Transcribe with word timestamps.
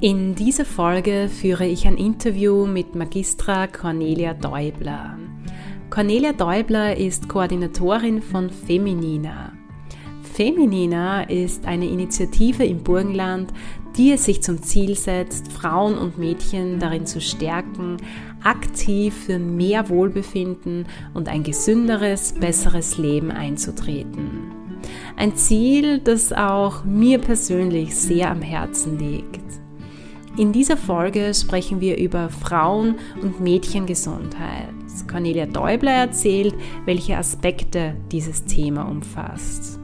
In 0.00 0.36
dieser 0.36 0.64
Folge 0.64 1.28
führe 1.28 1.66
ich 1.66 1.84
ein 1.84 1.96
Interview 1.96 2.66
mit 2.66 2.94
Magistra 2.94 3.66
Cornelia 3.66 4.32
Däubler. 4.32 5.18
Cornelia 5.90 6.32
Däubler 6.32 6.96
ist 6.96 7.28
Koordinatorin 7.28 8.22
von 8.22 8.48
Feminina. 8.48 9.52
Feminina 10.22 11.22
ist 11.22 11.66
eine 11.66 11.86
Initiative 11.86 12.64
im 12.64 12.84
Burgenland, 12.84 13.52
die 13.96 14.12
es 14.12 14.24
sich 14.24 14.40
zum 14.40 14.62
Ziel 14.62 14.94
setzt, 14.94 15.50
Frauen 15.50 15.98
und 15.98 16.16
Mädchen 16.16 16.78
darin 16.78 17.04
zu 17.04 17.20
stärken, 17.20 17.96
aktiv 18.44 19.12
für 19.26 19.40
mehr 19.40 19.88
Wohlbefinden 19.88 20.86
und 21.12 21.28
ein 21.28 21.42
gesünderes, 21.42 22.34
besseres 22.34 22.98
Leben 22.98 23.32
einzutreten. 23.32 24.52
Ein 25.16 25.34
Ziel, 25.34 25.98
das 25.98 26.32
auch 26.32 26.84
mir 26.84 27.18
persönlich 27.18 27.96
sehr 27.96 28.30
am 28.30 28.42
Herzen 28.42 28.96
liegt. 28.96 29.47
In 30.38 30.52
dieser 30.52 30.76
Folge 30.76 31.34
sprechen 31.34 31.80
wir 31.80 31.98
über 31.98 32.28
Frauen- 32.28 32.94
und 33.20 33.40
Mädchengesundheit. 33.40 34.72
Cornelia 35.10 35.46
Däubler 35.46 35.90
erzählt, 35.90 36.54
welche 36.84 37.16
Aspekte 37.16 37.96
dieses 38.12 38.44
Thema 38.44 38.82
umfasst. 38.82 39.80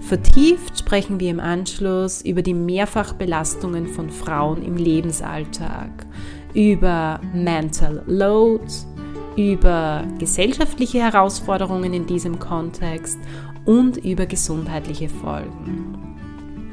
Vertieft 0.00 0.78
sprechen 0.78 1.20
wir 1.20 1.30
im 1.30 1.40
Anschluss 1.40 2.20
über 2.20 2.42
die 2.42 2.52
Mehrfachbelastungen 2.52 3.86
von 3.86 4.10
Frauen 4.10 4.62
im 4.62 4.76
Lebensalltag, 4.76 6.06
über 6.52 7.18
Mental 7.32 8.02
Load, 8.06 8.64
über 9.36 10.04
gesellschaftliche 10.18 10.98
Herausforderungen 10.98 11.94
in 11.94 12.04
diesem 12.04 12.38
Kontext 12.38 13.18
und 13.64 13.96
über 14.04 14.26
gesundheitliche 14.26 15.08
Folgen. 15.08 15.98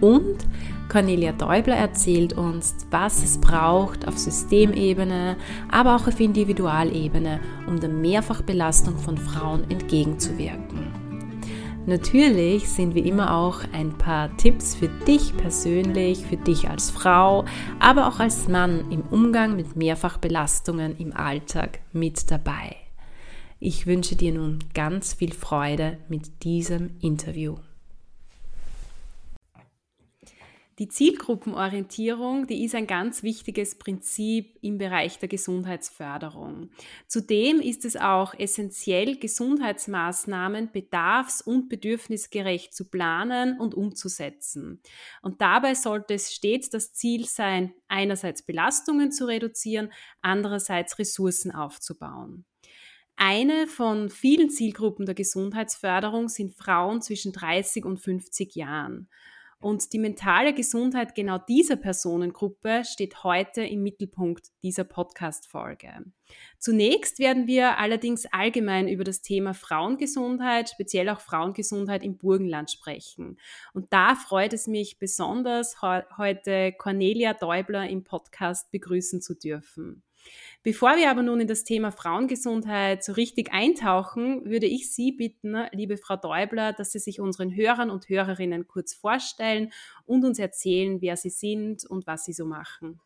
Und 0.01 0.45
Cornelia 0.89 1.31
Däubler 1.31 1.75
erzählt 1.75 2.33
uns, 2.33 2.75
was 2.91 3.23
es 3.23 3.39
braucht 3.39 4.07
auf 4.07 4.17
Systemebene, 4.17 5.35
aber 5.71 5.95
auch 5.95 6.07
auf 6.07 6.19
Individualebene, 6.19 7.39
um 7.67 7.79
der 7.79 7.89
Mehrfachbelastung 7.89 8.97
von 8.97 9.17
Frauen 9.17 9.69
entgegenzuwirken. 9.69 11.05
Natürlich 11.87 12.67
sind 12.67 12.95
wie 12.95 13.07
immer 13.07 13.35
auch 13.35 13.59
ein 13.71 13.95
paar 13.95 14.35
Tipps 14.37 14.73
für 14.73 14.87
dich 14.87 15.37
persönlich, 15.37 16.25
für 16.25 16.37
dich 16.37 16.67
als 16.67 16.89
Frau, 16.89 17.45
aber 17.79 18.07
auch 18.07 18.19
als 18.19 18.47
Mann 18.47 18.89
im 18.89 19.01
Umgang 19.11 19.55
mit 19.55 19.75
Mehrfachbelastungen 19.75 20.97
im 20.97 21.15
Alltag 21.15 21.79
mit 21.93 22.31
dabei. 22.31 22.75
Ich 23.59 23.85
wünsche 23.85 24.15
dir 24.15 24.33
nun 24.33 24.59
ganz 24.73 25.13
viel 25.13 25.33
Freude 25.33 25.97
mit 26.09 26.43
diesem 26.43 26.97
Interview. 27.01 27.55
Die 30.77 30.89
Zielgruppenorientierung, 30.89 32.47
die 32.47 32.65
ist 32.65 32.75
ein 32.75 32.85
ganz 32.85 33.23
wichtiges 33.23 33.75
Prinzip 33.75 34.57
im 34.61 34.77
Bereich 34.77 35.17
der 35.19 35.29
Gesundheitsförderung. 35.29 36.69
Zudem 37.07 37.61
ist 37.61 37.85
es 37.85 37.95
auch 37.95 38.33
essentiell, 38.33 39.17
Gesundheitsmaßnahmen 39.17 40.73
bedarfs- 40.73 41.41
und 41.41 41.69
bedürfnisgerecht 41.69 42.73
zu 42.73 42.89
planen 42.89 43.57
und 43.57 43.73
umzusetzen. 43.73 44.81
Und 45.21 45.39
dabei 45.39 45.75
sollte 45.75 46.15
es 46.15 46.33
stets 46.33 46.69
das 46.69 46.91
Ziel 46.91 47.25
sein, 47.25 47.73
einerseits 47.87 48.41
Belastungen 48.41 49.13
zu 49.13 49.27
reduzieren, 49.27 49.93
andererseits 50.21 50.99
Ressourcen 50.99 51.51
aufzubauen. 51.51 52.43
Eine 53.15 53.67
von 53.67 54.09
vielen 54.09 54.49
Zielgruppen 54.49 55.05
der 55.05 55.15
Gesundheitsförderung 55.15 56.27
sind 56.27 56.53
Frauen 56.53 57.01
zwischen 57.01 57.31
30 57.31 57.85
und 57.85 57.97
50 58.01 58.55
Jahren. 58.55 59.07
Und 59.59 59.93
die 59.93 59.99
mentale 59.99 60.53
Gesundheit 60.53 61.15
genau 61.15 61.37
dieser 61.37 61.75
Personengruppe 61.75 62.83
steht 62.85 63.23
heute 63.23 63.63
im 63.63 63.81
Mittelpunkt 63.81 64.49
dieser 64.61 64.83
Podcast-Folge. 64.83 66.05
Zunächst 66.59 67.19
werden 67.19 67.47
wir 67.47 67.79
allerdings 67.79 68.25
allgemein 68.27 68.87
über 68.87 69.03
das 69.03 69.21
Thema 69.21 69.53
Frauengesundheit, 69.53 70.69
speziell 70.69 71.09
auch 71.09 71.19
Frauengesundheit 71.19 72.03
im 72.03 72.17
Burgenland 72.17 72.69
sprechen. 72.69 73.39
Und 73.73 73.91
da 73.91 74.15
freut 74.15 74.53
es 74.53 74.67
mich 74.67 74.99
besonders, 74.99 75.81
heute 75.81 76.73
Cornelia 76.77 77.33
Däubler 77.33 77.89
im 77.89 78.03
Podcast 78.03 78.71
begrüßen 78.71 79.21
zu 79.21 79.35
dürfen. 79.35 80.04
Bevor 80.63 80.95
wir 80.97 81.11
aber 81.11 81.21
nun 81.21 81.41
in 81.41 81.47
das 81.47 81.63
Thema 81.63 81.91
Frauengesundheit 81.91 83.03
so 83.03 83.13
richtig 83.13 83.53
eintauchen, 83.53 84.45
würde 84.45 84.65
ich 84.65 84.91
Sie 84.91 85.11
bitten, 85.11 85.55
liebe 85.71 85.97
Frau 85.97 86.15
Däubler, 86.15 86.73
dass 86.73 86.91
Sie 86.91 86.99
sich 86.99 87.19
unseren 87.19 87.55
Hörern 87.55 87.89
und 87.89 88.09
Hörerinnen 88.09 88.67
kurz 88.67 88.93
vorstellen 88.93 89.71
und 90.05 90.25
uns 90.25 90.39
erzählen, 90.39 91.01
wer 91.01 91.17
Sie 91.17 91.29
sind 91.29 91.85
und 91.85 92.07
was 92.07 92.25
Sie 92.25 92.33
so 92.33 92.45
machen. 92.45 92.99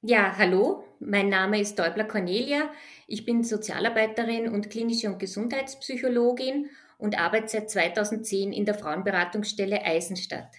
Ja, 0.00 0.36
hallo, 0.36 0.84
mein 1.00 1.28
Name 1.28 1.60
ist 1.60 1.76
Däubler 1.76 2.04
Cornelia. 2.04 2.70
Ich 3.08 3.24
bin 3.24 3.42
Sozialarbeiterin 3.42 4.48
und 4.48 4.70
klinische 4.70 5.08
und 5.08 5.18
Gesundheitspsychologin 5.18 6.70
und 6.98 7.18
arbeite 7.18 7.48
seit 7.48 7.70
2010 7.70 8.52
in 8.52 8.64
der 8.64 8.74
Frauenberatungsstelle 8.74 9.84
Eisenstadt. 9.84 10.50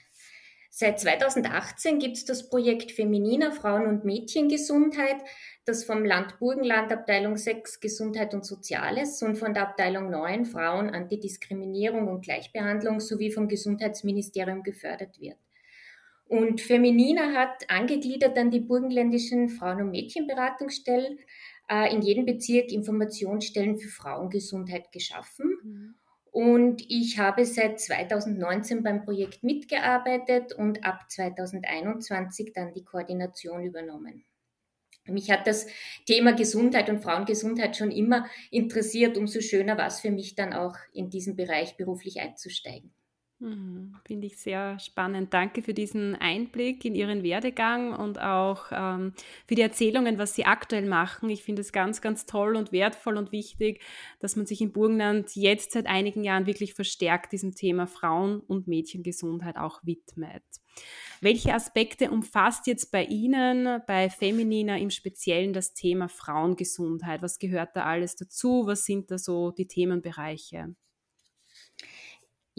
Seit 0.72 1.00
2018 1.00 2.00
gibt 2.00 2.18
es 2.18 2.26
das 2.26 2.48
Projekt 2.48 2.92
Femininer 2.92 3.52
Frauen- 3.52 3.88
und 3.88 4.06
Mädchengesundheit, 4.06 5.18
das 5.66 5.84
vom 5.84 6.06
Land 6.06 6.40
Burgenland 6.40 6.92
Abteilung 6.92 7.38
6 7.38 7.80
Gesundheit 7.80 8.34
und 8.34 8.46
Soziales 8.46 9.22
und 9.24 9.36
von 9.36 9.54
der 9.54 9.64
Abteilung 9.64 10.10
9 10.10 10.46
Frauen, 10.46 10.92
Antidiskriminierung 10.92 12.08
und 12.08 12.24
Gleichbehandlung 12.24 13.00
sowie 13.00 13.32
vom 13.32 13.48
Gesundheitsministerium 13.48 14.64
gefördert 14.64 15.20
wird. 15.20 15.38
Und 16.26 16.62
Feminina 16.62 17.34
hat 17.34 17.68
angegliedert 17.70 18.38
an 18.38 18.52
die 18.52 18.60
burgenländischen 18.60 19.50
Frauen- 19.50 19.82
und 19.82 19.90
Mädchenberatungsstellen 19.90 21.18
äh, 21.68 21.92
in 21.92 22.04
jedem 22.04 22.26
Bezirk 22.26 22.72
Informationsstellen 22.72 23.78
für 23.78 23.90
Frauengesundheit 23.90 24.92
geschaffen. 24.92 25.58
Mhm. 25.64 25.96
Und 26.32 26.84
ich 26.90 27.18
habe 27.18 27.46
seit 27.46 27.80
2019 27.80 28.84
beim 28.84 29.04
Projekt 29.04 29.44
mitgearbeitet 29.44 30.54
und 30.54 30.86
ab 30.86 31.10
2021 31.10 32.54
dann 32.54 32.74
die 32.74 32.84
Koordination 32.84 33.64
übernommen. 33.64 34.26
Mich 35.06 35.32
hat 35.32 35.48
das 35.48 35.68
Thema 36.06 36.34
Gesundheit 36.34 36.90
und 36.90 37.02
Frauengesundheit 37.02 37.76
schon 37.76 37.92
immer 37.92 38.28
interessiert. 38.52 39.18
Umso 39.18 39.42
schöner 39.42 39.78
war 39.78 39.88
es 39.88 40.02
für 40.02 40.12
mich 40.12 40.36
dann 40.36 40.54
auch 40.54 40.76
in 40.94 41.10
diesen 41.10 41.36
Bereich 41.36 41.78
beruflich 41.78 42.20
einzusteigen. 42.20 42.94
Mhm, 43.42 43.96
Finde 44.06 44.28
ich 44.28 44.36
sehr 44.38 44.78
spannend. 44.80 45.34
Danke 45.34 45.62
für 45.62 45.74
diesen 45.74 46.16
Einblick 46.16 46.84
in 46.84 46.94
Ihren 46.94 47.24
Werdegang 47.24 47.94
und 47.94 48.20
auch 48.20 48.66
ähm, 48.72 49.14
für 49.48 49.56
die 49.56 49.62
Erzählungen, 49.62 50.18
was 50.18 50.36
Sie 50.36 50.44
aktuell 50.44 50.86
machen. 50.86 51.30
Ich 51.30 51.44
finde 51.44 51.62
es 51.62 51.72
ganz, 51.72 52.02
ganz 52.02 52.26
toll 52.26 52.58
und 52.58 52.74
wertvoll 52.74 53.16
und 53.16 53.32
wichtig, 53.32 53.82
dass 54.20 54.36
man 54.36 54.46
sich 54.46 54.60
im 54.60 54.74
Burgenland 54.74 55.38
jetzt 55.38 55.72
seit 55.72 55.88
einigen 55.88 56.26
Jahren 56.26 56.48
wirklich 56.48 56.74
verstärkt 56.74 57.32
diesem 57.32 57.56
Thema 57.56 57.88
Frauen- 57.88 58.42
und 58.42 58.68
Mädchengesundheit 58.68 59.56
auch 59.56 59.80
widmet. 59.86 60.44
Welche 61.22 61.54
Aspekte 61.54 62.12
umfasst 62.12 62.68
jetzt 62.68 62.92
bei 62.92 63.06
Ihnen, 63.06 63.82
bei 63.88 64.10
Feminina 64.10 64.78
im 64.78 64.90
Speziellen 64.90 65.54
das 65.54 65.74
Thema 65.74 66.10
Frauengesundheit? 66.10 67.22
Was 67.22 67.40
gehört 67.40 67.74
da 67.78 67.86
alles 67.86 68.18
dazu? 68.18 68.64
Was 68.66 68.84
sind 68.84 69.12
da 69.12 69.18
so 69.18 69.52
die 69.52 69.68
Themenbereiche? 69.68 70.76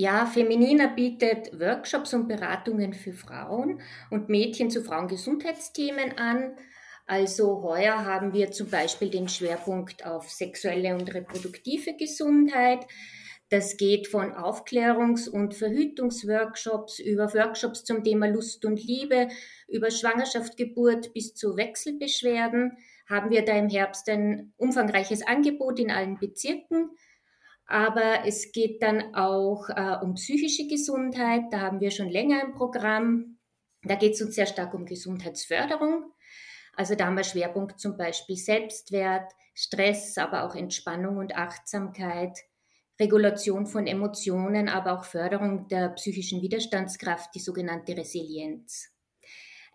Ja, 0.01 0.25
Feminina 0.25 0.87
bietet 0.87 1.61
Workshops 1.61 2.15
und 2.15 2.27
Beratungen 2.27 2.95
für 2.95 3.13
Frauen 3.13 3.83
und 4.09 4.31
Mädchen 4.31 4.71
zu 4.71 4.83
Frauengesundheitsthemen 4.83 6.17
an. 6.17 6.57
Also 7.07 7.63
heuer 7.63 8.07
haben 8.07 8.33
wir 8.33 8.51
zum 8.51 8.71
Beispiel 8.71 9.11
den 9.11 9.29
Schwerpunkt 9.29 10.07
auf 10.07 10.31
sexuelle 10.31 10.95
und 10.95 11.13
reproduktive 11.13 11.99
Gesundheit. 11.99 12.87
Das 13.51 13.77
geht 13.77 14.09
von 14.09 14.33
Aufklärungs- 14.33 15.29
und 15.29 15.55
Verhütungsworkshops 15.55 16.99
über 16.99 17.35
Workshops 17.35 17.85
zum 17.85 18.03
Thema 18.03 18.27
Lust 18.27 18.65
und 18.65 18.83
Liebe, 18.83 19.29
über 19.69 19.91
Schwangerschaft, 19.91 20.57
Geburt 20.57 21.13
bis 21.13 21.35
zu 21.35 21.59
Wechselbeschwerden. 21.59 22.79
Haben 23.07 23.29
wir 23.29 23.45
da 23.45 23.55
im 23.55 23.69
Herbst 23.69 24.09
ein 24.09 24.55
umfangreiches 24.57 25.27
Angebot 25.27 25.79
in 25.79 25.91
allen 25.91 26.19
Bezirken. 26.19 26.89
Aber 27.71 28.27
es 28.27 28.51
geht 28.51 28.83
dann 28.83 29.15
auch 29.15 29.69
äh, 29.69 29.97
um 30.03 30.15
psychische 30.15 30.67
Gesundheit. 30.67 31.45
Da 31.53 31.61
haben 31.61 31.79
wir 31.79 31.93
schon 31.93 32.09
länger 32.09 32.43
ein 32.43 32.53
Programm. 32.53 33.39
Da 33.85 33.95
geht 33.95 34.15
es 34.15 34.23
uns 34.23 34.35
sehr 34.35 34.47
stark 34.47 34.75
um 34.75 34.87
Gesundheitsförderung. 34.87 36.13
Also 36.75 36.97
da 36.97 37.07
haben 37.07 37.17
wir 37.17 37.23
Schwerpunkt 37.23 37.79
zum 37.79 37.97
Beispiel 37.97 38.35
Selbstwert, 38.35 39.31
Stress, 39.55 40.19
aber 40.19 40.43
auch 40.45 40.57
Entspannung 40.57 41.19
und 41.19 41.37
Achtsamkeit, 41.37 42.37
Regulation 42.99 43.67
von 43.67 43.87
Emotionen, 43.87 44.69
aber 44.69 44.99
auch 44.99 45.05
Förderung 45.05 45.69
der 45.69 45.91
psychischen 45.91 46.43
Widerstandskraft, 46.43 47.33
die 47.37 47.41
sogenannte 47.41 47.97
Resilienz. 47.97 48.89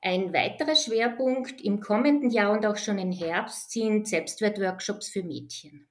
Ein 0.02 0.34
weiterer 0.34 0.76
Schwerpunkt 0.76 1.62
im 1.62 1.80
kommenden 1.80 2.30
Jahr 2.30 2.52
und 2.52 2.66
auch 2.66 2.78
schon 2.78 3.00
im 3.00 3.14
Herbst 3.14 3.72
sind 3.72 4.06
Selbstwertworkshops 4.06 5.08
für 5.08 5.24
Mädchen. 5.24 5.88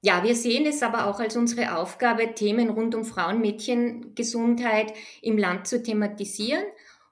Ja, 0.00 0.22
wir 0.22 0.36
sehen 0.36 0.64
es 0.64 0.82
aber 0.82 1.06
auch 1.06 1.18
als 1.18 1.36
unsere 1.36 1.76
Aufgabe, 1.76 2.34
Themen 2.34 2.70
rund 2.70 2.94
um 2.94 3.04
Frauen-Mädchen-Gesundheit 3.04 4.92
im 5.22 5.36
Land 5.36 5.66
zu 5.66 5.82
thematisieren. 5.82 6.62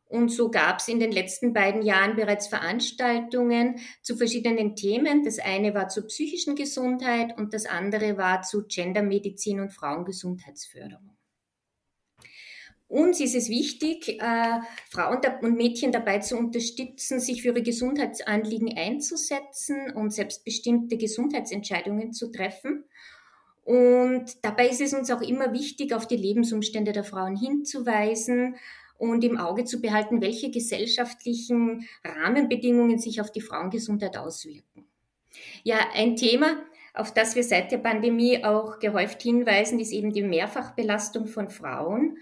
Und 0.08 0.28
so 0.28 0.52
gab 0.52 0.78
es 0.78 0.86
in 0.86 1.00
den 1.00 1.10
letzten 1.10 1.52
beiden 1.52 1.82
Jahren 1.82 2.14
bereits 2.14 2.46
Veranstaltungen 2.46 3.80
zu 4.02 4.16
verschiedenen 4.16 4.76
Themen. 4.76 5.24
Das 5.24 5.40
eine 5.40 5.74
war 5.74 5.88
zur 5.88 6.06
psychischen 6.06 6.54
Gesundheit 6.54 7.36
und 7.36 7.52
das 7.54 7.66
andere 7.66 8.16
war 8.16 8.42
zu 8.42 8.66
Gendermedizin 8.68 9.58
und 9.58 9.72
Frauengesundheitsförderung. 9.72 11.15
Uns 12.88 13.18
ist 13.20 13.34
es 13.34 13.48
wichtig, 13.48 14.20
äh, 14.20 14.60
Frauen 14.90 15.18
und 15.42 15.56
Mädchen 15.56 15.90
dabei 15.90 16.20
zu 16.20 16.36
unterstützen, 16.36 17.18
sich 17.18 17.42
für 17.42 17.48
ihre 17.48 17.62
Gesundheitsanliegen 17.62 18.76
einzusetzen 18.76 19.90
und 19.92 20.12
selbstbestimmte 20.12 20.96
Gesundheitsentscheidungen 20.96 22.12
zu 22.12 22.30
treffen. 22.30 22.84
Und 23.64 24.44
dabei 24.44 24.68
ist 24.68 24.80
es 24.80 24.94
uns 24.94 25.10
auch 25.10 25.20
immer 25.20 25.52
wichtig, 25.52 25.92
auf 25.92 26.06
die 26.06 26.16
Lebensumstände 26.16 26.92
der 26.92 27.02
Frauen 27.02 27.34
hinzuweisen 27.34 28.54
und 28.98 29.24
im 29.24 29.38
Auge 29.38 29.64
zu 29.64 29.80
behalten, 29.80 30.20
welche 30.20 30.52
gesellschaftlichen 30.52 31.88
Rahmenbedingungen 32.04 32.98
sich 32.98 33.20
auf 33.20 33.32
die 33.32 33.40
Frauengesundheit 33.40 34.16
auswirken. 34.16 34.86
Ja, 35.64 35.78
ein 35.94 36.14
Thema, 36.14 36.56
auf 36.94 37.12
das 37.12 37.34
wir 37.34 37.42
seit 37.42 37.72
der 37.72 37.78
Pandemie 37.78 38.44
auch 38.44 38.78
gehäuft 38.78 39.20
hinweisen, 39.22 39.80
ist 39.80 39.92
eben 39.92 40.12
die 40.12 40.22
Mehrfachbelastung 40.22 41.26
von 41.26 41.50
Frauen. 41.50 42.18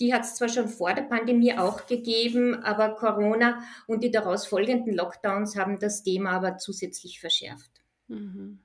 Die 0.00 0.14
hat 0.14 0.22
es 0.22 0.36
zwar 0.36 0.48
schon 0.48 0.68
vor 0.68 0.94
der 0.94 1.02
Pandemie 1.02 1.56
auch 1.56 1.86
gegeben, 1.86 2.54
aber 2.62 2.94
Corona 2.94 3.62
und 3.86 4.02
die 4.04 4.10
daraus 4.10 4.46
folgenden 4.46 4.94
Lockdowns 4.94 5.56
haben 5.56 5.78
das 5.78 6.02
Thema 6.02 6.32
aber 6.32 6.58
zusätzlich 6.58 7.20
verschärft. 7.20 7.70
Mhm. 8.06 8.60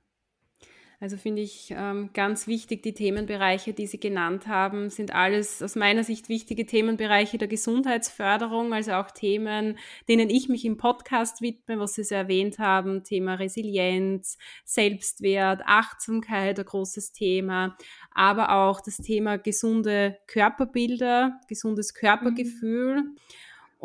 Also 1.04 1.18
finde 1.18 1.42
ich 1.42 1.66
ähm, 1.76 2.08
ganz 2.14 2.46
wichtig, 2.46 2.82
die 2.82 2.94
Themenbereiche, 2.94 3.74
die 3.74 3.86
Sie 3.86 4.00
genannt 4.00 4.46
haben, 4.46 4.88
sind 4.88 5.14
alles 5.14 5.62
aus 5.62 5.76
meiner 5.76 6.02
Sicht 6.02 6.30
wichtige 6.30 6.64
Themenbereiche 6.64 7.36
der 7.36 7.46
Gesundheitsförderung, 7.46 8.72
also 8.72 8.92
auch 8.92 9.10
Themen, 9.10 9.76
denen 10.08 10.30
ich 10.30 10.48
mich 10.48 10.64
im 10.64 10.78
Podcast 10.78 11.42
widme, 11.42 11.78
was 11.78 11.92
Sie 11.92 12.04
so 12.04 12.14
erwähnt 12.14 12.58
haben, 12.58 13.04
Thema 13.04 13.34
Resilienz, 13.34 14.38
Selbstwert, 14.64 15.60
Achtsamkeit, 15.66 16.58
ein 16.58 16.64
großes 16.64 17.12
Thema, 17.12 17.76
aber 18.14 18.54
auch 18.54 18.80
das 18.80 18.96
Thema 18.96 19.36
gesunde 19.36 20.16
Körperbilder, 20.26 21.38
gesundes 21.48 21.92
Körpergefühl. 21.92 23.02
Mhm 23.02 23.16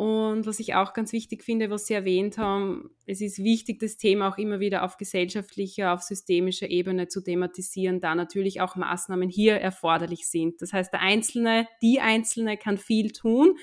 und 0.00 0.46
was 0.46 0.60
ich 0.60 0.74
auch 0.76 0.94
ganz 0.94 1.12
wichtig 1.12 1.44
finde, 1.44 1.68
was 1.68 1.84
Sie 1.84 1.92
erwähnt 1.92 2.38
haben, 2.38 2.88
es 3.04 3.20
ist 3.20 3.44
wichtig, 3.44 3.80
das 3.80 3.98
Thema 3.98 4.30
auch 4.30 4.38
immer 4.38 4.58
wieder 4.58 4.82
auf 4.82 4.96
gesellschaftlicher, 4.96 5.92
auf 5.92 6.00
systemischer 6.00 6.70
Ebene 6.70 7.08
zu 7.08 7.22
thematisieren, 7.22 8.00
da 8.00 8.14
natürlich 8.14 8.62
auch 8.62 8.76
Maßnahmen 8.76 9.28
hier 9.28 9.56
erforderlich 9.56 10.26
sind. 10.26 10.62
Das 10.62 10.72
heißt, 10.72 10.90
der 10.90 11.02
Einzelne, 11.02 11.68
die 11.82 12.00
Einzelne 12.00 12.56
kann 12.56 12.78
viel 12.78 13.12
tun. 13.12 13.58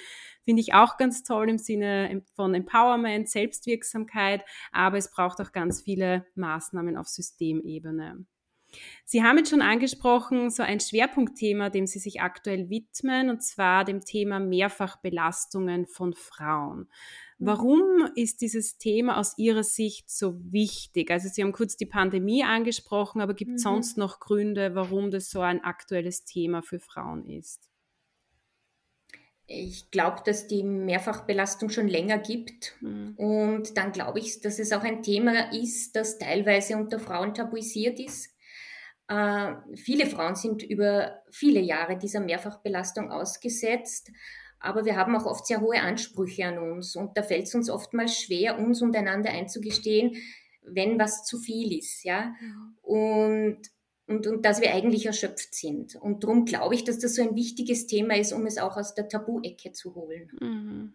Finde 0.45 0.61
ich 0.61 0.75
auch 0.75 0.97
ganz 0.97 1.23
toll 1.23 1.49
im 1.49 1.57
Sinne 1.57 2.21
von 2.35 2.53
Empowerment, 2.53 3.27
Selbstwirksamkeit, 3.27 4.45
aber 4.71 4.99
es 4.99 5.09
braucht 5.09 5.41
auch 5.41 5.51
ganz 5.51 5.81
viele 5.81 6.27
Maßnahmen 6.35 6.97
auf 6.97 7.07
Systemebene. 7.07 8.27
Sie 9.05 9.23
haben 9.23 9.37
jetzt 9.37 9.49
schon 9.49 9.61
angesprochen, 9.61 10.49
so 10.49 10.63
ein 10.63 10.79
Schwerpunktthema, 10.79 11.69
dem 11.69 11.87
Sie 11.87 11.99
sich 11.99 12.21
aktuell 12.21 12.69
widmen, 12.69 13.29
und 13.29 13.41
zwar 13.41 13.85
dem 13.85 14.01
Thema 14.01 14.39
Mehrfachbelastungen 14.39 15.85
von 15.85 16.13
Frauen. 16.13 16.89
Mhm. 17.37 17.45
Warum 17.45 18.09
ist 18.15 18.41
dieses 18.41 18.77
Thema 18.77 19.17
aus 19.17 19.37
Ihrer 19.37 19.63
Sicht 19.63 20.09
so 20.09 20.39
wichtig? 20.51 21.11
Also 21.11 21.29
Sie 21.29 21.43
haben 21.43 21.51
kurz 21.51 21.77
die 21.77 21.85
Pandemie 21.85 22.43
angesprochen, 22.43 23.21
aber 23.21 23.33
gibt 23.33 23.55
es 23.55 23.61
mhm. 23.61 23.69
sonst 23.69 23.97
noch 23.97 24.19
Gründe, 24.19 24.75
warum 24.75 25.11
das 25.11 25.29
so 25.29 25.41
ein 25.41 25.63
aktuelles 25.63 26.25
Thema 26.25 26.61
für 26.61 26.79
Frauen 26.79 27.25
ist? 27.25 27.69
Ich 29.49 29.91
glaube, 29.91 30.21
dass 30.25 30.47
die 30.47 30.63
Mehrfachbelastung 30.63 31.69
schon 31.69 31.87
länger 31.87 32.17
gibt. 32.17 32.75
Mhm. 32.81 33.13
Und 33.15 33.77
dann 33.77 33.93
glaube 33.93 34.19
ich, 34.19 34.41
dass 34.41 34.59
es 34.59 34.73
auch 34.73 34.83
ein 34.83 35.01
Thema 35.01 35.53
ist, 35.53 35.95
das 35.95 36.17
teilweise 36.17 36.75
unter 36.75 36.99
Frauen 36.99 37.33
tabuisiert 37.33 37.99
ist. 37.99 38.29
Äh, 39.07 39.53
viele 39.75 40.05
Frauen 40.05 40.35
sind 40.35 40.63
über 40.63 41.21
viele 41.31 41.59
Jahre 41.59 41.97
dieser 41.97 42.19
Mehrfachbelastung 42.19 43.11
ausgesetzt, 43.11 44.11
aber 44.59 44.85
wir 44.85 44.95
haben 44.95 45.15
auch 45.15 45.25
oft 45.25 45.45
sehr 45.45 45.61
hohe 45.61 45.79
Ansprüche 45.79 46.45
an 46.45 46.57
uns 46.57 46.95
und 46.95 47.15
da 47.17 47.23
fällt 47.23 47.43
es 47.43 47.55
uns 47.55 47.69
oftmals 47.69 48.19
schwer, 48.19 48.59
uns 48.59 48.81
und 48.81 48.95
einander 48.95 49.29
einzugestehen, 49.29 50.17
wenn 50.61 50.99
was 50.99 51.23
zu 51.23 51.37
viel 51.37 51.77
ist, 51.77 52.03
ja. 52.03 52.33
Und, 52.81 53.59
und, 54.07 54.27
und 54.27 54.45
dass 54.45 54.61
wir 54.61 54.73
eigentlich 54.73 55.05
erschöpft 55.05 55.53
sind. 55.53 55.95
Und 55.95 56.23
darum 56.23 56.45
glaube 56.45 56.75
ich, 56.75 56.83
dass 56.83 56.99
das 56.99 57.15
so 57.15 57.21
ein 57.21 57.35
wichtiges 57.35 57.87
Thema 57.87 58.17
ist, 58.17 58.33
um 58.33 58.45
es 58.45 58.57
auch 58.57 58.75
aus 58.77 58.93
der 58.93 59.07
Tabu-Ecke 59.07 59.71
zu 59.71 59.95
holen. 59.95 60.31
Mhm. 60.41 60.93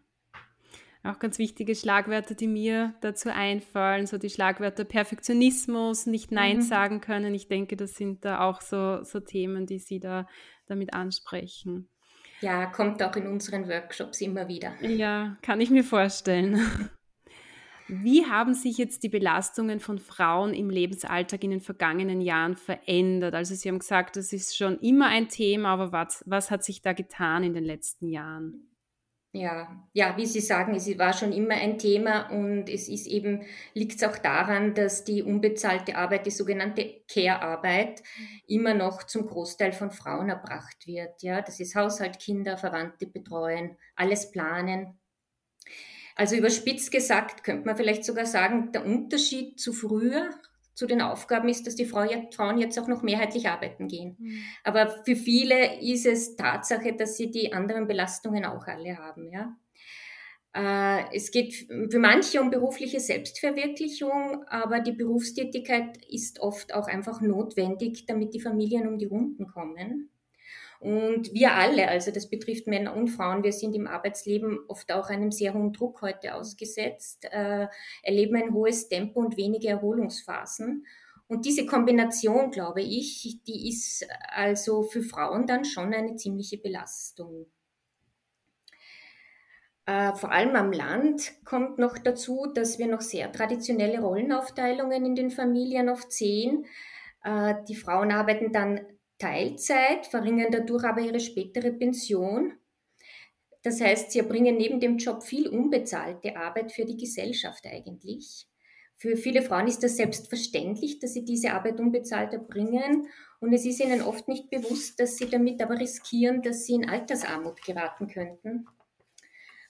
Auch 1.04 1.18
ganz 1.18 1.38
wichtige 1.38 1.75
Schlagwörter, 1.75 2.37
die 2.37 2.47
mir 2.47 2.94
dazu 3.00 3.28
einfallen, 3.28 4.06
so 4.06 4.18
die 4.18 4.30
Schlagwörter 4.30 4.85
Perfektionismus, 4.85 6.06
nicht 6.06 6.30
Nein 6.30 6.59
mhm. 6.59 6.62
sagen 6.62 7.00
können. 7.00 7.35
Ich 7.35 7.49
denke, 7.49 7.76
das 7.76 7.94
sind 7.94 8.25
da 8.25 8.40
auch 8.40 8.61
so, 8.61 9.02
so 9.02 9.18
Themen, 9.18 9.66
die 9.66 9.80
Sie 9.80 9.99
da 9.99 10.28
damit 10.66 10.94
ansprechen. 10.94 11.88
Ja, 12.40 12.66
kommt 12.66 13.02
auch 13.02 13.16
in 13.16 13.26
unseren 13.26 13.68
Workshops 13.68 14.21
immer 14.21 14.47
wieder. 14.49 14.75
Ja, 14.80 15.37
kann 15.42 15.61
ich 15.61 15.71
mir 15.71 15.85
vorstellen. 15.85 16.61
Wie 17.88 18.25
haben 18.26 18.54
sich 18.54 18.78
jetzt 18.78 19.02
die 19.02 19.09
Belastungen 19.09 19.80
von 19.80 19.99
Frauen 19.99 20.54
im 20.54 20.71
Lebensalltag 20.71 21.42
in 21.44 21.50
den 21.50 21.61
vergangenen 21.61 22.21
Jahren 22.21 22.56
verändert? 22.56 23.35
Also 23.35 23.54
Sie 23.54 23.68
haben 23.68 23.80
gesagt, 23.80 24.16
das 24.16 24.32
ist 24.32 24.56
schon 24.56 24.78
immer 24.78 25.09
ein 25.09 25.28
Thema, 25.28 25.71
aber 25.71 25.92
was, 25.92 26.23
was 26.26 26.50
hat 26.50 26.64
sich 26.64 26.80
da 26.80 26.92
getan 26.92 27.42
in 27.42 27.54
den 27.54 27.64
letzten 27.64 28.09
Jahren? 28.09 28.72
Ja, 29.35 29.89
ja, 29.95 30.15
wie 30.19 30.27
Sie 30.27 30.43
sagen, 30.43 30.75
es 30.75 30.87
war 30.99 31.15
schon 31.15 31.33
immer 31.33 31.55
ein 31.55 31.79
Thema 31.79 32.29
und 32.31 32.69
es 32.69 32.87
ist 32.87 33.07
eben, 33.07 33.47
liegt 33.73 33.95
es 33.95 34.05
auch 34.05 34.19
daran, 34.19 34.75
dass 34.75 35.05
die 35.05 35.23
unbezahlte 35.23 35.97
Arbeit, 35.97 36.27
die 36.27 36.31
sogenannte 36.31 37.01
Care-Arbeit, 37.11 38.03
immer 38.47 38.75
noch 38.75 39.05
zum 39.05 39.27
Großteil 39.27 39.73
von 39.73 39.91
Frauen 39.91 40.29
erbracht 40.29 40.87
wird. 40.87 41.23
Ja, 41.23 41.41
das 41.41 41.61
ist 41.61 41.75
Haushalt, 41.75 42.19
Kinder, 42.19 42.59
Verwandte 42.59 43.07
betreuen, 43.07 43.79
alles 43.97 44.31
planen. 44.31 45.01
Also 46.15 46.37
überspitzt 46.37 46.91
gesagt 46.93 47.43
könnte 47.43 47.65
man 47.65 47.77
vielleicht 47.77 48.05
sogar 48.05 48.27
sagen, 48.27 48.71
der 48.73 48.85
Unterschied 48.85 49.59
zu 49.59 49.73
früher, 49.73 50.29
zu 50.75 50.87
den 50.87 51.02
Aufgaben 51.02 51.49
ist, 51.49 51.67
dass 51.67 51.75
die 51.75 51.85
Frauen 51.85 52.59
jetzt 52.59 52.79
auch 52.79 52.88
noch 52.88 53.02
mehrheitlich 53.02 53.49
arbeiten 53.49 53.88
gehen. 53.88 54.17
Mhm. 54.19 54.43
Aber 54.64 54.88
für 55.05 55.17
viele 55.17 55.81
ist 55.81 56.07
es 56.07 56.37
Tatsache, 56.37 56.95
dass 56.95 57.17
sie 57.17 57.31
die 57.31 57.52
anderen 57.52 57.87
Belastungen 57.87 58.45
auch 58.45 58.67
alle 58.67 58.97
haben. 58.97 59.31
Ja? 59.31 59.57
Äh, 60.55 61.14
es 61.14 61.31
geht 61.31 61.55
für 61.91 61.99
manche 61.99 62.41
um 62.41 62.50
berufliche 62.50 63.00
Selbstverwirklichung, 63.00 64.45
aber 64.49 64.81
die 64.81 64.93
Berufstätigkeit 64.93 65.99
ist 66.09 66.41
oft 66.41 66.75
auch 66.75 66.87
einfach 66.87 67.21
notwendig, 67.21 68.07
damit 68.07 68.35
die 68.35 68.41
Familien 68.41 68.87
um 68.87 68.99
die 68.99 69.07
Runden 69.07 69.47
kommen. 69.47 70.12
Und 70.83 71.33
wir 71.33 71.55
alle, 71.55 71.87
also 71.87 72.11
das 72.11 72.29
betrifft 72.29 72.67
Männer 72.67 72.97
und 72.97 73.07
Frauen, 73.07 73.45
wir 73.45 73.53
sind 73.53 73.77
im 73.77 73.87
Arbeitsleben 73.87 74.59
oft 74.67 74.91
auch 74.91 75.11
einem 75.11 75.31
sehr 75.31 75.55
hohen 75.55 75.73
Druck 75.73 76.03
heute 76.03 76.35
ausgesetzt, 76.35 77.25
äh, 77.31 77.69
erleben 78.03 78.35
ein 78.35 78.53
hohes 78.53 78.89
Tempo 78.89 79.21
und 79.21 79.37
wenige 79.37 79.69
Erholungsphasen. 79.69 80.85
Und 81.29 81.47
diese 81.47 81.67
Kombination, 81.67 82.51
glaube 82.51 82.83
ich, 82.83 83.39
die 83.47 83.69
ist 83.69 84.05
also 84.27 84.83
für 84.83 85.03
Frauen 85.03 85.47
dann 85.47 85.65
schon 85.65 85.95
eine 85.95 86.17
ziemliche 86.17 86.59
Belastung. 86.59 87.47
Äh, 89.87 90.15
vor 90.17 90.33
allem 90.33 90.57
am 90.57 90.73
Land 90.73 91.33
kommt 91.45 91.79
noch 91.79 91.97
dazu, 91.97 92.49
dass 92.53 92.81
wir 92.81 92.89
noch 92.89 93.03
sehr 93.03 93.31
traditionelle 93.31 94.01
Rollenaufteilungen 94.01 95.07
in 95.07 95.15
den 95.15 95.31
Familien 95.31 95.89
oft 95.89 96.11
sehen. 96.11 96.67
Äh, 97.23 97.55
die 97.69 97.77
Frauen 97.77 98.11
arbeiten 98.11 98.51
dann 98.51 98.81
Teilzeit, 99.23 100.07
verringern 100.07 100.50
dadurch 100.50 100.83
aber 100.83 101.00
ihre 101.00 101.21
spätere 101.21 101.71
Pension. 101.71 102.55
Das 103.62 103.81
heißt, 103.81 104.11
sie 104.11 104.19
erbringen 104.19 104.57
neben 104.57 104.81
dem 104.81 104.99
Job 104.99 105.23
viel 105.23 105.49
unbezahlte 105.49 106.37
Arbeit 106.37 106.73
für 106.73 106.85
die 106.85 106.97
Gesellschaft 106.97 107.64
eigentlich. 107.67 108.49
Für 108.97 109.17
viele 109.17 109.43
Frauen 109.43 109.69
ist 109.69 109.83
das 109.83 109.97
selbstverständlich, 109.97 110.99
dass 110.99 111.14
sie 111.14 111.25
diese 111.25 111.52
Arbeit 111.52 111.79
unbezahlt 111.79 112.33
erbringen 112.33 113.07
und 113.41 113.52
es 113.52 113.64
ist 113.64 113.81
ihnen 113.81 114.02
oft 114.02 114.26
nicht 114.26 114.50
bewusst, 114.50 114.99
dass 114.99 115.17
sie 115.17 115.29
damit 115.29 115.62
aber 115.62 115.79
riskieren, 115.79 116.43
dass 116.43 116.67
sie 116.67 116.75
in 116.75 116.88
Altersarmut 116.88 117.62
geraten 117.62 118.09
könnten. 118.09 118.67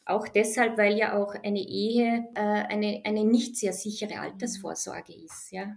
Auch 0.07 0.29
deshalb, 0.29 0.79
weil 0.79 0.97
ja 0.97 1.17
auch 1.17 1.35
eine 1.35 1.61
Ehe 1.61 2.29
äh, 2.35 2.41
eine, 2.41 3.03
eine 3.05 3.25
nicht 3.25 3.57
sehr 3.57 3.73
sichere 3.73 4.19
Altersvorsorge 4.19 5.15
ist. 5.15 5.53
Ja. 5.53 5.77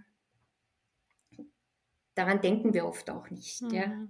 Daran 2.16 2.40
denken 2.40 2.74
wir 2.74 2.86
oft 2.86 3.08
auch 3.10 3.30
nicht. 3.30 3.62
Mhm. 3.62 3.74
Ja. 3.74 4.08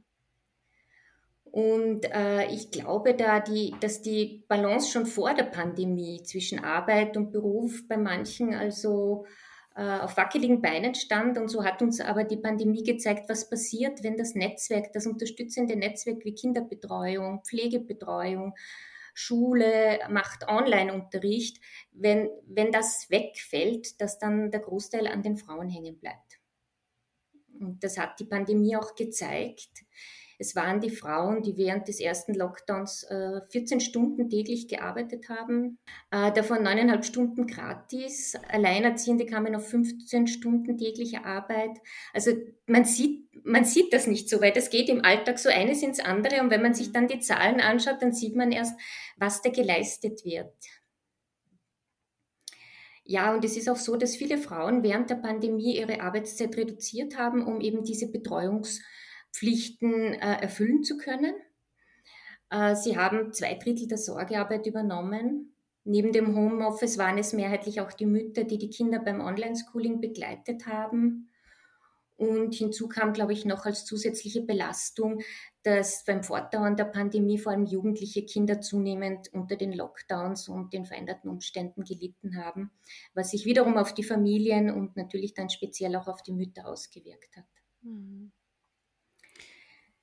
Und 1.44 2.04
äh, 2.12 2.46
ich 2.46 2.70
glaube 2.70 3.14
da, 3.14 3.40
die, 3.40 3.74
dass 3.80 4.02
die 4.02 4.44
Balance 4.48 4.90
schon 4.90 5.06
vor 5.06 5.34
der 5.34 5.44
Pandemie 5.44 6.22
zwischen 6.22 6.62
Arbeit 6.62 7.16
und 7.16 7.32
Beruf 7.32 7.86
bei 7.88 7.96
manchen 7.96 8.54
also 8.54 9.26
äh, 9.74 10.00
auf 10.00 10.16
wackeligen 10.16 10.60
Beinen 10.60 10.94
stand. 10.94 11.38
Und 11.38 11.48
so 11.48 11.64
hat 11.64 11.82
uns 11.82 12.00
aber 12.00 12.24
die 12.24 12.36
Pandemie 12.36 12.82
gezeigt, 12.82 13.28
was 13.28 13.48
passiert, 13.48 14.02
wenn 14.02 14.16
das 14.16 14.34
Netzwerk, 14.34 14.92
das 14.92 15.06
unterstützende 15.06 15.76
Netzwerk 15.76 16.24
wie 16.24 16.34
Kinderbetreuung, 16.34 17.42
Pflegebetreuung, 17.44 18.54
Schule 19.14 19.98
macht 20.10 20.46
Online-Unterricht, 20.46 21.58
wenn, 21.92 22.28
wenn 22.46 22.70
das 22.70 23.08
wegfällt, 23.08 23.98
dass 24.00 24.18
dann 24.18 24.50
der 24.50 24.60
Großteil 24.60 25.06
an 25.06 25.22
den 25.22 25.38
Frauen 25.38 25.70
hängen 25.70 25.98
bleibt. 25.98 26.38
Und 27.60 27.82
das 27.82 27.98
hat 27.98 28.18
die 28.20 28.24
Pandemie 28.24 28.76
auch 28.76 28.94
gezeigt. 28.94 29.70
Es 30.38 30.54
waren 30.54 30.80
die 30.80 30.90
Frauen, 30.90 31.42
die 31.42 31.56
während 31.56 31.88
des 31.88 32.00
ersten 32.00 32.34
Lockdowns 32.34 33.04
äh, 33.04 33.40
14 33.50 33.80
Stunden 33.80 34.28
täglich 34.28 34.68
gearbeitet 34.68 35.28
haben, 35.28 35.78
äh, 36.10 36.30
davon 36.32 36.62
neuneinhalb 36.62 37.04
Stunden 37.04 37.46
gratis. 37.46 38.34
Alleinerziehende 38.48 39.24
kamen 39.24 39.56
auf 39.56 39.68
15 39.68 40.26
Stunden 40.26 40.76
tägliche 40.76 41.24
Arbeit. 41.24 41.78
Also 42.12 42.32
man 42.66 42.84
sieht, 42.84 43.28
man 43.44 43.64
sieht 43.64 43.92
das 43.92 44.06
nicht 44.06 44.28
so, 44.28 44.40
weil 44.40 44.52
das 44.52 44.68
geht 44.68 44.88
im 44.88 45.04
Alltag 45.04 45.38
so 45.38 45.48
eines 45.48 45.82
ins 45.82 46.00
andere. 46.00 46.42
Und 46.42 46.50
wenn 46.50 46.62
man 46.62 46.74
sich 46.74 46.92
dann 46.92 47.08
die 47.08 47.20
Zahlen 47.20 47.60
anschaut, 47.60 48.02
dann 48.02 48.12
sieht 48.12 48.36
man 48.36 48.52
erst, 48.52 48.78
was 49.16 49.40
da 49.40 49.50
geleistet 49.50 50.24
wird. 50.24 50.52
Ja, 53.08 53.32
und 53.32 53.44
es 53.44 53.56
ist 53.56 53.68
auch 53.68 53.76
so, 53.76 53.96
dass 53.96 54.16
viele 54.16 54.36
Frauen 54.36 54.82
während 54.82 55.10
der 55.10 55.16
Pandemie 55.16 55.78
ihre 55.78 56.00
Arbeitszeit 56.00 56.56
reduziert 56.56 57.16
haben, 57.16 57.44
um 57.44 57.60
eben 57.60 57.84
diese 57.84 58.10
Betreuungspflichten 58.10 60.14
äh, 60.14 60.42
erfüllen 60.42 60.82
zu 60.82 60.96
können. 60.96 61.34
Äh, 62.50 62.74
sie 62.74 62.98
haben 62.98 63.32
zwei 63.32 63.54
Drittel 63.54 63.86
der 63.86 63.98
Sorgearbeit 63.98 64.66
übernommen. 64.66 65.54
Neben 65.84 66.10
dem 66.10 66.34
Homeoffice 66.34 66.98
waren 66.98 67.16
es 67.16 67.32
mehrheitlich 67.32 67.80
auch 67.80 67.92
die 67.92 68.06
Mütter, 68.06 68.42
die 68.42 68.58
die 68.58 68.70
Kinder 68.70 68.98
beim 68.98 69.20
Online-Schooling 69.20 70.00
begleitet 70.00 70.66
haben. 70.66 71.30
Und 72.16 72.54
hinzu 72.54 72.88
kam, 72.88 73.12
glaube 73.12 73.34
ich, 73.34 73.44
noch 73.44 73.66
als 73.66 73.84
zusätzliche 73.84 74.42
Belastung, 74.42 75.20
dass 75.66 76.04
beim 76.04 76.22
Fortdauern 76.22 76.76
der 76.76 76.84
Pandemie 76.84 77.38
vor 77.38 77.50
allem 77.50 77.66
jugendliche 77.66 78.24
Kinder 78.24 78.60
zunehmend 78.60 79.32
unter 79.32 79.56
den 79.56 79.72
Lockdowns 79.72 80.48
und 80.48 80.72
den 80.72 80.86
veränderten 80.86 81.28
Umständen 81.28 81.82
gelitten 81.82 82.36
haben, 82.36 82.70
was 83.14 83.32
sich 83.32 83.44
wiederum 83.44 83.76
auf 83.76 83.92
die 83.92 84.04
Familien 84.04 84.70
und 84.70 84.96
natürlich 84.96 85.34
dann 85.34 85.50
speziell 85.50 85.96
auch 85.96 86.06
auf 86.06 86.22
die 86.22 86.32
Mütter 86.32 86.68
ausgewirkt 86.68 87.36
hat. 87.36 87.46
Mhm. 87.82 88.30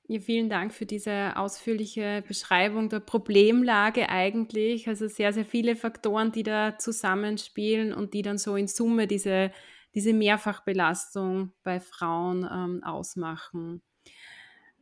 Ja, 0.06 0.20
vielen 0.20 0.50
Dank 0.50 0.74
für 0.74 0.84
diese 0.84 1.34
ausführliche 1.34 2.22
Beschreibung 2.28 2.90
der 2.90 3.00
Problemlage 3.00 4.10
eigentlich. 4.10 4.86
Also 4.86 5.08
sehr, 5.08 5.32
sehr 5.32 5.46
viele 5.46 5.76
Faktoren, 5.76 6.30
die 6.30 6.42
da 6.42 6.76
zusammenspielen 6.76 7.94
und 7.94 8.12
die 8.12 8.20
dann 8.20 8.36
so 8.36 8.54
in 8.54 8.68
Summe 8.68 9.06
diese 9.06 9.50
diese 9.94 10.12
Mehrfachbelastung 10.12 11.52
bei 11.62 11.80
Frauen 11.80 12.48
ähm, 12.50 12.82
ausmachen. 12.82 13.82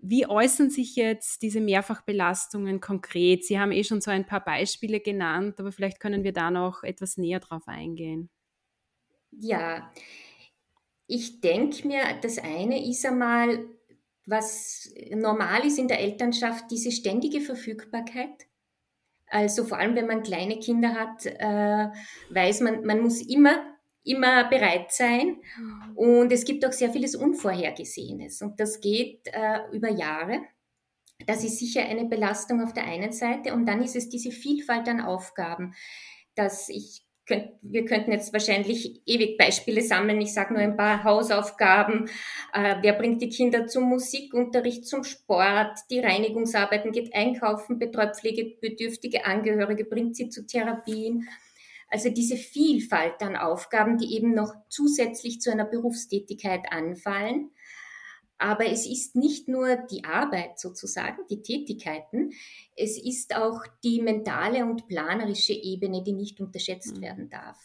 Wie 0.05 0.27
äußern 0.27 0.69
sich 0.69 0.97
jetzt 0.97 1.43
diese 1.43 1.61
Mehrfachbelastungen 1.61 2.81
konkret? 2.81 3.45
Sie 3.45 3.61
haben 3.61 3.71
eh 3.71 3.85
schon 3.85 4.01
so 4.01 4.11
ein 4.11 4.27
paar 4.27 4.45
Beispiele 4.45 4.99
genannt, 5.01 5.61
aber 5.61 5.71
vielleicht 5.71 6.01
können 6.01 6.25
wir 6.25 6.33
da 6.33 6.51
noch 6.51 6.83
etwas 6.83 7.17
näher 7.17 7.39
drauf 7.39 7.69
eingehen. 7.69 8.29
Ja, 9.31 9.93
ich 11.07 11.41
denke 11.41 11.87
mir, 11.87 12.03
das 12.21 12.39
eine 12.39 12.89
ist 12.89 13.05
einmal, 13.07 13.67
was 14.27 14.93
normal 15.11 15.67
ist 15.67 15.79
in 15.79 15.89
der 15.89 16.01
Elternschaft, 16.01 16.71
diese 16.71 16.91
ständige 16.93 17.41
Verfügbarkeit. 17.41 18.47
Also 19.27 19.65
vor 19.65 19.79
allem, 19.79 19.97
wenn 19.97 20.07
man 20.07 20.23
kleine 20.23 20.59
Kinder 20.59 20.95
hat, 20.95 21.27
äh, 21.27 21.89
weiß 22.31 22.61
man, 22.61 22.85
man 22.85 23.01
muss 23.01 23.21
immer 23.21 23.72
immer 24.05 24.49
bereit 24.49 24.93
sein. 24.93 25.37
Mhm. 25.57 25.97
Und 25.97 26.33
es 26.33 26.45
gibt 26.45 26.67
auch 26.67 26.73
sehr 26.73 26.91
vieles 26.91 27.15
Unvorhergesehenes. 27.15 28.43
Und 28.43 28.59
das 28.61 28.81
geht 28.81 29.29
äh, 29.33 29.61
über 29.73 29.91
Jahre. 29.91 30.41
Das 31.27 31.45
ist 31.45 31.59
sicher 31.59 31.83
eine 31.83 32.07
Belastung 32.07 32.63
auf 32.63 32.73
der 32.73 32.85
einen 32.85 33.13
Seite. 33.13 33.53
Und 33.55 33.67
dann 33.67 33.83
ist 33.83 33.97
es 33.97 34.09
diese 34.09 34.31
Vielfalt 34.33 34.89
an 34.89 35.01
Aufgaben, 35.01 35.75
dass 36.35 36.69
ich 36.69 37.07
Könnt, 37.25 37.53
wir 37.63 37.85
könnten 37.85 38.11
jetzt 38.11 38.33
wahrscheinlich 38.33 39.01
ewig 39.07 39.39
Beispiele 39.39 39.81
sammeln. 39.81 40.21
Ich 40.21 40.35
sage 40.35 40.55
nur 40.55 40.63
ein 40.63 40.77
paar 40.77 41.05
Hausaufgaben. 41.05 42.11
Äh, 42.53 42.77
wer 42.81 42.95
bringt 42.95 43.23
die 43.23 43.29
Kinder 43.29 43.69
zum 43.69 43.85
Musikunterricht, 43.85 44.89
zum 44.89 45.05
Sport? 45.05 45.79
Die 45.91 46.01
Reinigungsarbeiten 46.01 46.91
geht 46.91 47.15
einkaufen, 47.15 47.79
betreut 47.79 48.17
pflegebedürftige 48.17 49.25
Angehörige, 49.25 49.85
bringt 49.85 50.17
sie 50.17 50.31
zu 50.31 50.45
Therapien. 50.45 51.29
Also 51.93 52.09
diese 52.09 52.39
Vielfalt 52.39 53.21
an 53.21 53.37
Aufgaben, 53.37 53.99
die 53.99 54.17
eben 54.17 54.35
noch 54.35 54.55
zusätzlich 54.71 55.43
zu 55.43 55.53
einer 55.53 55.67
Berufstätigkeit 55.67 56.63
anfallen. 56.71 57.51
Aber 58.39 58.65
es 58.65 58.87
ist 58.87 59.15
nicht 59.15 59.47
nur 59.47 59.77
die 59.77 60.03
Arbeit 60.03 60.59
sozusagen, 60.59 61.19
die 61.29 61.43
Tätigkeiten, 61.43 62.31
es 62.77 62.99
ist 62.99 63.37
auch 63.37 63.61
die 63.85 64.01
mentale 64.01 64.65
und 64.65 64.89
planerische 64.89 65.53
Ebene, 65.53 66.03
die 66.03 66.15
nicht 66.15 66.41
unterschätzt 66.41 66.97
mhm. 66.97 67.03
werden 67.03 67.29
darf. 67.29 67.59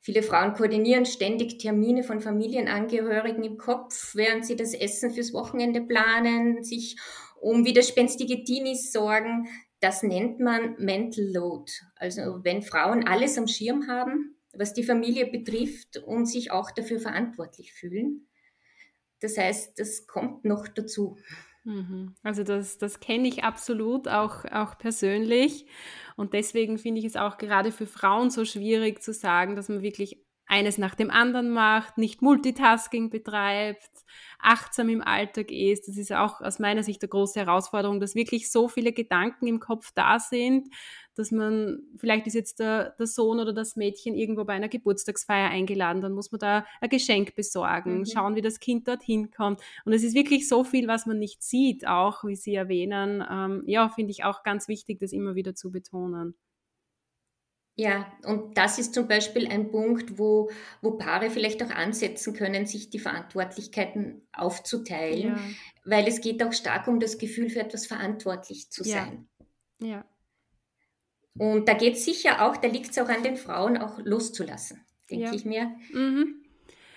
Viele 0.00 0.22
Frauen 0.22 0.54
koordinieren 0.54 1.04
ständig 1.04 1.58
Termine 1.58 2.02
von 2.02 2.20
Familienangehörigen 2.20 3.44
im 3.44 3.58
Kopf, 3.58 4.14
während 4.14 4.46
sie 4.46 4.56
das 4.56 4.72
Essen 4.72 5.10
fürs 5.10 5.34
Wochenende 5.34 5.82
planen, 5.82 6.64
sich 6.64 6.96
um 7.40 7.66
widerspenstige 7.66 8.42
Teenies 8.44 8.92
sorgen, 8.92 9.46
das 9.80 10.02
nennt 10.02 10.40
man 10.40 10.74
Mental 10.78 11.24
Load. 11.24 11.70
Also 11.96 12.40
wenn 12.42 12.62
Frauen 12.62 13.06
alles 13.06 13.38
am 13.38 13.46
Schirm 13.46 13.88
haben, 13.88 14.36
was 14.52 14.74
die 14.74 14.82
Familie 14.82 15.26
betrifft 15.26 15.98
und 15.98 16.26
sich 16.26 16.50
auch 16.50 16.70
dafür 16.70 16.98
verantwortlich 16.98 17.72
fühlen. 17.72 18.28
Das 19.20 19.36
heißt, 19.36 19.78
das 19.78 20.06
kommt 20.06 20.44
noch 20.44 20.68
dazu. 20.68 21.18
Mhm. 21.64 22.14
Also 22.22 22.44
das, 22.44 22.78
das 22.78 23.00
kenne 23.00 23.28
ich 23.28 23.44
absolut, 23.44 24.08
auch, 24.08 24.44
auch 24.46 24.78
persönlich. 24.78 25.66
Und 26.16 26.32
deswegen 26.32 26.78
finde 26.78 27.00
ich 27.00 27.04
es 27.04 27.16
auch 27.16 27.36
gerade 27.36 27.72
für 27.72 27.86
Frauen 27.86 28.30
so 28.30 28.44
schwierig 28.44 29.02
zu 29.02 29.12
sagen, 29.12 29.54
dass 29.54 29.68
man 29.68 29.82
wirklich 29.82 30.24
eines 30.48 30.78
nach 30.78 30.94
dem 30.94 31.10
anderen 31.10 31.50
macht, 31.50 31.98
nicht 31.98 32.22
Multitasking 32.22 33.10
betreibt, 33.10 33.90
achtsam 34.38 34.88
im 34.88 35.02
Alltag 35.02 35.50
ist. 35.50 35.88
Das 35.88 35.96
ist 35.96 36.12
auch 36.12 36.40
aus 36.40 36.58
meiner 36.58 36.82
Sicht 36.82 37.02
eine 37.02 37.08
große 37.08 37.38
Herausforderung, 37.38 38.00
dass 38.00 38.14
wirklich 38.14 38.50
so 38.50 38.68
viele 38.68 38.92
Gedanken 38.92 39.46
im 39.46 39.60
Kopf 39.60 39.92
da 39.94 40.18
sind, 40.18 40.68
dass 41.18 41.32
man, 41.32 41.80
vielleicht 41.96 42.26
ist 42.28 42.34
jetzt 42.34 42.60
der, 42.60 42.90
der 42.90 43.06
Sohn 43.06 43.40
oder 43.40 43.52
das 43.52 43.76
Mädchen 43.76 44.14
irgendwo 44.14 44.44
bei 44.44 44.54
einer 44.54 44.68
Geburtstagsfeier 44.68 45.50
eingeladen, 45.50 46.00
dann 46.00 46.12
muss 46.12 46.30
man 46.30 46.38
da 46.38 46.64
ein 46.80 46.88
Geschenk 46.88 47.34
besorgen, 47.34 47.98
mhm. 47.98 48.06
schauen, 48.06 48.36
wie 48.36 48.40
das 48.40 48.60
Kind 48.60 48.86
dorthin 48.86 49.30
kommt. 49.30 49.60
Und 49.84 49.92
es 49.92 50.04
ist 50.04 50.14
wirklich 50.14 50.48
so 50.48 50.62
viel, 50.64 50.86
was 50.86 51.06
man 51.06 51.18
nicht 51.18 51.42
sieht, 51.42 51.86
auch 51.86 52.24
wie 52.24 52.36
Sie 52.36 52.54
erwähnen. 52.54 53.24
Ähm, 53.28 53.64
ja, 53.66 53.88
finde 53.88 54.12
ich 54.12 54.24
auch 54.24 54.44
ganz 54.44 54.68
wichtig, 54.68 55.00
das 55.00 55.12
immer 55.12 55.34
wieder 55.34 55.54
zu 55.54 55.72
betonen. 55.72 56.36
Ja, 57.80 58.12
und 58.24 58.58
das 58.58 58.80
ist 58.80 58.92
zum 58.92 59.06
Beispiel 59.06 59.46
ein 59.46 59.70
Punkt, 59.70 60.18
wo, 60.18 60.50
wo 60.82 60.98
Paare 60.98 61.30
vielleicht 61.30 61.62
auch 61.62 61.70
ansetzen 61.70 62.34
können, 62.34 62.66
sich 62.66 62.90
die 62.90 62.98
Verantwortlichkeiten 62.98 64.26
aufzuteilen, 64.32 65.28
ja. 65.28 65.38
weil 65.84 66.08
es 66.08 66.20
geht 66.20 66.42
auch 66.42 66.52
stark 66.52 66.88
um 66.88 66.98
das 66.98 67.18
Gefühl, 67.18 67.50
für 67.50 67.60
etwas 67.60 67.86
verantwortlich 67.86 68.68
zu 68.70 68.82
sein. 68.82 69.28
Ja. 69.80 69.86
ja. 69.88 70.04
Und 71.38 71.68
da 71.68 71.74
geht 71.74 71.94
es 71.94 72.04
sicher 72.04 72.44
auch, 72.44 72.56
da 72.56 72.66
liegt 72.66 72.90
es 72.90 72.98
auch 72.98 73.08
an 73.08 73.22
den 73.22 73.36
Frauen, 73.36 73.78
auch 73.78 74.00
loszulassen, 74.00 74.84
denke 75.08 75.26
ja. 75.26 75.32
ich 75.32 75.44
mir. 75.44 75.70
Mhm. 75.92 76.42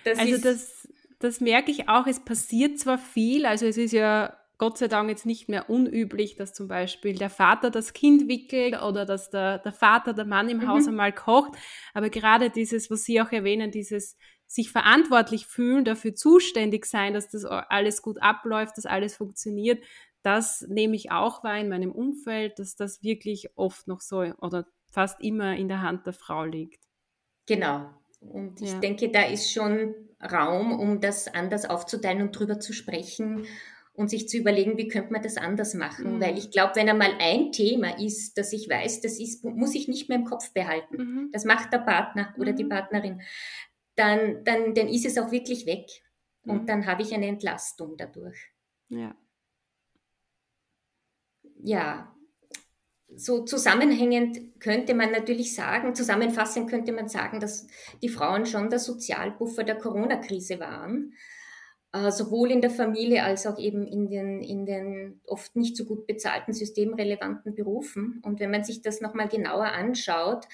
Das 0.02 0.18
also 0.18 0.36
das, 0.38 0.88
das 1.20 1.40
merke 1.40 1.70
ich 1.70 1.88
auch, 1.88 2.08
es 2.08 2.18
passiert 2.18 2.80
zwar 2.80 2.98
viel, 2.98 3.46
also 3.46 3.66
es 3.66 3.76
ist 3.76 3.92
ja 3.92 4.36
Gott 4.58 4.78
sei 4.78 4.88
Dank 4.88 5.08
jetzt 5.08 5.26
nicht 5.26 5.48
mehr 5.48 5.68
unüblich, 5.68 6.36
dass 6.36 6.52
zum 6.52 6.68
Beispiel 6.68 7.16
der 7.16 7.30
Vater 7.30 7.70
das 7.70 7.92
Kind 7.92 8.28
wickelt 8.28 8.80
oder 8.80 9.04
dass 9.04 9.30
der, 9.30 9.58
der 9.58 9.72
Vater, 9.72 10.12
der 10.12 10.24
Mann 10.24 10.48
im 10.48 10.58
mhm. 10.58 10.68
Haus 10.68 10.86
einmal 10.86 11.12
kocht. 11.12 11.52
Aber 11.94 12.10
gerade 12.10 12.50
dieses, 12.50 12.90
was 12.90 13.04
Sie 13.04 13.20
auch 13.20 13.32
erwähnen, 13.32 13.70
dieses 13.70 14.16
sich 14.46 14.70
verantwortlich 14.70 15.46
fühlen, 15.46 15.84
dafür 15.84 16.14
zuständig 16.14 16.84
sein, 16.84 17.14
dass 17.14 17.30
das 17.30 17.44
alles 17.44 18.02
gut 18.02 18.20
abläuft, 18.20 18.76
dass 18.76 18.86
alles 18.86 19.16
funktioniert, 19.16 19.82
das 20.22 20.64
nehme 20.68 20.94
ich 20.94 21.10
auch 21.10 21.42
wahr 21.42 21.58
in 21.58 21.68
meinem 21.68 21.90
Umfeld, 21.90 22.58
dass 22.58 22.76
das 22.76 23.02
wirklich 23.02 23.50
oft 23.56 23.88
noch 23.88 24.00
so 24.00 24.18
oder 24.40 24.66
fast 24.90 25.20
immer 25.20 25.56
in 25.56 25.68
der 25.68 25.82
Hand 25.82 26.06
der 26.06 26.12
Frau 26.12 26.44
liegt. 26.44 26.84
Genau. 27.46 27.90
Und 28.20 28.60
ich 28.60 28.72
ja. 28.72 28.78
denke, 28.78 29.10
da 29.10 29.24
ist 29.24 29.50
schon 29.50 29.94
Raum, 30.22 30.78
um 30.78 31.00
das 31.00 31.26
anders 31.26 31.68
aufzuteilen 31.68 32.22
und 32.22 32.38
drüber 32.38 32.60
zu 32.60 32.72
sprechen 32.72 33.46
und 33.94 34.08
sich 34.08 34.28
zu 34.28 34.38
überlegen, 34.38 34.78
wie 34.78 34.88
könnte 34.88 35.12
man 35.12 35.22
das 35.22 35.36
anders 35.36 35.74
machen. 35.74 36.16
Mhm. 36.16 36.20
Weil 36.20 36.38
ich 36.38 36.50
glaube, 36.50 36.76
wenn 36.76 36.88
einmal 36.88 37.12
ein 37.18 37.52
Thema 37.52 37.98
ist, 37.98 38.38
dass 38.38 38.52
ich 38.52 38.68
weiß, 38.68 39.02
das 39.02 39.18
ist, 39.18 39.44
muss 39.44 39.74
ich 39.74 39.88
nicht 39.88 40.08
mehr 40.08 40.18
im 40.18 40.24
Kopf 40.24 40.52
behalten. 40.52 40.96
Mhm. 40.96 41.30
Das 41.32 41.44
macht 41.44 41.72
der 41.72 41.78
Partner 41.78 42.34
oder 42.38 42.52
mhm. 42.52 42.56
die 42.56 42.64
Partnerin. 42.64 43.22
Dann, 43.94 44.44
dann, 44.44 44.74
dann 44.74 44.88
ist 44.88 45.04
es 45.04 45.18
auch 45.18 45.30
wirklich 45.30 45.66
weg. 45.66 45.86
Und 46.44 46.62
mhm. 46.62 46.66
dann 46.66 46.86
habe 46.86 47.02
ich 47.02 47.12
eine 47.12 47.26
Entlastung 47.26 47.96
dadurch. 47.96 48.50
Ja. 48.88 49.14
Ja, 51.64 52.12
so 53.14 53.44
zusammenhängend 53.44 54.58
könnte 54.58 54.94
man 54.94 55.12
natürlich 55.12 55.54
sagen, 55.54 55.94
zusammenfassend 55.94 56.68
könnte 56.68 56.92
man 56.92 57.08
sagen, 57.08 57.40
dass 57.40 57.66
die 58.02 58.08
Frauen 58.08 58.46
schon 58.46 58.70
der 58.70 58.78
Sozialbuffer 58.78 59.64
der 59.64 59.76
Corona-Krise 59.76 60.58
waren 60.60 61.14
äh, 61.92 62.10
sowohl 62.10 62.50
in 62.50 62.60
der 62.60 62.70
Familie 62.70 63.22
als 63.22 63.46
auch 63.46 63.58
eben 63.58 63.86
in 63.86 64.08
den, 64.08 64.40
in 64.42 64.64
den 64.64 65.20
oft 65.26 65.54
nicht 65.56 65.76
so 65.76 65.84
gut 65.84 66.06
bezahlten 66.06 66.52
systemrelevanten 66.54 67.54
Berufen. 67.54 68.20
Und 68.24 68.40
wenn 68.40 68.50
man 68.50 68.64
sich 68.64 68.82
das 68.82 69.00
nochmal 69.00 69.28
genauer 69.28 69.66
anschaut, 69.66 70.46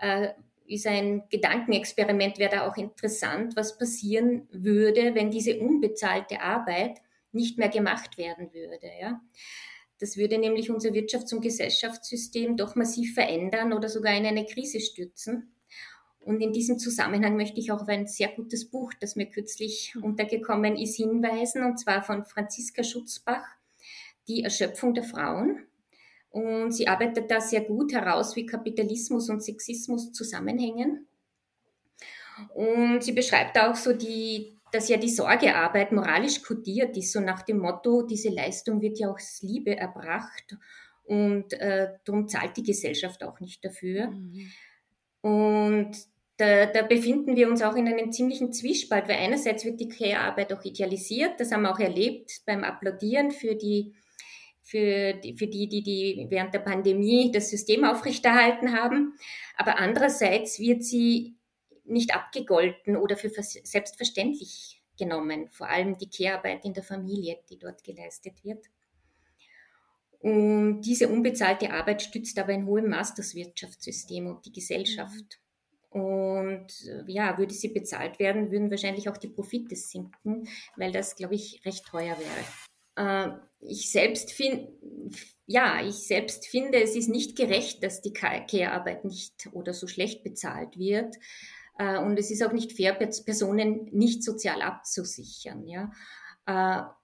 äh, 0.00 0.28
ist 0.66 0.86
ein 0.86 1.24
Gedankenexperiment, 1.30 2.38
wäre 2.38 2.56
da 2.56 2.68
auch 2.68 2.76
interessant, 2.76 3.56
was 3.56 3.78
passieren 3.78 4.46
würde, 4.50 5.14
wenn 5.14 5.30
diese 5.30 5.58
unbezahlte 5.58 6.40
Arbeit 6.40 7.00
nicht 7.32 7.58
mehr 7.58 7.70
gemacht 7.70 8.18
werden 8.18 8.52
würde. 8.52 8.90
Ja? 9.00 9.20
Das 9.98 10.16
würde 10.16 10.38
nämlich 10.38 10.70
unser 10.70 10.90
Wirtschafts- 10.90 11.34
und 11.34 11.40
Gesellschaftssystem 11.40 12.56
doch 12.56 12.76
massiv 12.76 13.14
verändern 13.14 13.72
oder 13.72 13.88
sogar 13.88 14.14
in 14.14 14.26
eine 14.26 14.46
Krise 14.46 14.80
stürzen. 14.80 15.54
Und 16.28 16.42
in 16.42 16.52
diesem 16.52 16.78
Zusammenhang 16.78 17.38
möchte 17.38 17.58
ich 17.58 17.72
auch 17.72 17.80
auf 17.80 17.88
ein 17.88 18.06
sehr 18.06 18.28
gutes 18.28 18.66
Buch, 18.66 18.92
das 19.00 19.16
mir 19.16 19.30
kürzlich 19.30 19.94
untergekommen 20.02 20.76
ist, 20.76 20.96
hinweisen, 20.96 21.64
und 21.64 21.78
zwar 21.78 22.02
von 22.02 22.26
Franziska 22.26 22.84
Schutzbach, 22.84 23.46
Die 24.28 24.44
Erschöpfung 24.44 24.92
der 24.92 25.04
Frauen. 25.04 25.66
Und 26.28 26.72
sie 26.72 26.86
arbeitet 26.86 27.30
da 27.30 27.40
sehr 27.40 27.62
gut 27.62 27.94
heraus, 27.94 28.36
wie 28.36 28.44
Kapitalismus 28.44 29.30
und 29.30 29.42
Sexismus 29.42 30.12
zusammenhängen. 30.12 31.06
Und 32.54 33.02
sie 33.02 33.12
beschreibt 33.12 33.58
auch 33.58 33.74
so 33.74 33.94
die, 33.94 34.58
dass 34.70 34.90
ja 34.90 34.98
die 34.98 35.08
Sorgearbeit 35.08 35.92
moralisch 35.92 36.42
kodiert 36.42 36.94
ist, 36.98 37.10
so 37.10 37.20
nach 37.20 37.40
dem 37.40 37.58
Motto, 37.60 38.02
diese 38.02 38.28
Leistung 38.28 38.82
wird 38.82 38.98
ja 38.98 39.08
aus 39.08 39.38
Liebe 39.40 39.78
erbracht 39.78 40.58
und 41.04 41.54
äh, 41.54 41.94
darum 42.04 42.28
zahlt 42.28 42.54
die 42.58 42.64
Gesellschaft 42.64 43.24
auch 43.24 43.40
nicht 43.40 43.64
dafür. 43.64 44.08
Mhm. 44.08 44.52
Und 45.22 45.96
da, 46.38 46.66
da, 46.66 46.82
befinden 46.82 47.34
wir 47.34 47.48
uns 47.48 47.62
auch 47.62 47.74
in 47.74 47.88
einem 47.88 48.12
ziemlichen 48.12 48.52
Zwiespalt, 48.52 49.08
weil 49.08 49.16
einerseits 49.16 49.64
wird 49.64 49.80
die 49.80 49.88
Care-Arbeit 49.88 50.52
auch 50.52 50.64
idealisiert, 50.64 51.40
das 51.40 51.50
haben 51.50 51.62
wir 51.62 51.72
auch 51.72 51.80
erlebt 51.80 52.42
beim 52.46 52.62
Applaudieren 52.62 53.32
für 53.32 53.56
die, 53.56 53.92
für 54.62 55.14
die, 55.14 55.36
für 55.36 55.48
die, 55.48 55.68
die, 55.68 55.82
die 55.82 56.26
während 56.30 56.54
der 56.54 56.60
Pandemie 56.60 57.32
das 57.32 57.50
System 57.50 57.84
aufrechterhalten 57.84 58.72
haben. 58.72 59.14
Aber 59.56 59.78
andererseits 59.78 60.60
wird 60.60 60.84
sie 60.84 61.36
nicht 61.84 62.14
abgegolten 62.14 62.96
oder 62.96 63.16
für 63.16 63.30
selbstverständlich 63.30 64.80
genommen, 64.96 65.48
vor 65.50 65.68
allem 65.68 65.98
die 65.98 66.08
Care-Arbeit 66.08 66.64
in 66.64 66.72
der 66.72 66.84
Familie, 66.84 67.38
die 67.50 67.58
dort 67.58 67.82
geleistet 67.82 68.44
wird. 68.44 68.64
Und 70.20 70.82
diese 70.82 71.08
unbezahlte 71.08 71.72
Arbeit 71.72 72.02
stützt 72.02 72.38
aber 72.38 72.52
in 72.52 72.66
hohem 72.66 72.90
Maß 72.90 73.14
das 73.14 73.34
Wirtschaftssystem 73.34 74.26
und 74.26 74.44
die 74.46 74.52
Gesellschaft. 74.52 75.40
Und 75.90 76.66
äh, 76.86 77.04
ja, 77.06 77.38
würde 77.38 77.54
sie 77.54 77.68
bezahlt 77.68 78.18
werden, 78.18 78.50
würden 78.50 78.70
wahrscheinlich 78.70 79.08
auch 79.08 79.16
die 79.16 79.28
Profite 79.28 79.74
sinken, 79.74 80.46
weil 80.76 80.92
das, 80.92 81.16
glaube 81.16 81.34
ich, 81.34 81.62
recht 81.64 81.86
teuer 81.86 82.16
wäre. 82.18 83.30
Äh, 83.30 83.38
ich 83.60 83.90
selbst 83.90 84.32
finde, 84.32 84.68
ja, 85.46 85.82
ich 85.82 86.06
selbst 86.06 86.46
finde, 86.46 86.82
es 86.82 86.94
ist 86.94 87.08
nicht 87.08 87.36
gerecht, 87.36 87.82
dass 87.82 88.02
die 88.02 88.12
Care-Arbeit 88.12 89.04
nicht 89.04 89.48
oder 89.52 89.72
so 89.72 89.86
schlecht 89.86 90.22
bezahlt 90.22 90.78
wird. 90.78 91.16
Äh, 91.78 91.98
und 91.98 92.18
es 92.18 92.30
ist 92.30 92.42
auch 92.42 92.52
nicht 92.52 92.72
fair, 92.72 92.92
Personen 92.92 93.88
nicht 93.92 94.22
sozial 94.22 94.62
abzusichern. 94.62 95.66
Ja. 95.66 95.90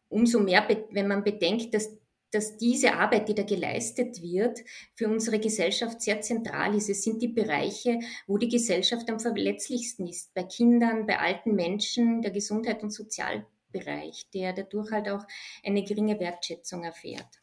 Umso 0.09 0.41
mehr, 0.41 0.67
wenn 0.91 1.09
man 1.09 1.23
bedenkt, 1.23 1.75
dass 1.75 1.91
dass 2.35 2.57
diese 2.57 2.95
Arbeit, 2.95 3.29
die 3.29 3.35
da 3.35 3.45
geleistet 3.45 4.21
wird, 4.21 4.61
für 4.95 5.09
unsere 5.09 5.39
Gesellschaft 5.39 6.03
sehr 6.03 6.21
zentral 6.21 6.75
ist. 6.75 6.91
Es 6.91 7.03
sind 7.03 7.23
die 7.23 7.29
Bereiche, 7.29 8.01
wo 8.27 8.39
die 8.39 8.49
Gesellschaft 8.49 9.09
am 9.09 9.21
verletzlichsten 9.21 10.07
ist. 10.07 10.35
Bei 10.35 10.43
Kindern, 10.43 11.07
bei 11.07 11.19
alten 11.19 11.55
Menschen, 11.55 12.23
der 12.23 12.33
Gesundheit- 12.33 12.83
und 12.83 12.91
Sozialbereich, 12.91 14.29
der 14.35 14.53
dadurch 14.53 14.91
halt 14.91 15.09
auch 15.09 15.25
eine 15.65 15.85
geringe 15.85 16.19
Wertschätzung 16.19 16.85
erfährt. 16.85 17.41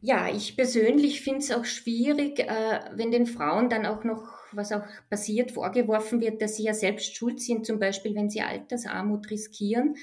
Ja, 0.00 0.28
ich 0.28 0.54
persönlich 0.54 1.22
finde 1.22 1.40
es 1.40 1.50
auch 1.50 1.64
schwierig, 1.64 2.38
äh, 2.38 2.80
wenn 2.92 3.10
den 3.10 3.26
Frauen 3.26 3.68
dann 3.68 3.86
auch 3.86 4.04
noch, 4.04 4.22
was 4.52 4.70
auch 4.70 4.84
passiert, 5.10 5.50
vorgeworfen 5.50 6.20
wird, 6.20 6.42
dass 6.42 6.56
sie 6.56 6.64
ja 6.64 6.74
selbst 6.74 7.16
schuld 7.16 7.40
sind, 7.40 7.66
zum 7.66 7.80
Beispiel 7.80 8.14
wenn 8.14 8.30
sie 8.30 8.42
Altersarmut 8.42 9.30
riskieren 9.30 9.96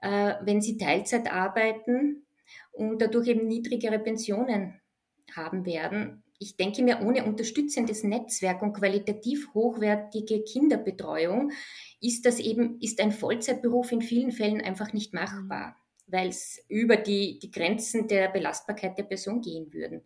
äh, 0.00 0.34
wenn 0.42 0.60
sie 0.60 0.78
Teilzeit 0.78 1.30
arbeiten 1.32 2.26
und 2.72 3.00
dadurch 3.00 3.28
eben 3.28 3.46
niedrigere 3.46 3.98
Pensionen 3.98 4.80
haben 5.34 5.66
werden. 5.66 6.22
Ich 6.38 6.56
denke 6.56 6.82
mir, 6.82 7.00
ohne 7.00 7.24
unterstützendes 7.24 8.04
Netzwerk 8.04 8.62
und 8.62 8.74
qualitativ 8.74 9.48
hochwertige 9.54 10.42
Kinderbetreuung 10.42 11.52
ist 12.00 12.26
das 12.26 12.38
eben, 12.40 12.78
ist 12.80 13.00
ein 13.00 13.12
Vollzeitberuf 13.12 13.90
in 13.90 14.02
vielen 14.02 14.32
Fällen 14.32 14.60
einfach 14.60 14.92
nicht 14.92 15.14
machbar, 15.14 15.76
weil 16.06 16.28
es 16.28 16.62
über 16.68 16.96
die, 16.96 17.38
die 17.38 17.50
Grenzen 17.50 18.06
der 18.06 18.28
Belastbarkeit 18.28 18.98
der 18.98 19.04
Person 19.04 19.40
gehen 19.40 19.72
würden. 19.72 20.02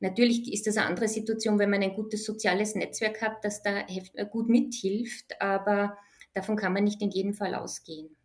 Natürlich 0.00 0.50
ist 0.52 0.66
das 0.66 0.76
eine 0.76 0.86
andere 0.86 1.08
Situation, 1.08 1.58
wenn 1.58 1.70
man 1.70 1.82
ein 1.82 1.94
gutes 1.94 2.24
soziales 2.24 2.74
Netzwerk 2.74 3.20
hat, 3.20 3.44
das 3.44 3.62
da 3.62 3.84
gut 4.30 4.48
mithilft, 4.48 5.40
aber 5.40 5.98
davon 6.34 6.56
kann 6.56 6.72
man 6.72 6.84
nicht 6.84 7.02
in 7.02 7.10
jedem 7.10 7.34
Fall 7.34 7.54
ausgehen. 7.54 8.16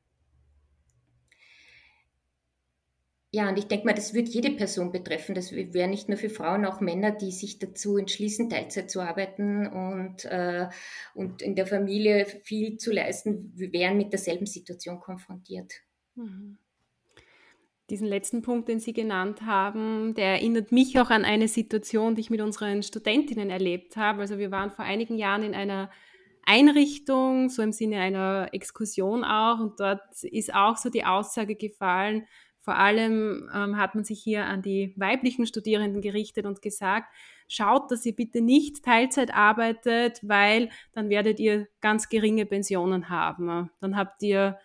Ja, 3.36 3.50
und 3.50 3.58
ich 3.58 3.66
denke 3.66 3.88
mal, 3.88 3.94
das 3.96 4.14
wird 4.14 4.30
jede 4.30 4.52
Person 4.52 4.92
betreffen. 4.92 5.34
Das 5.34 5.52
wäre 5.52 5.88
nicht 5.88 6.08
nur 6.08 6.20
für 6.20 6.30
Frauen, 6.30 6.66
auch 6.66 6.82
Männer, 6.82 7.10
die 7.12 7.32
sich 7.32 7.58
dazu 7.58 7.98
entschließen, 7.98 8.48
Teilzeit 8.48 8.92
zu 8.92 9.02
arbeiten 9.02 9.66
und, 9.66 10.26
äh, 10.26 10.68
und 11.16 11.42
in 11.42 11.56
der 11.56 11.66
Familie 11.66 12.26
viel 12.26 12.78
zu 12.78 12.92
leisten, 12.92 13.52
wären 13.56 13.98
mit 13.98 14.14
derselben 14.14 14.46
Situation 14.46 15.00
konfrontiert. 15.00 15.74
Mhm. 16.16 16.60
diesen 17.90 18.08
letzten 18.08 18.42
Punkt, 18.42 18.70
den 18.70 18.80
Sie 18.80 18.94
genannt 18.94 19.42
haben, 19.44 20.14
der 20.16 20.28
erinnert 20.34 20.72
mich 20.72 21.00
auch 21.00 21.10
an 21.10 21.26
eine 21.26 21.48
Situation, 21.48 22.16
die 22.16 22.22
ich 22.22 22.30
mit 22.30 22.42
unseren 22.42 22.82
Studentinnen 22.82 23.50
erlebt 23.50 23.98
habe. 23.98 24.22
Also 24.22 24.38
wir 24.40 24.52
waren 24.52 24.72
vor 24.72 24.86
einigen 24.86 25.18
Jahren 25.18 25.44
in 25.44 25.54
einer 25.54 25.92
Einrichtung, 26.46 27.50
so 27.50 27.62
im 27.62 27.72
Sinne 27.72 28.00
einer 28.00 28.50
Exkursion 28.52 29.24
auch, 29.24 29.60
und 29.60 29.80
dort 29.80 30.24
ist 30.24 30.54
auch 30.54 30.78
so 30.78 30.90
die 30.90 31.06
Aussage 31.06 31.56
gefallen, 31.56 32.26
vor 32.64 32.78
allem 32.78 33.50
ähm, 33.54 33.78
hat 33.78 33.94
man 33.94 34.06
sich 34.06 34.24
hier 34.24 34.46
an 34.46 34.62
die 34.62 34.94
weiblichen 34.96 35.46
Studierenden 35.46 36.02
gerichtet 36.02 36.46
und 36.46 36.62
gesagt, 36.62 37.14
schaut, 37.50 37.92
dass 37.92 38.06
ihr 38.06 38.16
bitte 38.16 38.40
nicht 38.42 38.86
Teilzeit 38.86 39.34
arbeitet, 39.34 40.22
weil 40.24 40.70
dann 40.94 41.10
werdet 41.10 41.42
ihr 41.42 41.68
ganz 41.82 42.08
geringe 42.08 42.46
Pensionen 42.46 43.10
haben. 43.10 43.70
Dann 43.82 43.98
habt 43.98 44.24
ihr 44.24 44.58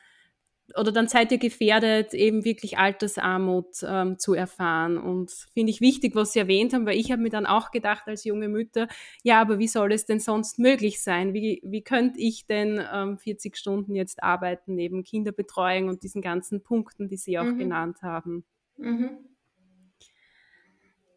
oder 0.77 0.93
dann 0.93 1.09
seid 1.09 1.33
ihr 1.33 1.39
gefährdet, 1.39 2.13
eben 2.15 2.45
wirklich 2.45 2.79
Altersarmut 2.79 3.85
ähm, 3.87 4.19
zu 4.19 4.35
erfahren. 4.35 4.99
Und 4.99 5.31
finde 5.55 5.71
ich 5.71 5.81
wichtig, 5.81 6.15
was 6.15 6.33
Sie 6.33 6.39
erwähnt 6.39 6.75
haben, 6.75 6.87
weil 6.87 6.99
ich 6.99 7.11
habe 7.11 7.23
mir 7.23 7.31
dann 7.31 7.47
auch 7.47 7.71
gedacht 7.71 8.05
als 8.07 8.25
junge 8.25 8.49
Mütter, 8.49 8.87
ja, 9.23 9.41
aber 9.41 9.59
wie 9.59 9.69
soll 9.69 9.93
es 9.93 10.05
denn 10.05 10.21
sonst 10.21 10.59
möglich 10.59 11.03
sein? 11.03 11.33
Wie, 11.33 11.61
wie 11.65 11.83
könnte 11.83 12.21
ich 12.21 12.47
denn 12.47 12.83
ähm, 12.93 13.19
40 13.19 13.57
Stunden 13.57 13.95
jetzt 13.95 14.23
arbeiten 14.23 14.75
neben 14.75 15.05
Kinderbetreuung 15.05 15.89
und 15.89 16.03
diesen 16.03 16.21
ganzen 16.21 16.63
Punkten, 16.63 17.09
die 17.09 17.17
Sie 17.17 17.39
auch 17.39 17.45
mhm. 17.45 17.59
genannt 17.59 18.03
haben? 18.03 18.45
Mhm. 18.77 19.11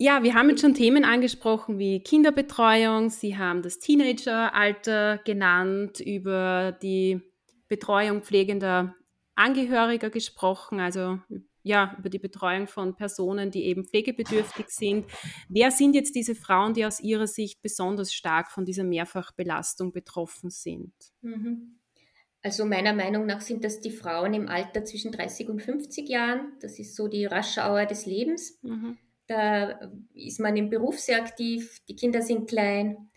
Ja, 0.04 0.24
wir 0.24 0.34
haben 0.34 0.50
jetzt 0.50 0.62
schon 0.62 0.74
Themen 0.74 1.06
angesprochen 1.06 1.78
wie 1.78 2.02
Kinderbetreuung. 2.02 3.12
Sie 3.12 3.38
haben 3.38 3.62
das 3.62 3.78
Teenageralter 3.78 5.20
genannt, 5.20 6.00
über 6.00 6.72
die 6.72 7.22
Betreuung 7.68 8.24
pflegender 8.24 8.96
Angehöriger 9.36 10.10
gesprochen, 10.10 10.80
also 10.80 11.20
ja, 11.63 11.96
über 12.00 12.10
die 12.10 12.20
Betreuung 12.20 12.67
von 12.67 12.96
Personen, 12.96 13.52
die 13.52 13.65
eben 13.65 13.86
pflegebedürftig 13.86 14.70
sind. 14.70 15.06
Wer 15.48 15.72
sind 15.72 15.94
jetzt 15.94 16.15
diese 16.15 16.36
Frauen, 16.36 16.74
die 16.74 16.86
aus 16.86 17.00
Ihrer 17.00 17.28
Sicht 17.28 17.62
besonders 17.62 18.13
stark 18.13 18.52
von 18.52 18.65
dieser 18.65 18.84
Mehrfachbelastung 18.84 19.91
betroffen 19.91 20.50
sind? 20.50 20.94
Mhm. 21.22 21.78
Also 22.44 22.65
meiner 22.65 22.94
Meinung 22.94 23.28
nach 23.28 23.41
sind 23.41 23.63
das 23.63 23.82
die 23.82 23.91
Frauen 23.91 24.34
im 24.34 24.48
Alter 24.48 24.84
zwischen 24.84 25.12
30 25.12 25.50
und 25.50 25.62
50 25.62 26.10
Jahren. 26.10 26.54
Das 26.60 26.80
ist 26.80 26.96
so 26.96 27.08
die 27.08 27.26
Raschauer 27.26 27.86
des 27.86 28.08
Lebens. 28.08 28.58
Mhm. 28.63 28.98
Da 29.28 29.80
ist 30.15 30.39
man 30.39 30.58
im 30.58 30.70
Beruf 30.70 31.00
sehr 31.00 31.22
aktiv, 31.22 31.80
die 31.88 31.96
Kinder 31.96 32.24
sind 32.24 32.50
klein. 32.50 33.12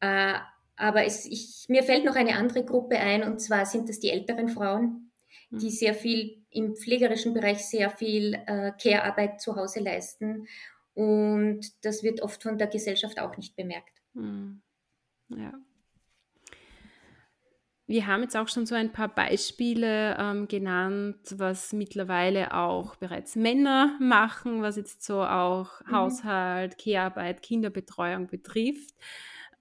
Äh, 0.00 0.34
aber 0.76 1.04
es, 1.04 1.26
ich, 1.26 1.66
mir 1.68 1.82
fällt 1.82 2.04
noch 2.04 2.16
eine 2.16 2.36
andere 2.36 2.64
Gruppe 2.64 2.98
ein, 2.98 3.22
und 3.22 3.40
zwar 3.40 3.66
sind 3.66 3.88
das 3.88 4.00
die 4.00 4.10
älteren 4.10 4.48
Frauen, 4.48 5.12
die 5.60 5.66
mhm. 5.66 5.70
sehr 5.70 5.94
viel 5.94 6.44
im 6.50 6.76
pflegerischen 6.76 7.34
Bereich 7.34 7.64
sehr 7.64 7.90
viel 7.90 8.34
äh, 8.46 8.72
Care-Arbeit 8.80 9.40
zu 9.40 9.56
Hause 9.56 9.80
leisten. 9.80 10.46
Und 10.94 11.60
das 11.84 12.02
wird 12.02 12.22
oft 12.22 12.42
von 12.42 12.58
der 12.58 12.68
Gesellschaft 12.68 13.18
auch 13.18 13.36
nicht 13.36 13.56
bemerkt. 13.56 14.00
Mhm. 14.14 14.62
Ja. 15.28 15.52
Wir 17.86 18.06
haben 18.06 18.22
jetzt 18.22 18.36
auch 18.36 18.48
schon 18.48 18.64
so 18.64 18.74
ein 18.74 18.92
paar 18.92 19.08
Beispiele 19.08 20.16
ähm, 20.18 20.48
genannt, 20.48 21.18
was 21.36 21.74
mittlerweile 21.74 22.54
auch 22.54 22.96
bereits 22.96 23.36
Männer 23.36 23.98
machen, 24.00 24.62
was 24.62 24.76
jetzt 24.76 25.02
so 25.02 25.22
auch 25.22 25.82
mhm. 25.82 25.90
Haushalt, 25.92 26.78
Care-Arbeit, 26.78 27.42
Kinderbetreuung 27.42 28.26
betrifft. 28.26 28.94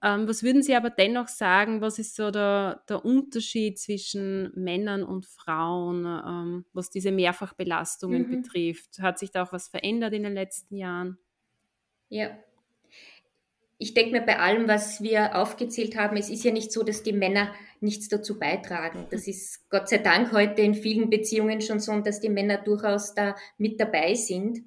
Ähm, 0.03 0.27
was 0.27 0.43
würden 0.43 0.61
Sie 0.61 0.75
aber 0.75 0.89
dennoch 0.89 1.29
sagen, 1.29 1.79
was 1.79 1.97
ist 1.97 2.15
so 2.15 2.29
der, 2.29 2.83
der 2.89 3.05
Unterschied 3.05 3.79
zwischen 3.79 4.51
Männern 4.53 5.01
und 5.01 5.25
Frauen, 5.25 6.05
ähm, 6.05 6.65
was 6.73 6.89
diese 6.89 7.11
Mehrfachbelastungen 7.11 8.27
mhm. 8.27 8.41
betrifft? 8.41 8.99
Hat 8.99 9.17
sich 9.17 9.31
da 9.31 9.43
auch 9.43 9.53
was 9.53 9.69
verändert 9.69 10.13
in 10.13 10.23
den 10.23 10.33
letzten 10.33 10.75
Jahren? 10.75 11.17
Ja. 12.09 12.37
Ich 13.77 13.93
denke 13.93 14.11
mir 14.11 14.21
bei 14.21 14.39
allem, 14.39 14.67
was 14.67 15.01
wir 15.01 15.35
aufgezählt 15.35 15.95
haben, 15.95 16.17
es 16.17 16.29
ist 16.29 16.43
ja 16.43 16.51
nicht 16.51 16.71
so, 16.71 16.83
dass 16.83 17.03
die 17.03 17.13
Männer 17.13 17.53
nichts 17.79 18.09
dazu 18.09 18.37
beitragen. 18.37 19.07
Das 19.09 19.27
ist 19.27 19.69
Gott 19.69 19.87
sei 19.87 19.99
Dank 19.99 20.33
heute 20.33 20.61
in 20.61 20.73
vielen 20.73 21.09
Beziehungen 21.09 21.61
schon 21.61 21.79
so, 21.79 21.97
dass 22.01 22.19
die 22.19 22.29
Männer 22.29 22.57
durchaus 22.57 23.13
da 23.13 23.35
mit 23.57 23.79
dabei 23.79 24.15
sind. 24.15 24.59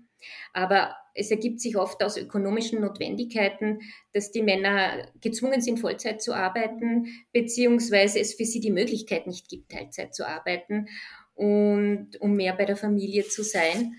Aber 0.55 0.97
es 1.17 1.31
ergibt 1.31 1.61
sich 1.61 1.77
oft 1.77 2.03
aus 2.03 2.17
ökonomischen 2.17 2.81
Notwendigkeiten, 2.81 3.81
dass 4.13 4.31
die 4.31 4.43
Männer 4.43 5.09
gezwungen 5.21 5.61
sind, 5.61 5.81
Vollzeit 5.81 6.23
zu 6.23 6.35
arbeiten, 6.35 7.07
beziehungsweise 7.33 8.21
es 8.21 8.35
für 8.35 8.45
sie 8.45 8.61
die 8.61 8.71
Möglichkeit 8.71 9.27
nicht 9.27 9.49
gibt, 9.49 9.73
Teilzeit 9.73 10.15
zu 10.15 10.27
arbeiten 10.27 10.89
und 11.35 12.21
um 12.21 12.35
mehr 12.35 12.55
bei 12.55 12.65
der 12.65 12.77
Familie 12.77 13.25
zu 13.25 13.43
sein. 13.43 13.97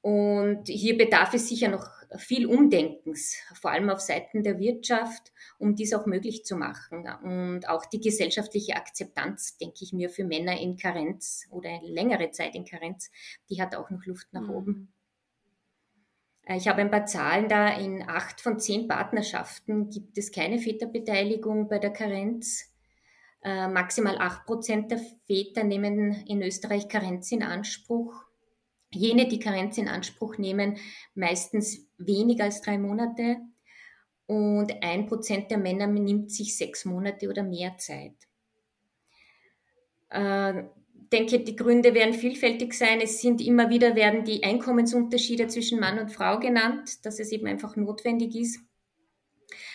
Und 0.00 0.68
hier 0.68 0.96
bedarf 0.96 1.34
es 1.34 1.48
sicher 1.48 1.68
noch 1.68 1.86
viel 2.16 2.46
Umdenkens, 2.46 3.36
vor 3.54 3.72
allem 3.72 3.90
auf 3.90 4.00
Seiten 4.00 4.42
der 4.42 4.58
Wirtschaft, 4.58 5.32
um 5.58 5.74
dies 5.74 5.92
auch 5.92 6.06
möglich 6.06 6.44
zu 6.44 6.56
machen. 6.56 7.06
Und 7.22 7.68
auch 7.68 7.84
die 7.84 8.00
gesellschaftliche 8.00 8.76
Akzeptanz, 8.76 9.58
denke 9.58 9.78
ich 9.82 9.92
mir, 9.92 10.08
für 10.08 10.24
Männer 10.24 10.58
in 10.58 10.76
Karenz 10.76 11.46
oder 11.50 11.80
längere 11.82 12.30
Zeit 12.30 12.54
in 12.54 12.64
Karenz, 12.64 13.10
die 13.50 13.60
hat 13.60 13.74
auch 13.74 13.90
noch 13.90 14.06
Luft 14.06 14.28
nach 14.32 14.42
mhm. 14.42 14.50
oben. 14.50 14.92
Ich 16.56 16.66
habe 16.66 16.80
ein 16.80 16.90
paar 16.90 17.04
Zahlen 17.04 17.48
da. 17.48 17.68
In 17.68 18.08
acht 18.08 18.40
von 18.40 18.58
zehn 18.58 18.88
Partnerschaften 18.88 19.90
gibt 19.90 20.16
es 20.16 20.32
keine 20.32 20.58
Väterbeteiligung 20.58 21.68
bei 21.68 21.78
der 21.78 21.92
Karenz. 21.92 22.72
Äh, 23.42 23.68
maximal 23.68 24.16
acht 24.18 24.46
Prozent 24.46 24.90
der 24.90 24.98
Väter 25.26 25.62
nehmen 25.62 26.24
in 26.26 26.42
Österreich 26.42 26.88
Karenz 26.88 27.30
in 27.32 27.42
Anspruch. 27.42 28.14
Jene, 28.90 29.28
die 29.28 29.38
Karenz 29.38 29.76
in 29.76 29.88
Anspruch 29.88 30.38
nehmen, 30.38 30.78
meistens 31.14 31.86
weniger 31.98 32.44
als 32.44 32.62
drei 32.62 32.78
Monate. 32.78 33.36
Und 34.26 34.82
ein 34.82 35.06
Prozent 35.06 35.50
der 35.50 35.58
Männer 35.58 35.86
nimmt 35.86 36.32
sich 36.32 36.56
sechs 36.56 36.86
Monate 36.86 37.28
oder 37.28 37.42
mehr 37.42 37.76
Zeit. 37.76 38.16
Äh, 40.08 40.64
denke, 41.12 41.40
die 41.40 41.56
Gründe 41.56 41.94
werden 41.94 42.14
vielfältig 42.14 42.74
sein. 42.74 43.00
Es 43.00 43.20
sind 43.20 43.40
immer 43.40 43.70
wieder 43.70 43.94
werden 43.94 44.24
die 44.24 44.42
Einkommensunterschiede 44.42 45.48
zwischen 45.48 45.80
Mann 45.80 45.98
und 45.98 46.10
Frau 46.10 46.38
genannt, 46.38 47.04
dass 47.04 47.18
es 47.18 47.32
eben 47.32 47.46
einfach 47.46 47.76
notwendig 47.76 48.34
ist. 48.36 48.60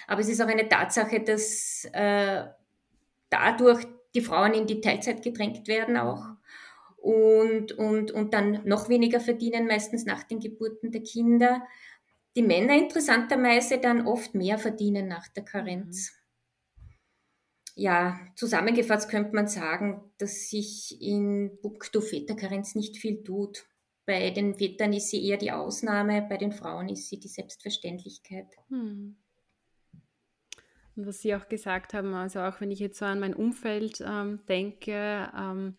Aber 0.07 0.21
es 0.21 0.29
ist 0.29 0.41
auch 0.41 0.47
eine 0.47 0.67
Tatsache, 0.67 1.21
dass 1.21 1.87
äh, 1.93 2.43
dadurch 3.29 3.85
die 4.13 4.21
Frauen 4.21 4.53
in 4.53 4.67
die 4.67 4.81
Teilzeit 4.81 5.23
gedrängt 5.23 5.67
werden 5.67 5.97
auch 5.97 6.23
und, 6.97 7.71
und, 7.71 8.11
und 8.11 8.33
dann 8.33 8.61
noch 8.65 8.89
weniger 8.89 9.19
verdienen, 9.19 9.65
meistens 9.65 10.05
nach 10.05 10.23
den 10.23 10.39
Geburten 10.39 10.91
der 10.91 11.01
Kinder. 11.01 11.63
Die 12.35 12.43
Männer 12.43 12.75
interessanterweise 12.75 13.79
dann 13.79 14.05
oft 14.05 14.35
mehr 14.35 14.57
verdienen 14.57 15.07
nach 15.07 15.27
der 15.29 15.43
Karenz. 15.43 16.11
Mhm 16.11 16.22
ja, 17.75 18.19
zusammengefasst 18.35 19.09
könnte 19.09 19.35
man 19.35 19.47
sagen, 19.47 20.01
dass 20.17 20.49
sich 20.49 21.01
in 21.01 21.57
puncto 21.61 22.01
Väterkarenz 22.01 22.75
nicht 22.75 22.97
viel 22.97 23.23
tut. 23.23 23.65
Bei 24.05 24.29
den 24.31 24.55
Vätern 24.55 24.93
ist 24.93 25.09
sie 25.09 25.25
eher 25.25 25.37
die 25.37 25.51
Ausnahme, 25.51 26.25
bei 26.27 26.37
den 26.37 26.51
Frauen 26.51 26.89
ist 26.89 27.09
sie 27.09 27.19
die 27.19 27.29
Selbstverständlichkeit. 27.29 28.47
Hm. 28.69 29.15
Und 30.95 31.07
was 31.07 31.21
Sie 31.21 31.33
auch 31.33 31.47
gesagt 31.47 31.93
haben, 31.95 32.13
also 32.13 32.41
auch 32.41 32.61
wenn 32.61 32.69
ich 32.69 32.79
jetzt 32.79 32.99
so 32.99 33.05
an 33.05 33.19
mein 33.19 33.33
Umfeld 33.33 34.03
ähm, 34.05 34.41
denke, 34.47 35.31
ähm, 35.35 35.77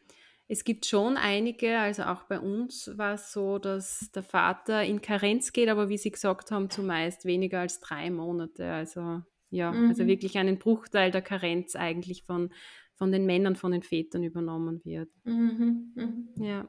es 0.49 0.65
gibt 0.65 0.87
schon 0.87 1.17
einige, 1.17 1.79
also 1.79 2.03
auch 2.03 2.25
bei 2.25 2.39
uns 2.39 2.91
war 2.99 3.15
es 3.15 3.33
so, 3.33 3.59
dass 3.59 4.11
der 4.13 4.23
Vater 4.23 4.83
in 4.83 5.01
Karenz 5.01 5.53
geht, 5.53 5.69
aber 5.69 5.89
wie 5.89 5.99
Sie 5.99 6.11
gesagt 6.11 6.51
haben, 6.51 6.69
zumeist 6.69 7.25
weniger 7.25 7.61
als 7.61 7.81
drei 7.81 8.11
Monate. 8.11 8.71
Also 8.71 9.23
ja, 9.51 9.71
also 9.71 9.81
mhm. 9.81 9.89
also 9.89 10.07
wirklich 10.07 10.39
einen 10.39 10.59
Bruchteil 10.59 11.11
der 11.11 11.23
Karenz 11.23 11.77
eigentlich 11.77 12.25
von, 12.25 12.53
von 12.95 13.13
den 13.13 13.27
Männern, 13.27 13.57
von 13.57 13.73
den 13.73 13.83
Vätern 13.83 14.23
übernommen 14.23 14.81
wird. 14.85 15.11
Mhm. 15.25 15.93
Mhm. 15.95 16.29
Ja. 16.43 16.69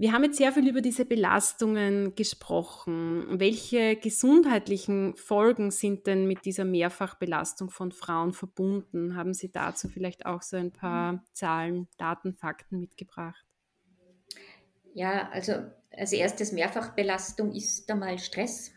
Wir 0.00 0.12
haben 0.12 0.24
jetzt 0.24 0.38
sehr 0.38 0.50
viel 0.50 0.66
über 0.66 0.80
diese 0.80 1.04
Belastungen 1.04 2.14
gesprochen. 2.14 3.38
Welche 3.38 3.96
gesundheitlichen 3.96 5.14
Folgen 5.16 5.70
sind 5.70 6.06
denn 6.06 6.26
mit 6.26 6.46
dieser 6.46 6.64
Mehrfachbelastung 6.64 7.68
von 7.68 7.92
Frauen 7.92 8.32
verbunden? 8.32 9.14
Haben 9.14 9.34
Sie 9.34 9.52
dazu 9.52 9.88
vielleicht 9.88 10.24
auch 10.24 10.40
so 10.40 10.56
ein 10.56 10.72
paar. 10.72 11.22
Zahlen, 11.34 11.86
Daten, 11.98 12.32
Fakten 12.32 12.80
mitgebracht? 12.80 13.44
Ja, 14.94 15.28
also 15.32 15.52
als 15.92 16.12
erstes 16.12 16.52
Mehrfachbelastung 16.52 17.52
ist 17.52 17.90
einmal 17.90 18.18
Stress. 18.18 18.72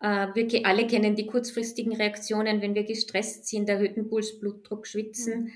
Äh, 0.00 0.28
wir 0.34 0.66
alle 0.66 0.86
kennen 0.86 1.16
die 1.16 1.26
kurzfristigen 1.26 1.94
Reaktionen, 1.94 2.62
wenn 2.62 2.74
wir 2.74 2.84
gestresst 2.84 3.46
sind, 3.46 3.68
erhöhten 3.68 4.08
Puls, 4.08 4.38
Blutdruck, 4.38 4.86
Schwitzen. 4.86 5.44
Mhm. 5.44 5.52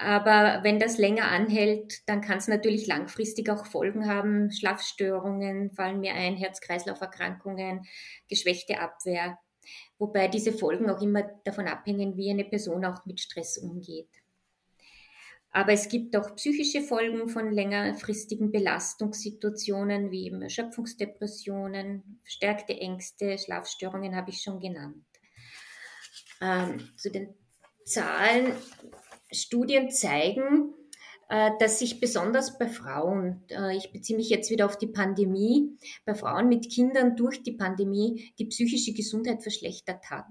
Aber 0.00 0.60
wenn 0.62 0.78
das 0.78 0.96
länger 0.96 1.24
anhält, 1.24 2.08
dann 2.08 2.20
kann 2.20 2.38
es 2.38 2.46
natürlich 2.46 2.86
langfristig 2.86 3.50
auch 3.50 3.66
Folgen 3.66 4.06
haben. 4.06 4.52
Schlafstörungen 4.52 5.72
fallen 5.72 5.98
mir 5.98 6.14
ein, 6.14 6.36
Herz-Kreislauf-Erkrankungen, 6.36 7.84
geschwächte 8.28 8.78
Abwehr. 8.78 9.38
Wobei 9.98 10.28
diese 10.28 10.52
Folgen 10.52 10.88
auch 10.88 11.02
immer 11.02 11.28
davon 11.44 11.66
abhängen, 11.66 12.16
wie 12.16 12.30
eine 12.30 12.44
Person 12.44 12.84
auch 12.84 13.04
mit 13.06 13.20
Stress 13.20 13.58
umgeht. 13.58 14.08
Aber 15.50 15.72
es 15.72 15.88
gibt 15.88 16.14
auch 16.16 16.36
psychische 16.36 16.82
Folgen 16.82 17.28
von 17.28 17.50
längerfristigen 17.50 18.52
Belastungssituationen 18.52 20.10
wie 20.10 20.26
eben 20.26 20.42
Erschöpfungsdepressionen, 20.42 22.20
verstärkte 22.22 22.74
Ängste, 22.74 23.38
Schlafstörungen 23.38 24.14
habe 24.14 24.30
ich 24.30 24.42
schon 24.42 24.60
genannt. 24.60 25.04
Ähm, 26.40 26.78
zu 26.96 27.10
den 27.10 27.34
Zahlen, 27.84 28.52
Studien 29.32 29.90
zeigen, 29.90 30.74
äh, 31.30 31.50
dass 31.58 31.78
sich 31.78 32.00
besonders 32.00 32.58
bei 32.58 32.68
Frauen, 32.68 33.44
äh, 33.48 33.76
ich 33.76 33.92
beziehe 33.92 34.16
mich 34.16 34.30
jetzt 34.30 34.50
wieder 34.50 34.66
auf 34.66 34.78
die 34.78 34.86
Pandemie, 34.86 35.76
bei 36.04 36.14
Frauen 36.14 36.48
mit 36.48 36.70
Kindern 36.70 37.16
durch 37.16 37.42
die 37.42 37.52
Pandemie 37.52 38.32
die 38.38 38.46
psychische 38.46 38.92
Gesundheit 38.94 39.42
verschlechtert 39.42 40.10
hat. 40.10 40.26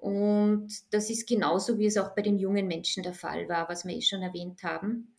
Und 0.00 0.68
das 0.94 1.10
ist 1.10 1.28
genauso, 1.28 1.78
wie 1.78 1.84
es 1.84 1.98
auch 1.98 2.14
bei 2.14 2.22
den 2.22 2.38
jungen 2.38 2.66
Menschen 2.66 3.02
der 3.02 3.12
Fall 3.12 3.48
war, 3.50 3.68
was 3.68 3.84
wir 3.84 3.94
eh 3.94 4.00
schon 4.00 4.22
erwähnt 4.22 4.62
haben. 4.62 5.14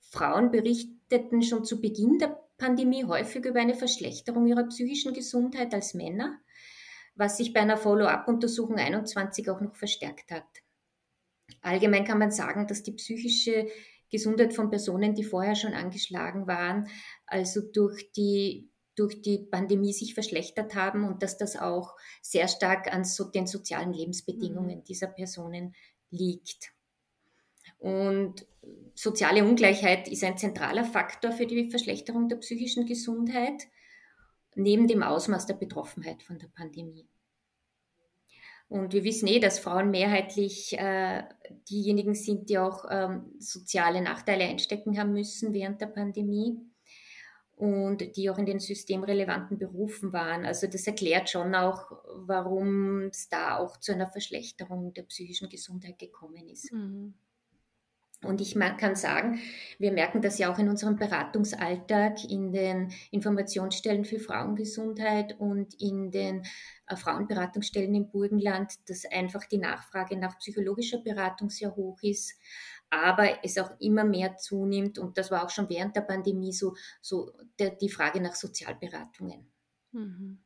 Frauen 0.00 0.50
berichteten 0.50 1.42
schon 1.42 1.64
zu 1.64 1.80
Beginn 1.80 2.18
der 2.18 2.38
Pandemie 2.58 3.04
häufig 3.04 3.46
über 3.46 3.60
eine 3.60 3.74
Verschlechterung 3.74 4.46
ihrer 4.46 4.64
psychischen 4.64 5.14
Gesundheit 5.14 5.72
als 5.72 5.94
Männer, 5.94 6.38
was 7.14 7.38
sich 7.38 7.54
bei 7.54 7.60
einer 7.60 7.78
Follow-up-Untersuchung 7.78 8.76
21 8.76 9.48
auch 9.48 9.62
noch 9.62 9.76
verstärkt 9.76 10.30
hat. 10.30 10.46
Allgemein 11.62 12.04
kann 12.04 12.18
man 12.18 12.30
sagen, 12.30 12.66
dass 12.66 12.82
die 12.82 12.92
psychische 12.92 13.68
Gesundheit 14.10 14.52
von 14.52 14.68
Personen, 14.68 15.14
die 15.14 15.24
vorher 15.24 15.54
schon 15.54 15.72
angeschlagen 15.72 16.46
waren, 16.46 16.86
also 17.26 17.62
durch 17.62 18.12
die 18.12 18.71
durch 18.94 19.22
die 19.22 19.38
Pandemie 19.38 19.92
sich 19.92 20.14
verschlechtert 20.14 20.74
haben 20.74 21.04
und 21.04 21.22
dass 21.22 21.38
das 21.38 21.56
auch 21.56 21.96
sehr 22.20 22.48
stark 22.48 22.92
an 22.92 23.04
so 23.04 23.24
den 23.24 23.46
sozialen 23.46 23.92
Lebensbedingungen 23.92 24.78
mhm. 24.78 24.84
dieser 24.84 25.06
Personen 25.06 25.74
liegt. 26.10 26.72
Und 27.78 28.46
soziale 28.94 29.44
Ungleichheit 29.44 30.08
ist 30.08 30.22
ein 30.24 30.38
zentraler 30.38 30.84
Faktor 30.84 31.32
für 31.32 31.46
die 31.46 31.70
Verschlechterung 31.70 32.28
der 32.28 32.36
psychischen 32.36 32.86
Gesundheit, 32.86 33.66
neben 34.54 34.86
dem 34.86 35.02
Ausmaß 35.02 35.46
der 35.46 35.54
Betroffenheit 35.54 36.22
von 36.22 36.38
der 36.38 36.48
Pandemie. 36.48 37.08
Und 38.68 38.94
wir 38.94 39.04
wissen 39.04 39.26
eh, 39.26 39.38
dass 39.38 39.58
Frauen 39.58 39.90
mehrheitlich 39.90 40.78
äh, 40.78 41.24
diejenigen 41.68 42.14
sind, 42.14 42.48
die 42.48 42.58
auch 42.58 42.86
ähm, 42.90 43.34
soziale 43.38 44.00
Nachteile 44.00 44.44
einstecken 44.44 44.98
haben 44.98 45.12
müssen 45.12 45.52
während 45.52 45.80
der 45.80 45.88
Pandemie 45.88 46.58
und 47.56 48.16
die 48.16 48.30
auch 48.30 48.38
in 48.38 48.46
den 48.46 48.58
systemrelevanten 48.58 49.58
Berufen 49.58 50.12
waren. 50.12 50.44
Also 50.44 50.66
das 50.66 50.86
erklärt 50.86 51.30
schon 51.30 51.54
auch, 51.54 51.92
warum 52.14 53.08
es 53.08 53.28
da 53.28 53.58
auch 53.58 53.76
zu 53.78 53.92
einer 53.92 54.08
Verschlechterung 54.08 54.92
der 54.94 55.02
psychischen 55.02 55.48
Gesundheit 55.48 55.98
gekommen 55.98 56.48
ist. 56.48 56.72
Mhm. 56.72 57.14
Und 58.24 58.40
ich 58.40 58.54
kann 58.54 58.94
sagen, 58.94 59.40
wir 59.78 59.90
merken 59.90 60.22
das 60.22 60.38
ja 60.38 60.52
auch 60.52 60.58
in 60.58 60.68
unserem 60.68 60.96
Beratungsalltag, 60.96 62.24
in 62.30 62.52
den 62.52 62.92
Informationsstellen 63.10 64.04
für 64.04 64.20
Frauengesundheit 64.20 65.40
und 65.40 65.74
in 65.80 66.12
den 66.12 66.44
äh, 66.86 66.94
Frauenberatungsstellen 66.94 67.94
im 67.96 68.10
Burgenland, 68.10 68.74
dass 68.88 69.04
einfach 69.06 69.44
die 69.46 69.58
Nachfrage 69.58 70.16
nach 70.16 70.38
psychologischer 70.38 70.98
Beratung 70.98 71.50
sehr 71.50 71.74
hoch 71.74 71.98
ist 72.02 72.38
aber 72.92 73.42
es 73.42 73.56
auch 73.56 73.70
immer 73.80 74.04
mehr 74.04 74.36
zunimmt 74.36 74.98
und 74.98 75.16
das 75.16 75.30
war 75.30 75.44
auch 75.44 75.50
schon 75.50 75.70
während 75.70 75.96
der 75.96 76.02
Pandemie 76.02 76.52
so, 76.52 76.76
so 77.00 77.32
der, 77.58 77.70
die 77.70 77.88
Frage 77.88 78.20
nach 78.20 78.34
Sozialberatungen. 78.34 79.50
Mhm. 79.92 80.42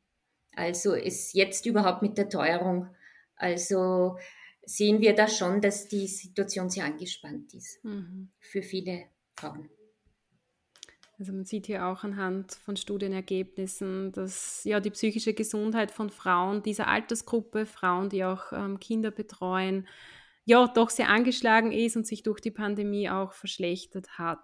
Also 0.54 0.94
ist 0.94 1.34
jetzt 1.34 1.66
überhaupt 1.66 2.02
mit 2.02 2.16
der 2.16 2.28
Teuerung, 2.28 2.88
also 3.34 4.16
sehen 4.62 5.00
wir 5.00 5.16
da 5.16 5.26
schon, 5.26 5.60
dass 5.60 5.88
die 5.88 6.06
Situation 6.06 6.70
sehr 6.70 6.84
angespannt 6.84 7.52
ist 7.52 7.84
mhm. 7.84 8.30
für 8.38 8.62
viele 8.62 9.06
Frauen. 9.34 9.68
Also 11.18 11.32
man 11.32 11.46
sieht 11.46 11.66
hier 11.66 11.86
auch 11.86 12.04
anhand 12.04 12.52
von 12.52 12.76
Studienergebnissen, 12.76 14.12
dass 14.12 14.62
ja 14.62 14.78
die 14.78 14.90
psychische 14.90 15.34
Gesundheit 15.34 15.90
von 15.90 16.10
Frauen 16.10 16.62
dieser 16.62 16.86
Altersgruppe, 16.86 17.66
Frauen, 17.66 18.08
die 18.08 18.24
auch 18.24 18.52
ähm, 18.52 18.78
Kinder 18.78 19.10
betreuen, 19.10 19.88
ja 20.46 20.66
doch 20.68 20.88
sehr 20.90 21.10
angeschlagen 21.10 21.72
ist 21.72 21.96
und 21.96 22.06
sich 22.06 22.22
durch 22.22 22.40
die 22.40 22.50
Pandemie 22.50 23.10
auch 23.10 23.32
verschlechtert 23.32 24.18
hat. 24.18 24.38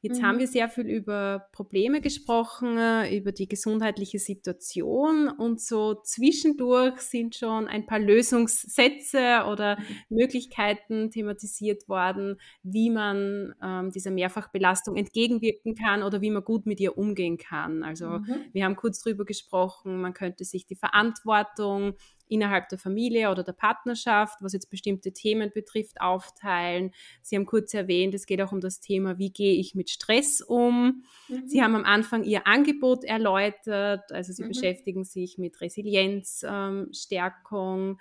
Jetzt 0.00 0.20
mhm. 0.20 0.26
haben 0.26 0.38
wir 0.38 0.46
sehr 0.46 0.68
viel 0.68 0.86
über 0.86 1.48
Probleme 1.52 2.00
gesprochen, 2.00 2.78
über 3.10 3.32
die 3.32 3.48
gesundheitliche 3.48 4.18
Situation 4.18 5.28
und 5.28 5.60
so 5.60 5.94
zwischendurch 5.94 7.00
sind 7.00 7.34
schon 7.34 7.66
ein 7.66 7.86
paar 7.86 7.98
Lösungssätze 7.98 9.44
oder 9.50 9.78
mhm. 9.78 9.84
Möglichkeiten 10.16 11.10
thematisiert 11.10 11.88
worden, 11.88 12.38
wie 12.62 12.90
man 12.90 13.54
ähm, 13.62 13.90
dieser 13.90 14.10
Mehrfachbelastung 14.10 14.96
entgegenwirken 14.96 15.74
kann 15.74 16.02
oder 16.02 16.20
wie 16.20 16.30
man 16.30 16.44
gut 16.44 16.66
mit 16.66 16.80
ihr 16.80 16.96
umgehen 16.96 17.38
kann. 17.38 17.82
Also 17.82 18.06
mhm. 18.06 18.44
wir 18.52 18.64
haben 18.64 18.76
kurz 18.76 19.02
darüber 19.02 19.24
gesprochen, 19.24 20.00
man 20.00 20.14
könnte 20.14 20.44
sich 20.44 20.66
die 20.66 20.76
Verantwortung 20.76 21.94
innerhalb 22.28 22.68
der 22.68 22.78
Familie 22.78 23.30
oder 23.30 23.42
der 23.42 23.52
Partnerschaft, 23.52 24.38
was 24.40 24.52
jetzt 24.52 24.70
bestimmte 24.70 25.12
Themen 25.12 25.50
betrifft, 25.52 26.00
aufteilen. 26.00 26.92
Sie 27.22 27.34
haben 27.36 27.46
kurz 27.46 27.74
erwähnt, 27.74 28.14
es 28.14 28.26
geht 28.26 28.40
auch 28.40 28.52
um 28.52 28.60
das 28.60 28.78
Thema, 28.80 29.18
wie 29.18 29.30
gehe 29.30 29.54
ich 29.54 29.74
mit 29.74 29.90
Stress 29.90 30.40
um. 30.40 31.02
Mhm. 31.28 31.46
Sie 31.46 31.62
haben 31.62 31.74
am 31.74 31.84
Anfang 31.84 32.22
Ihr 32.24 32.46
Angebot 32.46 33.04
erläutert, 33.04 34.10
also 34.12 34.32
Sie 34.32 34.44
mhm. 34.44 34.48
beschäftigen 34.48 35.04
sich 35.04 35.36
mit 35.38 35.60
Resilienzstärkung, 35.60 37.90
ähm, 37.90 37.98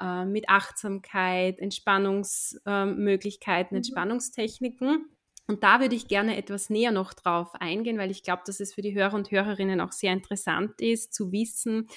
äh, 0.00 0.24
mit 0.26 0.48
Achtsamkeit, 0.48 1.58
Entspannungsmöglichkeiten, 1.58 3.74
ähm, 3.74 3.78
Entspannungstechniken. 3.78 5.10
Und 5.48 5.62
da 5.62 5.80
würde 5.80 5.94
ich 5.94 6.08
gerne 6.08 6.36
etwas 6.36 6.70
näher 6.70 6.90
noch 6.90 7.14
drauf 7.14 7.54
eingehen, 7.54 7.98
weil 7.98 8.10
ich 8.10 8.22
glaube, 8.22 8.42
dass 8.46 8.60
es 8.60 8.74
für 8.74 8.82
die 8.82 8.94
Hörer 8.94 9.14
und 9.14 9.30
Hörerinnen 9.30 9.80
auch 9.80 9.92
sehr 9.92 10.12
interessant 10.12 10.80
ist 10.80 11.14
zu 11.14 11.30
wissen, 11.30 11.88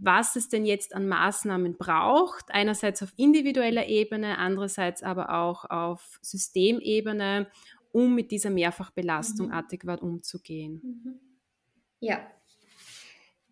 was 0.00 0.36
es 0.36 0.48
denn 0.48 0.64
jetzt 0.64 0.94
an 0.94 1.08
Maßnahmen 1.08 1.76
braucht, 1.76 2.46
einerseits 2.50 3.02
auf 3.02 3.12
individueller 3.16 3.86
Ebene, 3.86 4.38
andererseits 4.38 5.02
aber 5.02 5.30
auch 5.30 5.64
auf 5.70 6.18
Systemebene, 6.22 7.48
um 7.92 8.14
mit 8.14 8.30
dieser 8.30 8.50
Mehrfachbelastung 8.50 9.48
mhm. 9.48 9.52
adäquat 9.52 10.02
umzugehen. 10.02 10.80
Mhm. 10.82 11.20
Ja, 12.00 12.26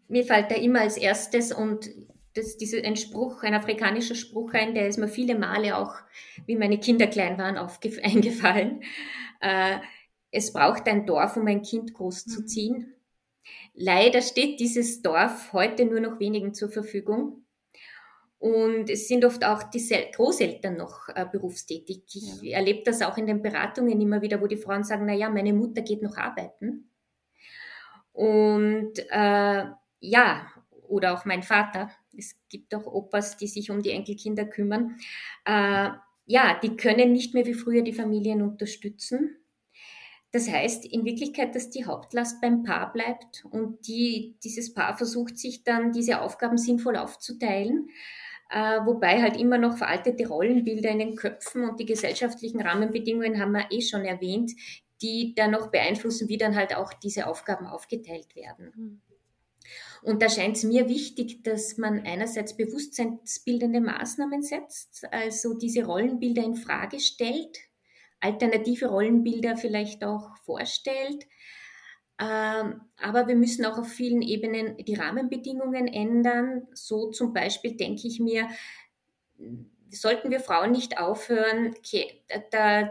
mir 0.08 0.24
fällt 0.24 0.50
da 0.50 0.56
immer 0.56 0.80
als 0.80 0.96
erstes 0.96 1.52
und 1.52 1.88
das, 2.34 2.56
diese, 2.56 2.82
ein 2.82 2.96
Spruch, 2.96 3.42
ein 3.42 3.54
afrikanischer 3.54 4.14
Spruch 4.14 4.52
ein, 4.54 4.74
der 4.74 4.88
ist 4.88 4.98
mir 4.98 5.08
viele 5.08 5.38
Male 5.38 5.76
auch, 5.76 5.94
wie 6.46 6.56
meine 6.56 6.78
Kinder 6.78 7.06
klein 7.06 7.38
waren, 7.38 7.56
eingefallen. 8.02 8.82
Äh, 9.40 9.78
es 10.30 10.52
braucht 10.52 10.86
ein 10.86 11.06
Dorf, 11.06 11.36
um 11.36 11.46
ein 11.46 11.62
Kind 11.62 11.94
großzuziehen. 11.94 12.78
Mhm. 12.78 12.94
Leider 13.74 14.22
steht 14.22 14.60
dieses 14.60 15.02
Dorf 15.02 15.52
heute 15.52 15.84
nur 15.84 16.00
noch 16.00 16.20
wenigen 16.20 16.54
zur 16.54 16.70
Verfügung. 16.70 17.44
Und 18.38 18.90
es 18.90 19.06
sind 19.06 19.24
oft 19.24 19.44
auch 19.44 19.62
die 19.62 19.86
Großeltern 20.14 20.76
noch 20.76 21.08
äh, 21.14 21.24
berufstätig. 21.30 22.02
Ich 22.12 22.42
ja. 22.42 22.58
erlebe 22.58 22.82
das 22.84 23.00
auch 23.00 23.16
in 23.16 23.26
den 23.26 23.40
Beratungen 23.40 24.00
immer 24.00 24.20
wieder, 24.20 24.40
wo 24.40 24.48
die 24.48 24.56
Frauen 24.56 24.82
sagen, 24.82 25.06
na 25.06 25.14
ja, 25.14 25.30
meine 25.30 25.52
Mutter 25.52 25.82
geht 25.82 26.02
noch 26.02 26.16
arbeiten. 26.16 26.90
Und 28.12 28.98
äh, 29.10 29.64
ja, 30.00 30.46
oder 30.88 31.14
auch 31.14 31.24
mein 31.24 31.42
Vater. 31.42 31.90
Es 32.16 32.36
gibt 32.48 32.74
auch 32.74 32.86
Opas, 32.86 33.36
die 33.36 33.46
sich 33.46 33.70
um 33.70 33.80
die 33.80 33.90
Enkelkinder 33.90 34.44
kümmern. 34.44 34.96
Äh, 35.44 35.90
ja, 36.26 36.58
die 36.62 36.76
können 36.76 37.12
nicht 37.12 37.34
mehr 37.34 37.46
wie 37.46 37.54
früher 37.54 37.82
die 37.82 37.92
Familien 37.92 38.42
unterstützen. 38.42 39.36
Das 40.32 40.50
heißt 40.50 40.86
in 40.86 41.04
Wirklichkeit, 41.04 41.54
dass 41.54 41.68
die 41.68 41.84
Hauptlast 41.84 42.40
beim 42.40 42.62
Paar 42.62 42.92
bleibt 42.92 43.44
und 43.50 43.86
die, 43.86 44.34
dieses 44.42 44.72
Paar 44.72 44.96
versucht 44.96 45.36
sich 45.36 45.62
dann, 45.62 45.92
diese 45.92 46.22
Aufgaben 46.22 46.56
sinnvoll 46.56 46.96
aufzuteilen, 46.96 47.90
äh, 48.50 48.80
wobei 48.84 49.20
halt 49.20 49.36
immer 49.36 49.58
noch 49.58 49.76
veraltete 49.76 50.26
Rollenbilder 50.26 50.88
in 50.88 51.00
den 51.00 51.16
Köpfen 51.16 51.68
und 51.68 51.78
die 51.78 51.86
gesellschaftlichen 51.86 52.62
Rahmenbedingungen 52.62 53.38
haben 53.38 53.52
wir 53.52 53.66
eh 53.70 53.82
schon 53.82 54.06
erwähnt, 54.06 54.52
die 55.02 55.34
dann 55.34 55.50
noch 55.50 55.70
beeinflussen, 55.70 56.28
wie 56.28 56.38
dann 56.38 56.56
halt 56.56 56.74
auch 56.74 56.94
diese 56.94 57.26
Aufgaben 57.26 57.66
aufgeteilt 57.66 58.34
werden. 58.34 58.72
Mhm. 58.74 59.00
Und 60.02 60.20
da 60.22 60.28
scheint 60.28 60.56
es 60.56 60.64
mir 60.64 60.88
wichtig, 60.88 61.44
dass 61.44 61.76
man 61.76 62.04
einerseits 62.04 62.56
bewusstseinsbildende 62.56 63.80
Maßnahmen 63.80 64.42
setzt, 64.42 65.04
also 65.12 65.54
diese 65.54 65.84
Rollenbilder 65.84 66.42
in 66.42 66.56
Frage 66.56 66.98
stellt, 66.98 67.58
alternative 68.22 68.86
Rollenbilder 68.86 69.56
vielleicht 69.56 70.04
auch 70.04 70.36
vorstellt. 70.38 71.26
Ähm, 72.18 72.82
aber 72.96 73.26
wir 73.26 73.36
müssen 73.36 73.66
auch 73.66 73.78
auf 73.78 73.88
vielen 73.88 74.22
Ebenen 74.22 74.76
die 74.78 74.94
Rahmenbedingungen 74.94 75.88
ändern. 75.88 76.68
So 76.72 77.10
zum 77.10 77.32
Beispiel 77.32 77.76
denke 77.76 78.06
ich 78.06 78.20
mir, 78.20 78.48
sollten 79.90 80.30
wir 80.30 80.40
Frauen 80.40 80.72
nicht 80.72 80.98
aufhören, 80.98 81.74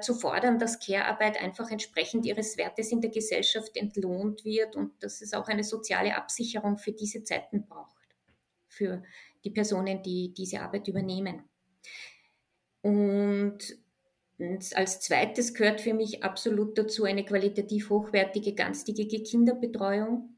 zu 0.02 0.14
fordern, 0.14 0.60
dass 0.60 0.80
Care-Arbeit 0.80 1.42
einfach 1.42 1.72
entsprechend 1.72 2.26
ihres 2.26 2.58
Wertes 2.58 2.92
in 2.92 3.02
der 3.02 3.10
Gesellschaft 3.10 3.76
entlohnt 3.76 4.46
wird 4.46 4.76
und 4.76 5.02
dass 5.02 5.22
es 5.22 5.34
auch 5.34 5.48
eine 5.48 5.64
soziale 5.64 6.16
Absicherung 6.16 6.78
für 6.78 6.92
diese 6.92 7.24
Zeiten 7.24 7.66
braucht, 7.66 7.96
für 8.68 9.02
die 9.44 9.50
Personen, 9.50 10.04
die 10.04 10.34
diese 10.34 10.62
Arbeit 10.62 10.88
übernehmen. 10.88 11.44
Und 12.82 13.60
als 14.76 15.00
zweites 15.02 15.54
gehört 15.54 15.82
für 15.82 15.94
mich 15.94 16.24
absolut 16.24 16.78
dazu 16.78 17.04
eine 17.04 17.26
qualitativ 17.26 17.90
hochwertige, 17.90 18.54
ganztägige 18.54 19.24
Kinderbetreuung. 19.24 20.36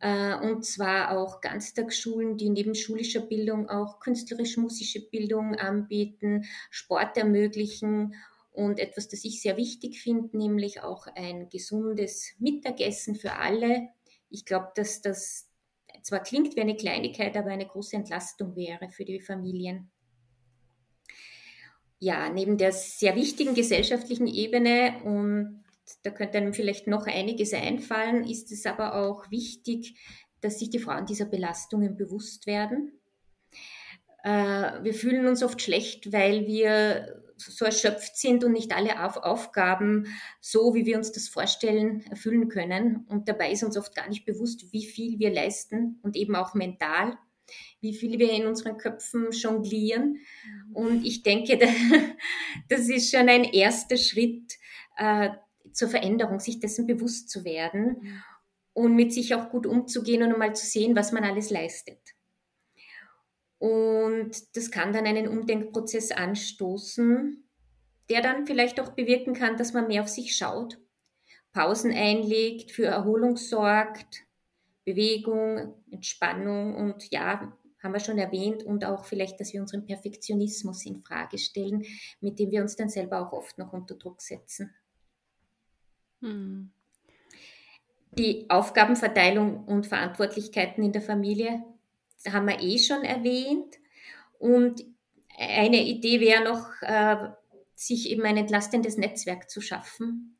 Äh, 0.00 0.36
und 0.36 0.64
zwar 0.64 1.16
auch 1.16 1.40
Ganztagsschulen, 1.40 2.36
die 2.36 2.48
neben 2.48 2.74
schulischer 2.74 3.20
Bildung 3.20 3.68
auch 3.68 4.00
künstlerisch-musische 4.00 5.08
Bildung 5.10 5.54
anbieten, 5.56 6.46
Sport 6.70 7.16
ermöglichen 7.16 8.14
und 8.52 8.78
etwas, 8.78 9.08
das 9.08 9.24
ich 9.24 9.42
sehr 9.42 9.56
wichtig 9.56 10.02
finde, 10.02 10.36
nämlich 10.36 10.82
auch 10.82 11.06
ein 11.14 11.48
gesundes 11.50 12.32
Mittagessen 12.38 13.14
für 13.14 13.34
alle. 13.34 13.88
Ich 14.30 14.44
glaube, 14.44 14.72
dass 14.74 15.02
das 15.02 15.48
zwar 16.02 16.20
klingt 16.20 16.56
wie 16.56 16.60
eine 16.60 16.76
Kleinigkeit, 16.76 17.36
aber 17.36 17.50
eine 17.50 17.66
große 17.66 17.96
Entlastung 17.96 18.56
wäre 18.56 18.88
für 18.88 19.04
die 19.04 19.20
Familien. 19.20 19.90
Ja, 22.02 22.30
neben 22.30 22.56
der 22.56 22.72
sehr 22.72 23.14
wichtigen 23.14 23.54
gesellschaftlichen 23.54 24.26
Ebene 24.26 25.02
und 25.04 25.62
da 26.02 26.10
könnte 26.10 26.38
einem 26.38 26.54
vielleicht 26.54 26.86
noch 26.86 27.06
einiges 27.06 27.52
einfallen, 27.52 28.24
ist 28.24 28.50
es 28.52 28.64
aber 28.64 28.94
auch 28.94 29.30
wichtig, 29.30 29.98
dass 30.40 30.58
sich 30.58 30.70
die 30.70 30.78
Frauen 30.78 31.04
dieser 31.04 31.26
Belastungen 31.26 31.96
bewusst 31.96 32.46
werden. 32.46 32.98
Äh, 34.24 34.82
wir 34.82 34.94
fühlen 34.94 35.26
uns 35.26 35.42
oft 35.42 35.60
schlecht, 35.60 36.12
weil 36.12 36.46
wir 36.46 37.22
so 37.36 37.64
erschöpft 37.64 38.16
sind 38.16 38.44
und 38.44 38.52
nicht 38.52 38.74
alle 38.74 39.04
Auf 39.04 39.18
Aufgaben 39.18 40.06
so, 40.40 40.74
wie 40.74 40.86
wir 40.86 40.96
uns 40.96 41.12
das 41.12 41.28
vorstellen, 41.28 42.04
erfüllen 42.10 42.48
können. 42.48 43.06
Und 43.08 43.28
dabei 43.28 43.50
ist 43.50 43.62
uns 43.62 43.76
oft 43.76 43.94
gar 43.94 44.08
nicht 44.08 44.24
bewusst, 44.24 44.72
wie 44.72 44.84
viel 44.84 45.18
wir 45.18 45.32
leisten 45.32 45.98
und 46.02 46.16
eben 46.16 46.34
auch 46.34 46.54
mental, 46.54 47.16
wie 47.80 47.94
viel 47.94 48.18
wir 48.18 48.32
in 48.32 48.46
unseren 48.46 48.78
Köpfen 48.78 49.30
jonglieren. 49.32 50.18
Und 50.72 51.04
ich 51.04 51.22
denke, 51.22 51.58
das 52.68 52.88
ist 52.88 53.10
schon 53.10 53.28
ein 53.28 53.44
erster 53.44 53.96
Schritt 53.96 54.54
äh, 54.96 55.30
zur 55.72 55.88
Veränderung, 55.88 56.40
sich 56.40 56.60
dessen 56.60 56.86
bewusst 56.86 57.30
zu 57.30 57.44
werden 57.44 58.22
und 58.72 58.94
mit 58.94 59.12
sich 59.12 59.34
auch 59.34 59.50
gut 59.50 59.66
umzugehen 59.66 60.22
und 60.22 60.38
mal 60.38 60.54
zu 60.54 60.66
sehen, 60.66 60.96
was 60.96 61.12
man 61.12 61.24
alles 61.24 61.50
leistet. 61.50 62.00
Und 63.58 64.32
das 64.56 64.70
kann 64.70 64.92
dann 64.92 65.06
einen 65.06 65.28
Umdenkprozess 65.28 66.12
anstoßen, 66.12 67.46
der 68.08 68.22
dann 68.22 68.46
vielleicht 68.46 68.80
auch 68.80 68.90
bewirken 68.92 69.34
kann, 69.34 69.56
dass 69.56 69.74
man 69.74 69.86
mehr 69.86 70.02
auf 70.02 70.08
sich 70.08 70.34
schaut, 70.34 70.78
Pausen 71.52 71.92
einlegt, 71.92 72.70
für 72.70 72.86
Erholung 72.86 73.36
sorgt, 73.36 74.24
Bewegung, 74.84 75.74
Entspannung 75.90 76.74
und 76.74 77.10
ja, 77.10 77.52
haben 77.82 77.92
wir 77.92 78.00
schon 78.00 78.18
erwähnt 78.18 78.62
und 78.62 78.84
auch 78.84 79.04
vielleicht, 79.04 79.40
dass 79.40 79.52
wir 79.52 79.60
unseren 79.60 79.86
Perfektionismus 79.86 80.84
in 80.84 81.02
Frage 81.02 81.38
stellen, 81.38 81.84
mit 82.20 82.38
dem 82.38 82.50
wir 82.50 82.60
uns 82.60 82.76
dann 82.76 82.90
selber 82.90 83.20
auch 83.20 83.32
oft 83.32 83.56
noch 83.58 83.72
unter 83.72 83.94
Druck 83.94 84.20
setzen. 84.20 84.74
Hm. 86.20 86.70
Die 88.12 88.50
Aufgabenverteilung 88.50 89.64
und 89.64 89.86
Verantwortlichkeiten 89.86 90.82
in 90.82 90.92
der 90.92 91.02
Familie 91.02 91.62
haben 92.28 92.48
wir 92.48 92.60
eh 92.60 92.78
schon 92.78 93.04
erwähnt. 93.04 93.76
Und 94.38 94.84
eine 95.38 95.82
Idee 95.84 96.20
wäre 96.20 96.44
noch, 96.44 96.82
äh, 96.82 97.30
sich 97.74 98.10
eben 98.10 98.22
ein 98.24 98.36
entlastendes 98.36 98.98
Netzwerk 98.98 99.48
zu 99.48 99.60
schaffen 99.60 100.36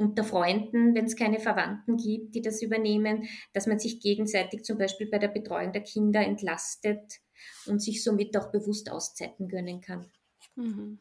unter 0.00 0.24
Freunden, 0.24 0.94
wenn 0.94 1.04
es 1.04 1.14
keine 1.14 1.38
Verwandten 1.38 1.98
gibt, 1.98 2.34
die 2.34 2.40
das 2.40 2.62
übernehmen, 2.62 3.28
dass 3.52 3.66
man 3.66 3.78
sich 3.78 4.00
gegenseitig 4.00 4.64
zum 4.64 4.78
Beispiel 4.78 5.08
bei 5.08 5.18
der 5.18 5.28
Betreuung 5.28 5.72
der 5.72 5.82
Kinder 5.82 6.20
entlastet 6.20 7.20
und 7.66 7.80
sich 7.80 8.02
somit 8.02 8.36
auch 8.36 8.50
bewusst 8.50 8.90
Auszeiten 8.90 9.48
gönnen 9.48 9.82
kann. 9.82 10.10
Mhm. 10.56 10.98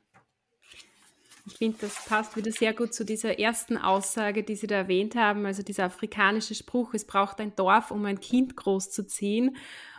Ich 1.47 1.57
finde, 1.57 1.77
das 1.81 2.05
passt 2.05 2.35
wieder 2.35 2.51
sehr 2.51 2.73
gut 2.73 2.93
zu 2.93 3.05
dieser 3.05 3.39
ersten 3.39 3.77
Aussage, 3.77 4.43
die 4.43 4.55
Sie 4.55 4.67
da 4.67 4.75
erwähnt 4.75 5.15
haben, 5.15 5.45
also 5.45 5.63
dieser 5.63 5.85
afrikanische 5.85 6.53
Spruch, 6.53 6.93
es 6.93 7.05
braucht 7.05 7.39
ein 7.39 7.55
Dorf, 7.55 7.91
um 7.91 8.05
ein 8.05 8.19
Kind 8.19 8.55
großzuziehen. 8.55 9.55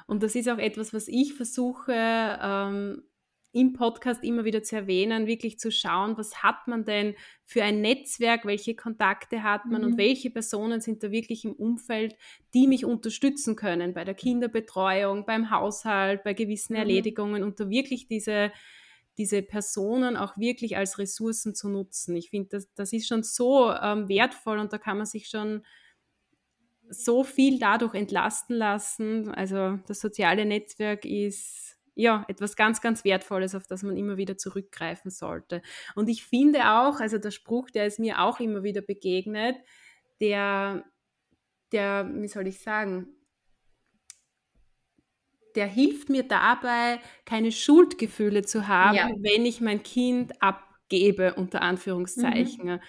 Und 0.07 0.23
das 0.23 0.35
ist 0.35 0.49
auch 0.49 0.59
etwas, 0.59 0.93
was 0.93 1.09
ich 1.09 1.35
versuche 1.35 1.93
ähm, 1.93 3.03
im 3.53 3.73
Podcast 3.73 4.23
immer 4.23 4.45
wieder 4.45 4.63
zu 4.63 4.77
erwähnen, 4.77 5.27
wirklich 5.27 5.59
zu 5.59 5.73
schauen, 5.73 6.17
was 6.17 6.43
hat 6.43 6.69
man 6.69 6.85
denn 6.85 7.17
für 7.45 7.65
ein 7.65 7.81
Netzwerk, 7.81 8.45
welche 8.45 8.77
Kontakte 8.77 9.43
hat 9.43 9.67
man 9.67 9.83
mhm. 9.83 9.89
und 9.89 9.99
welche 9.99 10.31
Personen 10.31 10.81
sind 10.81 11.03
da 11.03 11.11
wirklich 11.11 11.45
im 11.45 11.53
Umfeld, 11.53 12.17
die 12.55 12.69
mich 12.69 12.85
unterstützen 12.85 13.57
können 13.57 13.93
bei 13.93 14.05
der 14.05 14.15
Kinderbetreuung, 14.15 15.27
beim 15.27 15.51
Haushalt, 15.51 16.23
bei 16.23 16.33
gewissen 16.33 16.75
mhm. 16.75 16.81
Erledigungen 16.81 17.43
und 17.43 17.59
da 17.59 17.69
wirklich 17.69 18.07
diese, 18.07 18.53
diese 19.19 19.43
Personen 19.43 20.17
auch 20.17 20.37
wirklich 20.39 20.77
als 20.77 20.99
Ressourcen 20.99 21.55
zu 21.55 21.69
nutzen. 21.69 22.15
Ich 22.15 22.31
finde, 22.31 22.51
das, 22.51 22.73
das 22.75 22.93
ist 22.93 23.09
schon 23.09 23.25
so 23.25 23.73
ähm, 23.73 24.09
wertvoll 24.09 24.59
und 24.59 24.73
da 24.73 24.79
kann 24.79 24.97
man 24.97 25.07
sich 25.07 25.29
schon 25.29 25.65
so 26.89 27.25
viel 27.25 27.59
dadurch 27.59 27.95
entlasten 27.95 28.57
lassen. 28.57 29.29
Also 29.33 29.79
das 29.87 30.01
soziale 30.01 30.45
Netzwerk 30.45 31.05
ist 31.05 31.80
ja 31.95 32.25
etwas 32.29 32.57
ganz, 32.57 32.81
ganz 32.81 33.05
Wertvolles, 33.05 33.55
auf 33.55 33.67
das 33.67 33.83
man 33.83 33.97
immer 33.97 34.17
wieder 34.17 34.37
zurückgreifen 34.37 35.11
sollte. 35.11 35.63
Und 35.95 36.09
ich 36.09 36.25
finde 36.25 36.71
auch, 36.71 37.01
also 37.01 37.19
der 37.19 37.31
Spruch, 37.31 37.71
der 37.71 37.87
ist 37.87 37.99
mir 37.99 38.21
auch 38.21 38.41
immer 38.41 38.63
wieder 38.63 38.83
begegnet, 38.83 39.57
der, 40.21 40.85
der, 41.73 42.11
wie 42.13 42.29
soll 42.29 42.47
ich 42.47 42.61
sagen, 42.61 43.09
der 45.55 45.67
hilft 45.67 46.09
mir 46.09 46.23
dabei, 46.23 47.01
keine 47.25 47.53
Schuldgefühle 47.53 48.43
zu 48.43 48.69
haben, 48.69 48.97
ja. 48.97 49.11
wenn 49.19 49.45
ich 49.45 49.61
mein 49.61 49.83
Kind 49.83 50.41
abgebe, 50.41 51.35
unter 51.35 51.63
Anführungszeichen. 51.63 52.75
Mhm. 52.75 52.81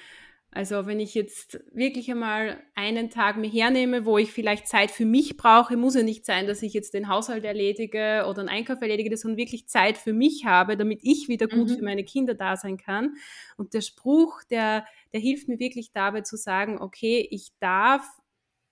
Also 0.53 0.85
wenn 0.85 0.99
ich 0.99 1.15
jetzt 1.15 1.63
wirklich 1.71 2.11
einmal 2.11 2.61
einen 2.75 3.09
Tag 3.09 3.37
mir 3.37 3.49
hernehme, 3.49 4.05
wo 4.05 4.17
ich 4.17 4.33
vielleicht 4.33 4.67
Zeit 4.67 4.91
für 4.91 5.05
mich 5.05 5.37
brauche, 5.37 5.77
muss 5.77 5.95
ja 5.95 6.03
nicht 6.03 6.25
sein, 6.25 6.45
dass 6.45 6.61
ich 6.61 6.73
jetzt 6.73 6.93
den 6.93 7.07
Haushalt 7.07 7.45
erledige 7.45 8.25
oder 8.27 8.41
einen 8.41 8.49
Einkauf 8.49 8.81
erledige, 8.81 9.15
sondern 9.15 9.37
wirklich 9.37 9.69
Zeit 9.69 9.97
für 9.97 10.11
mich 10.11 10.43
habe, 10.45 10.75
damit 10.75 10.99
ich 11.03 11.29
wieder 11.29 11.47
gut 11.47 11.69
mhm. 11.69 11.75
für 11.77 11.83
meine 11.83 12.03
Kinder 12.03 12.33
da 12.33 12.57
sein 12.57 12.75
kann. 12.75 13.15
Und 13.55 13.73
der 13.73 13.79
Spruch, 13.79 14.43
der, 14.49 14.85
der 15.13 15.21
hilft 15.21 15.47
mir 15.47 15.57
wirklich 15.57 15.93
dabei 15.93 16.19
zu 16.19 16.35
sagen, 16.35 16.81
okay, 16.81 17.25
ich 17.31 17.53
darf 17.61 18.05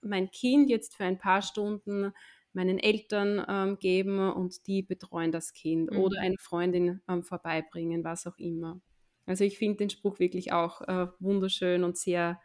mein 0.01 0.31
Kind 0.31 0.69
jetzt 0.69 0.97
für 0.97 1.05
ein 1.05 1.17
paar 1.17 1.41
Stunden 1.41 2.11
meinen 2.51 2.79
Eltern 2.79 3.45
ähm, 3.47 3.79
geben 3.79 4.19
und 4.19 4.67
die 4.67 4.81
betreuen 4.81 5.31
das 5.31 5.53
Kind 5.53 5.91
mhm. 5.91 5.99
oder 5.99 6.19
eine 6.19 6.37
Freundin 6.39 6.99
ähm, 7.07 7.23
vorbeibringen, 7.23 8.03
was 8.03 8.27
auch 8.27 8.37
immer. 8.37 8.81
Also 9.29 9.43
ich 9.43 9.59
finde 9.59 9.77
den 9.77 9.91
Spruch 9.91 10.17
wirklich 10.17 10.53
auch 10.53 10.81
äh, 10.81 11.05
wunderschön 11.19 11.83
und 11.83 11.99
sehr, 11.99 12.41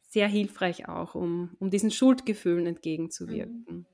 sehr 0.00 0.26
hilfreich 0.26 0.88
auch, 0.88 1.14
um, 1.14 1.54
um 1.58 1.68
diesen 1.68 1.90
Schuldgefühlen 1.90 2.66
entgegenzuwirken. 2.66 3.66
Mhm. 3.68 3.86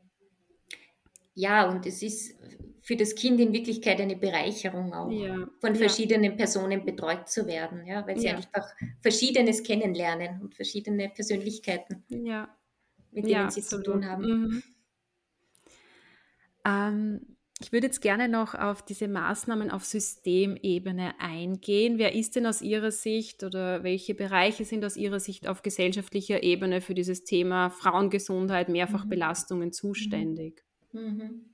Ja, 1.34 1.68
und 1.68 1.86
es 1.86 2.04
ist 2.04 2.38
für 2.82 2.94
das 2.94 3.16
Kind 3.16 3.40
in 3.40 3.52
Wirklichkeit 3.52 4.00
eine 4.00 4.14
Bereicherung 4.14 4.94
auch, 4.94 5.10
ja. 5.10 5.48
von 5.60 5.74
verschiedenen 5.74 6.30
ja. 6.30 6.36
Personen 6.36 6.84
betreut 6.84 7.28
zu 7.28 7.48
werden, 7.48 7.84
ja, 7.84 8.06
weil 8.06 8.16
sie 8.16 8.26
ja. 8.26 8.36
einfach 8.36 8.68
Verschiedenes 9.00 9.64
kennenlernen 9.64 10.40
und 10.40 10.54
verschiedene 10.54 11.08
Persönlichkeiten, 11.08 12.04
ja. 12.10 12.48
mit 13.10 13.24
denen 13.24 13.50
sie 13.50 13.60
absolut. 13.60 13.84
zu 13.86 13.90
tun 13.90 14.06
haben. 14.08 14.22
Mhm. 14.22 14.62
Ähm, 16.64 17.36
ich 17.62 17.72
würde 17.72 17.88
jetzt 17.88 18.00
gerne 18.00 18.26
noch 18.26 18.54
auf 18.54 18.82
diese 18.82 19.06
Maßnahmen 19.06 19.70
auf 19.70 19.84
Systemebene 19.84 21.12
eingehen. 21.20 21.98
Wer 21.98 22.14
ist 22.14 22.34
denn 22.34 22.46
aus 22.46 22.62
Ihrer 22.62 22.90
Sicht 22.90 23.44
oder 23.44 23.84
welche 23.84 24.14
Bereiche 24.14 24.64
sind 24.64 24.82
aus 24.82 24.96
Ihrer 24.96 25.20
Sicht 25.20 25.46
auf 25.46 25.60
gesellschaftlicher 25.60 26.42
Ebene 26.42 26.80
für 26.80 26.94
dieses 26.94 27.22
Thema 27.24 27.68
Frauengesundheit, 27.68 28.70
Mehrfachbelastungen 28.70 29.68
mhm. 29.68 29.72
zuständig? 29.72 30.64
Mhm. 30.92 31.44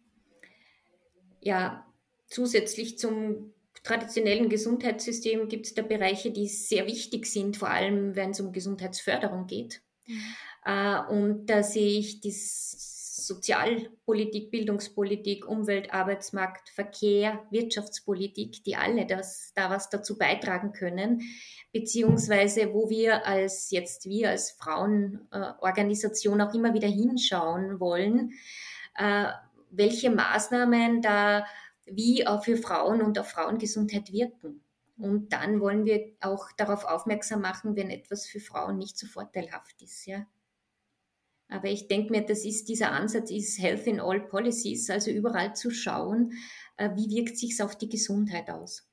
Ja, 1.40 1.84
zusätzlich 2.28 2.98
zum 2.98 3.52
traditionellen 3.82 4.48
Gesundheitssystem 4.48 5.48
gibt 5.48 5.66
es 5.66 5.74
da 5.74 5.82
Bereiche, 5.82 6.30
die 6.30 6.46
sehr 6.46 6.86
wichtig 6.86 7.26
sind, 7.26 7.56
vor 7.56 7.70
allem 7.70 8.14
wenn 8.14 8.30
es 8.30 8.40
um 8.40 8.52
Gesundheitsförderung 8.52 9.48
geht. 9.48 9.82
Mhm. 10.06 10.20
Äh, 10.64 11.00
und 11.08 11.46
da 11.46 11.64
sehe 11.64 11.98
ich 11.98 12.20
das 12.20 12.95
Sozialpolitik, 13.26 14.50
Bildungspolitik, 14.50 15.48
Umwelt, 15.48 15.92
Arbeitsmarkt, 15.92 16.68
Verkehr, 16.70 17.44
Wirtschaftspolitik, 17.50 18.62
die 18.64 18.76
alle 18.76 19.06
das, 19.06 19.52
da 19.54 19.70
was 19.70 19.90
dazu 19.90 20.16
beitragen 20.16 20.72
können, 20.72 21.22
beziehungsweise 21.72 22.72
wo 22.72 22.88
wir 22.88 23.26
als 23.26 23.70
jetzt 23.70 24.06
wir 24.06 24.30
als 24.30 24.52
Frauenorganisation 24.52 26.40
auch 26.40 26.54
immer 26.54 26.74
wieder 26.74 26.88
hinschauen 26.88 27.80
wollen, 27.80 28.32
äh, 28.96 29.26
welche 29.70 30.10
Maßnahmen 30.10 31.02
da 31.02 31.46
wie 31.86 32.26
auch 32.26 32.44
für 32.44 32.56
Frauen 32.56 33.02
und 33.02 33.18
auf 33.18 33.28
Frauengesundheit 33.28 34.12
wirken. 34.12 34.62
Und 34.98 35.32
dann 35.32 35.60
wollen 35.60 35.84
wir 35.84 36.12
auch 36.20 36.50
darauf 36.56 36.84
aufmerksam 36.84 37.42
machen, 37.42 37.76
wenn 37.76 37.90
etwas 37.90 38.26
für 38.26 38.40
Frauen 38.40 38.78
nicht 38.78 38.96
so 38.96 39.06
vorteilhaft 39.06 39.82
ist. 39.82 40.06
Ja. 40.06 40.26
Aber 41.48 41.68
ich 41.68 41.86
denke 41.88 42.10
mir, 42.10 42.22
das 42.22 42.44
ist, 42.44 42.68
dieser 42.68 42.92
Ansatz 42.92 43.30
ist 43.30 43.60
Health 43.60 43.86
in 43.86 44.00
All 44.00 44.20
Policies, 44.20 44.90
also 44.90 45.10
überall 45.10 45.54
zu 45.54 45.70
schauen, 45.70 46.32
äh, 46.76 46.90
wie 46.96 47.08
wirkt 47.10 47.38
sich 47.38 47.62
auf 47.62 47.76
die 47.76 47.88
Gesundheit 47.88 48.50
aus. 48.50 48.88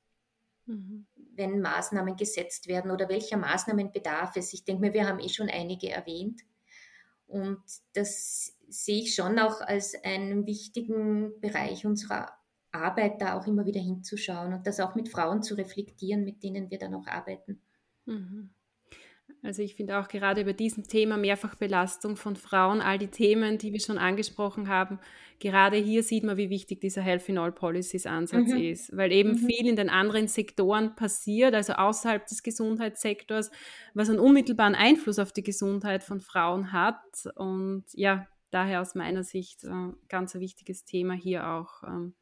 Mhm. 0.66 1.06
wenn 1.36 1.60
Maßnahmen 1.60 2.16
gesetzt 2.16 2.68
werden 2.68 2.90
oder 2.90 3.08
welcher 3.08 3.36
Maßnahmen 3.36 3.92
bedarf 3.92 4.36
es. 4.36 4.52
Ich 4.52 4.64
denke 4.64 4.80
mir, 4.80 4.94
wir 4.94 5.06
haben 5.06 5.18
eh 5.18 5.28
schon 5.28 5.50
einige 5.50 5.90
erwähnt. 5.90 6.42
Und 7.26 7.62
das 7.92 8.56
sehe 8.68 9.02
ich 9.02 9.14
schon 9.14 9.38
auch 9.38 9.60
als 9.60 9.94
einen 10.04 10.46
wichtigen 10.46 11.40
Bereich 11.40 11.84
unserer 11.84 12.32
Arbeit, 12.70 13.20
da 13.20 13.38
auch 13.38 13.46
immer 13.46 13.66
wieder 13.66 13.80
hinzuschauen 13.80 14.52
und 14.52 14.66
das 14.66 14.80
auch 14.80 14.94
mit 14.94 15.08
Frauen 15.08 15.42
zu 15.42 15.54
reflektieren, 15.54 16.24
mit 16.24 16.42
denen 16.42 16.70
wir 16.70 16.78
dann 16.78 16.94
auch 16.94 17.06
arbeiten. 17.06 17.60
Mhm. 18.06 18.50
Also 19.42 19.62
ich 19.62 19.74
finde 19.74 19.98
auch 19.98 20.08
gerade 20.08 20.40
über 20.40 20.54
diesem 20.54 20.84
Thema 20.84 21.18
Mehrfachbelastung 21.18 22.16
von 22.16 22.34
Frauen, 22.34 22.80
all 22.80 22.98
die 22.98 23.08
Themen, 23.08 23.58
die 23.58 23.72
wir 23.72 23.80
schon 23.80 23.98
angesprochen 23.98 24.68
haben, 24.68 24.98
gerade 25.38 25.76
hier 25.76 26.02
sieht 26.02 26.24
man, 26.24 26.38
wie 26.38 26.48
wichtig 26.48 26.80
dieser 26.80 27.02
Health 27.02 27.28
in 27.28 27.36
All 27.36 27.52
Policies 27.52 28.06
Ansatz 28.06 28.48
mhm. 28.48 28.56
ist, 28.56 28.96
weil 28.96 29.12
eben 29.12 29.32
mhm. 29.32 29.46
viel 29.46 29.66
in 29.66 29.76
den 29.76 29.90
anderen 29.90 30.28
Sektoren 30.28 30.94
passiert, 30.94 31.54
also 31.54 31.74
außerhalb 31.74 32.26
des 32.26 32.42
Gesundheitssektors, 32.42 33.50
was 33.92 34.08
einen 34.08 34.18
unmittelbaren 34.18 34.74
Einfluss 34.74 35.18
auf 35.18 35.32
die 35.32 35.42
Gesundheit 35.42 36.02
von 36.02 36.20
Frauen 36.20 36.72
hat. 36.72 37.28
Und 37.34 37.84
ja, 37.92 38.26
daher 38.50 38.80
aus 38.80 38.94
meiner 38.94 39.24
Sicht 39.24 39.64
äh, 39.64 39.92
ganz 40.08 40.34
ein 40.34 40.40
wichtiges 40.40 40.86
Thema 40.86 41.12
hier 41.12 41.48
auch. 41.48 41.82
Ähm, 41.82 42.14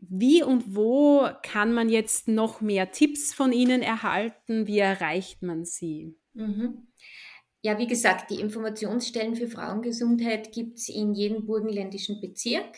wie 0.00 0.42
und 0.42 0.76
wo 0.76 1.28
kann 1.42 1.72
man 1.72 1.88
jetzt 1.88 2.28
noch 2.28 2.60
mehr 2.60 2.92
Tipps 2.92 3.34
von 3.34 3.52
Ihnen 3.52 3.82
erhalten? 3.82 4.66
Wie 4.66 4.78
erreicht 4.78 5.42
man 5.42 5.64
sie? 5.64 6.16
Mhm. 6.34 6.88
Ja, 7.62 7.78
wie 7.78 7.88
gesagt, 7.88 8.30
die 8.30 8.40
Informationsstellen 8.40 9.34
für 9.34 9.48
Frauengesundheit 9.48 10.52
gibt 10.52 10.78
es 10.78 10.88
in 10.88 11.14
jedem 11.14 11.44
burgenländischen 11.44 12.20
Bezirk. 12.20 12.76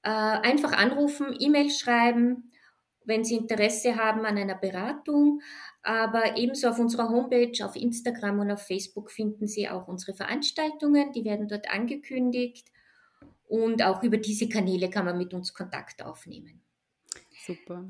Äh, 0.03 0.11
einfach 0.11 0.73
anrufen, 0.73 1.37
E-Mail 1.39 1.71
schreiben, 1.71 2.51
wenn 3.05 3.25
Sie 3.25 3.37
Interesse 3.37 3.97
haben 3.97 4.25
an 4.25 4.37
einer 4.39 4.55
Beratung. 4.55 5.41
Aber 5.83 6.37
ebenso 6.37 6.69
auf 6.69 6.79
unserer 6.79 7.09
Homepage, 7.11 7.65
auf 7.65 7.77
Instagram 7.77 8.41
und 8.41 8.51
auf 8.51 8.67
Facebook 8.67 9.11
finden 9.11 9.47
Sie 9.47 9.69
auch 9.69 9.89
unsere 9.89 10.15
Veranstaltungen. 10.15 11.13
Die 11.13 11.25
werden 11.25 11.49
dort 11.49 11.71
angekündigt. 11.71 12.69
Und 13.47 13.83
auch 13.83 14.03
über 14.03 14.17
diese 14.17 14.49
Kanäle 14.49 14.91
kann 14.91 15.05
man 15.05 15.19
mit 15.19 15.35
uns 15.35 15.53
Kontakt 15.53 16.03
aufnehmen. 16.03 16.63
Super. 17.47 17.85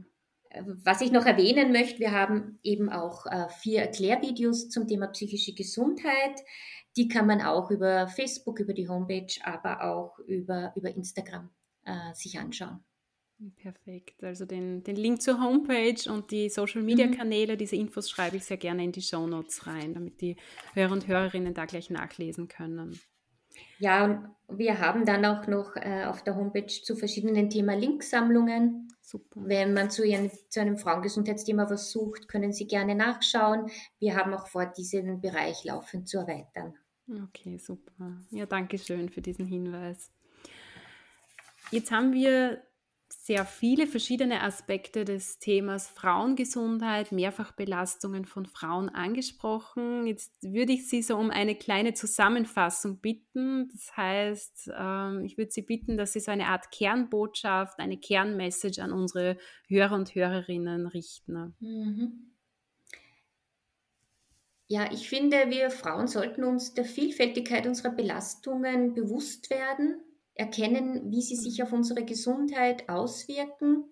Was 0.84 1.00
ich 1.00 1.10
noch 1.10 1.26
erwähnen 1.26 1.72
möchte, 1.72 2.00
wir 2.00 2.12
haben 2.12 2.58
eben 2.62 2.88
auch 2.88 3.26
äh, 3.26 3.48
vier 3.48 3.82
Erklärvideos 3.82 4.68
zum 4.68 4.86
Thema 4.86 5.08
psychische 5.08 5.54
Gesundheit. 5.54 6.40
Die 6.96 7.08
kann 7.08 7.26
man 7.26 7.42
auch 7.42 7.70
über 7.70 8.06
Facebook, 8.08 8.60
über 8.60 8.72
die 8.72 8.88
Homepage, 8.88 9.34
aber 9.42 9.82
auch 9.82 10.18
über, 10.20 10.72
über 10.76 10.90
Instagram 10.90 11.50
äh, 11.84 12.14
sich 12.14 12.38
anschauen. 12.38 12.84
Perfekt. 13.56 14.22
Also 14.22 14.44
den, 14.44 14.82
den 14.84 14.96
Link 14.96 15.22
zur 15.22 15.40
Homepage 15.40 16.10
und 16.10 16.30
die 16.30 16.48
Social 16.48 16.82
Media 16.82 17.06
mhm. 17.06 17.16
Kanäle, 17.16 17.56
diese 17.56 17.76
Infos 17.76 18.10
schreibe 18.10 18.36
ich 18.36 18.44
sehr 18.44 18.56
gerne 18.56 18.84
in 18.84 18.92
die 18.92 19.02
Show 19.02 19.26
Notes 19.26 19.66
rein, 19.66 19.94
damit 19.94 20.20
die 20.20 20.36
Hörer 20.74 20.92
und 20.92 21.06
Hörerinnen 21.06 21.54
da 21.54 21.64
gleich 21.66 21.90
nachlesen 21.90 22.48
können. 22.48 22.98
Ja, 23.78 24.04
und 24.46 24.58
wir 24.58 24.80
haben 24.80 25.04
dann 25.04 25.24
auch 25.24 25.46
noch 25.46 25.76
äh, 25.76 26.04
auf 26.04 26.22
der 26.24 26.36
Homepage 26.36 26.66
zu 26.66 26.96
verschiedenen 26.96 27.50
Themen 27.50 27.78
Linksammlungen. 27.78 28.88
Super. 29.00 29.40
Wenn 29.44 29.74
man 29.74 29.90
zu, 29.90 30.04
ihren, 30.04 30.30
zu 30.48 30.60
einem 30.60 30.78
Frauengesundheitsthema 30.78 31.68
was 31.70 31.90
sucht, 31.90 32.28
können 32.28 32.52
Sie 32.52 32.66
gerne 32.66 32.94
nachschauen. 32.94 33.70
Wir 33.98 34.16
haben 34.16 34.34
auch 34.34 34.46
vor, 34.48 34.66
diesen 34.66 35.20
Bereich 35.20 35.64
laufend 35.64 36.08
zu 36.08 36.18
erweitern. 36.18 36.74
Okay, 37.08 37.58
super. 37.58 38.16
Ja, 38.30 38.46
danke 38.46 38.78
schön 38.78 39.10
für 39.10 39.20
diesen 39.20 39.46
Hinweis. 39.46 40.10
Jetzt 41.70 41.90
haben 41.90 42.12
wir 42.12 42.62
sehr 43.24 43.46
viele 43.46 43.86
verschiedene 43.86 44.42
Aspekte 44.42 45.06
des 45.06 45.38
Themas 45.38 45.88
Frauengesundheit, 45.88 47.10
Mehrfachbelastungen 47.10 48.26
von 48.26 48.44
Frauen 48.44 48.90
angesprochen. 48.90 50.06
Jetzt 50.06 50.30
würde 50.42 50.72
ich 50.72 50.90
Sie 50.90 51.00
so 51.00 51.16
um 51.16 51.30
eine 51.30 51.54
kleine 51.54 51.94
Zusammenfassung 51.94 53.00
bitten. 53.00 53.70
Das 53.72 53.96
heißt, 53.96 54.72
ähm, 54.78 55.24
ich 55.24 55.38
würde 55.38 55.50
Sie 55.50 55.62
bitten, 55.62 55.96
dass 55.96 56.12
Sie 56.12 56.20
so 56.20 56.32
eine 56.32 56.48
Art 56.48 56.70
Kernbotschaft, 56.70 57.78
eine 57.78 57.96
Kernmessage 57.96 58.82
an 58.82 58.92
unsere 58.92 59.38
Hörer 59.68 59.94
und 59.94 60.14
Hörerinnen 60.14 60.86
richten. 60.86 61.56
Mhm. 61.60 62.30
Ja, 64.66 64.92
ich 64.92 65.08
finde, 65.08 65.46
wir 65.48 65.70
Frauen 65.70 66.08
sollten 66.08 66.44
uns 66.44 66.74
der 66.74 66.84
Vielfältigkeit 66.84 67.66
unserer 67.66 67.92
Belastungen 67.92 68.92
bewusst 68.92 69.48
werden 69.48 70.02
erkennen, 70.34 71.10
wie 71.10 71.22
sie 71.22 71.36
sich 71.36 71.62
auf 71.62 71.72
unsere 71.72 72.04
Gesundheit 72.04 72.88
auswirken 72.88 73.84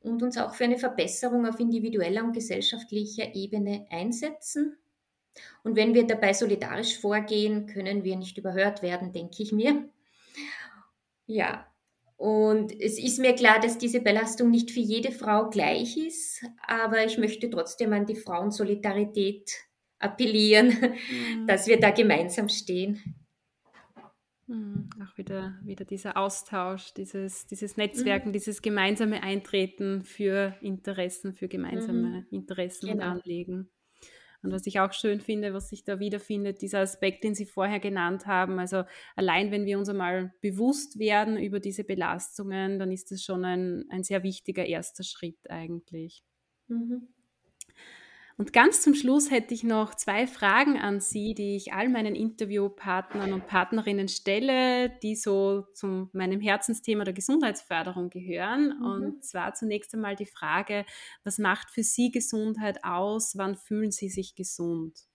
und 0.00 0.22
uns 0.22 0.38
auch 0.38 0.54
für 0.54 0.64
eine 0.64 0.78
Verbesserung 0.78 1.46
auf 1.46 1.60
individueller 1.60 2.24
und 2.24 2.32
gesellschaftlicher 2.32 3.34
Ebene 3.34 3.86
einsetzen. 3.90 4.76
Und 5.62 5.76
wenn 5.76 5.94
wir 5.94 6.06
dabei 6.06 6.32
solidarisch 6.32 6.98
vorgehen, 6.98 7.66
können 7.66 8.04
wir 8.04 8.16
nicht 8.16 8.38
überhört 8.38 8.82
werden, 8.82 9.12
denke 9.12 9.42
ich 9.42 9.52
mir. 9.52 9.88
Ja, 11.26 11.66
und 12.16 12.78
es 12.78 12.98
ist 12.98 13.18
mir 13.18 13.34
klar, 13.34 13.60
dass 13.60 13.78
diese 13.78 14.00
Belastung 14.00 14.50
nicht 14.50 14.70
für 14.70 14.80
jede 14.80 15.10
Frau 15.10 15.48
gleich 15.48 15.96
ist, 15.96 16.44
aber 16.66 17.04
ich 17.04 17.16
möchte 17.16 17.48
trotzdem 17.48 17.92
an 17.92 18.04
die 18.04 18.16
Frauensolidarität 18.16 19.50
appellieren, 19.98 20.68
mhm. 20.68 21.46
dass 21.46 21.66
wir 21.66 21.80
da 21.80 21.90
gemeinsam 21.90 22.48
stehen. 22.48 23.19
Mhm. 24.50 24.90
Auch 25.00 25.16
wieder, 25.16 25.56
wieder 25.62 25.84
dieser 25.84 26.16
Austausch, 26.16 26.92
dieses, 26.94 27.46
dieses 27.46 27.76
Netzwerken, 27.76 28.30
mhm. 28.30 28.32
dieses 28.32 28.62
gemeinsame 28.62 29.22
Eintreten 29.22 30.02
für 30.02 30.56
Interessen, 30.60 31.34
für 31.34 31.46
gemeinsame 31.46 32.22
mhm. 32.22 32.26
Interessen 32.32 32.88
genau. 32.88 33.04
und 33.04 33.10
Anliegen. 33.10 33.70
Und 34.42 34.52
was 34.52 34.66
ich 34.66 34.80
auch 34.80 34.92
schön 34.92 35.20
finde, 35.20 35.54
was 35.54 35.68
sich 35.68 35.84
da 35.84 36.00
wiederfindet, 36.00 36.62
dieser 36.62 36.80
Aspekt, 36.80 37.22
den 37.22 37.34
Sie 37.34 37.44
vorher 37.46 37.78
genannt 37.78 38.26
haben, 38.26 38.58
also 38.58 38.84
allein 39.14 39.52
wenn 39.52 39.66
wir 39.66 39.78
uns 39.78 39.88
einmal 39.88 40.32
bewusst 40.40 40.98
werden 40.98 41.38
über 41.38 41.60
diese 41.60 41.84
Belastungen, 41.84 42.78
dann 42.78 42.90
ist 42.90 43.12
das 43.12 43.22
schon 43.22 43.44
ein, 43.44 43.84
ein 43.90 44.02
sehr 44.02 44.24
wichtiger 44.24 44.66
erster 44.66 45.04
Schritt 45.04 45.38
eigentlich. 45.48 46.24
Mhm. 46.66 47.06
Und 48.40 48.54
ganz 48.54 48.80
zum 48.80 48.94
Schluss 48.94 49.30
hätte 49.30 49.52
ich 49.52 49.64
noch 49.64 49.94
zwei 49.94 50.26
Fragen 50.26 50.78
an 50.78 51.00
Sie, 51.00 51.34
die 51.34 51.56
ich 51.56 51.74
all 51.74 51.90
meinen 51.90 52.14
Interviewpartnern 52.14 53.34
und 53.34 53.46
Partnerinnen 53.46 54.08
stelle, 54.08 54.88
die 55.02 55.14
so 55.14 55.66
zu 55.74 56.08
meinem 56.14 56.40
Herzensthema 56.40 57.04
der 57.04 57.12
Gesundheitsförderung 57.12 58.08
gehören. 58.08 58.78
Mhm. 58.78 58.84
Und 58.86 59.24
zwar 59.26 59.52
zunächst 59.52 59.92
einmal 59.92 60.16
die 60.16 60.24
Frage, 60.24 60.86
was 61.22 61.36
macht 61.36 61.68
für 61.68 61.82
Sie 61.82 62.10
Gesundheit 62.10 62.82
aus? 62.82 63.36
Wann 63.36 63.56
fühlen 63.56 63.90
Sie 63.90 64.08
sich 64.08 64.34
gesund? 64.34 65.09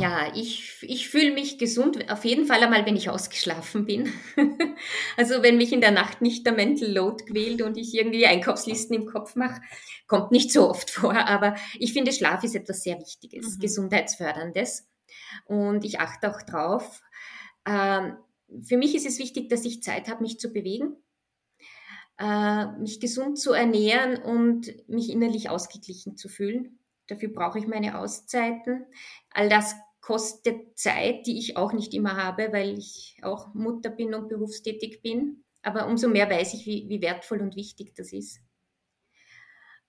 Ja, 0.00 0.32
ich, 0.34 0.76
ich 0.82 1.08
fühle 1.08 1.32
mich 1.32 1.58
gesund, 1.58 2.10
auf 2.10 2.24
jeden 2.24 2.46
Fall 2.46 2.62
einmal, 2.62 2.86
wenn 2.86 2.96
ich 2.96 3.10
ausgeschlafen 3.10 3.84
bin. 3.84 4.12
also 5.16 5.42
wenn 5.42 5.56
mich 5.56 5.72
in 5.72 5.80
der 5.80 5.90
Nacht 5.90 6.22
nicht 6.22 6.46
der 6.46 6.52
Mental 6.52 6.90
Load 6.90 7.24
quält 7.24 7.62
und 7.62 7.76
ich 7.76 7.94
irgendwie 7.94 8.26
Einkaufslisten 8.26 8.94
im 8.94 9.06
Kopf 9.06 9.36
mache, 9.36 9.60
kommt 10.06 10.30
nicht 10.30 10.52
so 10.52 10.68
oft 10.68 10.90
vor, 10.90 11.14
aber 11.14 11.56
ich 11.78 11.92
finde, 11.92 12.12
Schlaf 12.12 12.44
ist 12.44 12.54
etwas 12.54 12.82
sehr 12.82 12.98
Wichtiges, 12.98 13.56
mhm. 13.56 13.60
Gesundheitsförderndes 13.60 14.88
und 15.46 15.84
ich 15.84 16.00
achte 16.00 16.30
auch 16.30 16.42
drauf. 16.42 17.00
Ähm, 17.66 18.16
für 18.62 18.76
mich 18.76 18.94
ist 18.94 19.06
es 19.06 19.18
wichtig, 19.18 19.48
dass 19.48 19.64
ich 19.64 19.82
Zeit 19.82 20.08
habe, 20.08 20.22
mich 20.22 20.38
zu 20.38 20.52
bewegen, 20.52 20.96
äh, 22.18 22.66
mich 22.78 23.00
gesund 23.00 23.38
zu 23.38 23.52
ernähren 23.52 24.22
und 24.22 24.88
mich 24.88 25.10
innerlich 25.10 25.48
ausgeglichen 25.48 26.16
zu 26.16 26.28
fühlen. 26.28 26.78
Dafür 27.08 27.30
brauche 27.30 27.58
ich 27.58 27.66
meine 27.66 27.98
Auszeiten. 27.98 28.86
All 29.30 29.48
das 29.48 29.74
kostet 30.00 30.78
Zeit, 30.78 31.26
die 31.26 31.38
ich 31.38 31.56
auch 31.56 31.72
nicht 31.72 31.94
immer 31.94 32.16
habe, 32.16 32.52
weil 32.52 32.76
ich 32.76 33.18
auch 33.22 33.54
Mutter 33.54 33.90
bin 33.90 34.14
und 34.14 34.28
berufstätig 34.28 35.00
bin. 35.02 35.44
Aber 35.62 35.86
umso 35.86 36.08
mehr 36.08 36.28
weiß 36.28 36.54
ich, 36.54 36.66
wie, 36.66 36.88
wie 36.88 37.00
wertvoll 37.00 37.40
und 37.40 37.56
wichtig 37.56 37.94
das 37.94 38.12
ist. 38.12 38.40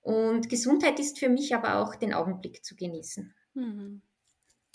Und 0.01 0.49
Gesundheit 0.49 0.99
ist 0.99 1.18
für 1.18 1.30
mich 1.30 1.55
aber 1.55 1.80
auch 1.80 1.95
den 1.95 2.14
Augenblick 2.14 2.64
zu 2.64 2.76
genießen. 2.76 3.34
Mhm. 3.55 4.01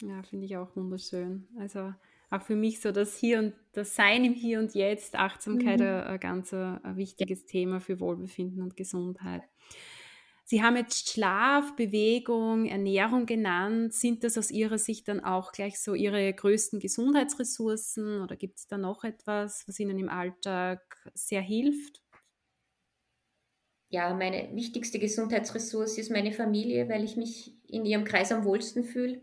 Ja, 0.01 0.23
finde 0.23 0.47
ich 0.47 0.57
auch 0.57 0.75
wunderschön. 0.75 1.47
Also 1.59 1.93
auch 2.31 2.43
für 2.43 2.57
mich 2.57 2.81
so 2.81 2.93
das 2.93 3.17
Hier 3.17 3.39
und 3.39 3.55
das 3.73 3.95
Sein 3.95 4.25
im 4.25 4.35
Hier 4.35 4.59
und 4.59 4.75
Jetzt, 4.75 5.15
Achtsamkeit, 5.15 5.81
mhm. 5.81 5.87
ein, 5.87 6.03
ein 6.05 6.21
ganz 6.21 6.53
ein 6.53 6.97
wichtiges 6.97 7.47
Thema 7.47 7.81
für 7.81 8.01
Wohlbefinden 8.01 8.63
und 8.63 8.77
Gesundheit. 8.77 9.43
Sie 10.51 10.63
haben 10.63 10.77
jetzt 10.77 11.11
Schlaf, 11.11 11.77
Bewegung, 11.77 12.65
Ernährung 12.65 13.27
genannt. 13.27 13.93
Sind 13.93 14.25
das 14.25 14.39
aus 14.39 14.51
Ihrer 14.51 14.79
Sicht 14.79 15.07
dann 15.07 15.21
auch 15.23 15.53
gleich 15.53 15.79
so 15.79 15.93
Ihre 15.93 16.33
größten 16.33 16.81
Gesundheitsressourcen 16.81 18.23
oder 18.23 18.35
gibt 18.35 18.57
es 18.57 18.67
da 18.67 18.79
noch 18.79 19.05
etwas, 19.05 19.69
was 19.69 19.79
Ihnen 19.79 19.99
im 19.99 20.09
Alltag 20.09 21.11
sehr 21.13 21.43
hilft? 21.43 22.01
ja, 23.91 24.13
meine 24.15 24.55
wichtigste 24.55 24.99
Gesundheitsressource 24.99 25.99
ist 25.99 26.11
meine 26.11 26.33
Familie, 26.33 26.89
weil 26.89 27.05
ich 27.05 27.17
mich 27.17 27.55
in 27.67 27.85
ihrem 27.85 28.05
Kreis 28.05 28.33
am 28.33 28.45
wohlsten 28.45 28.85
fühle. 28.85 29.23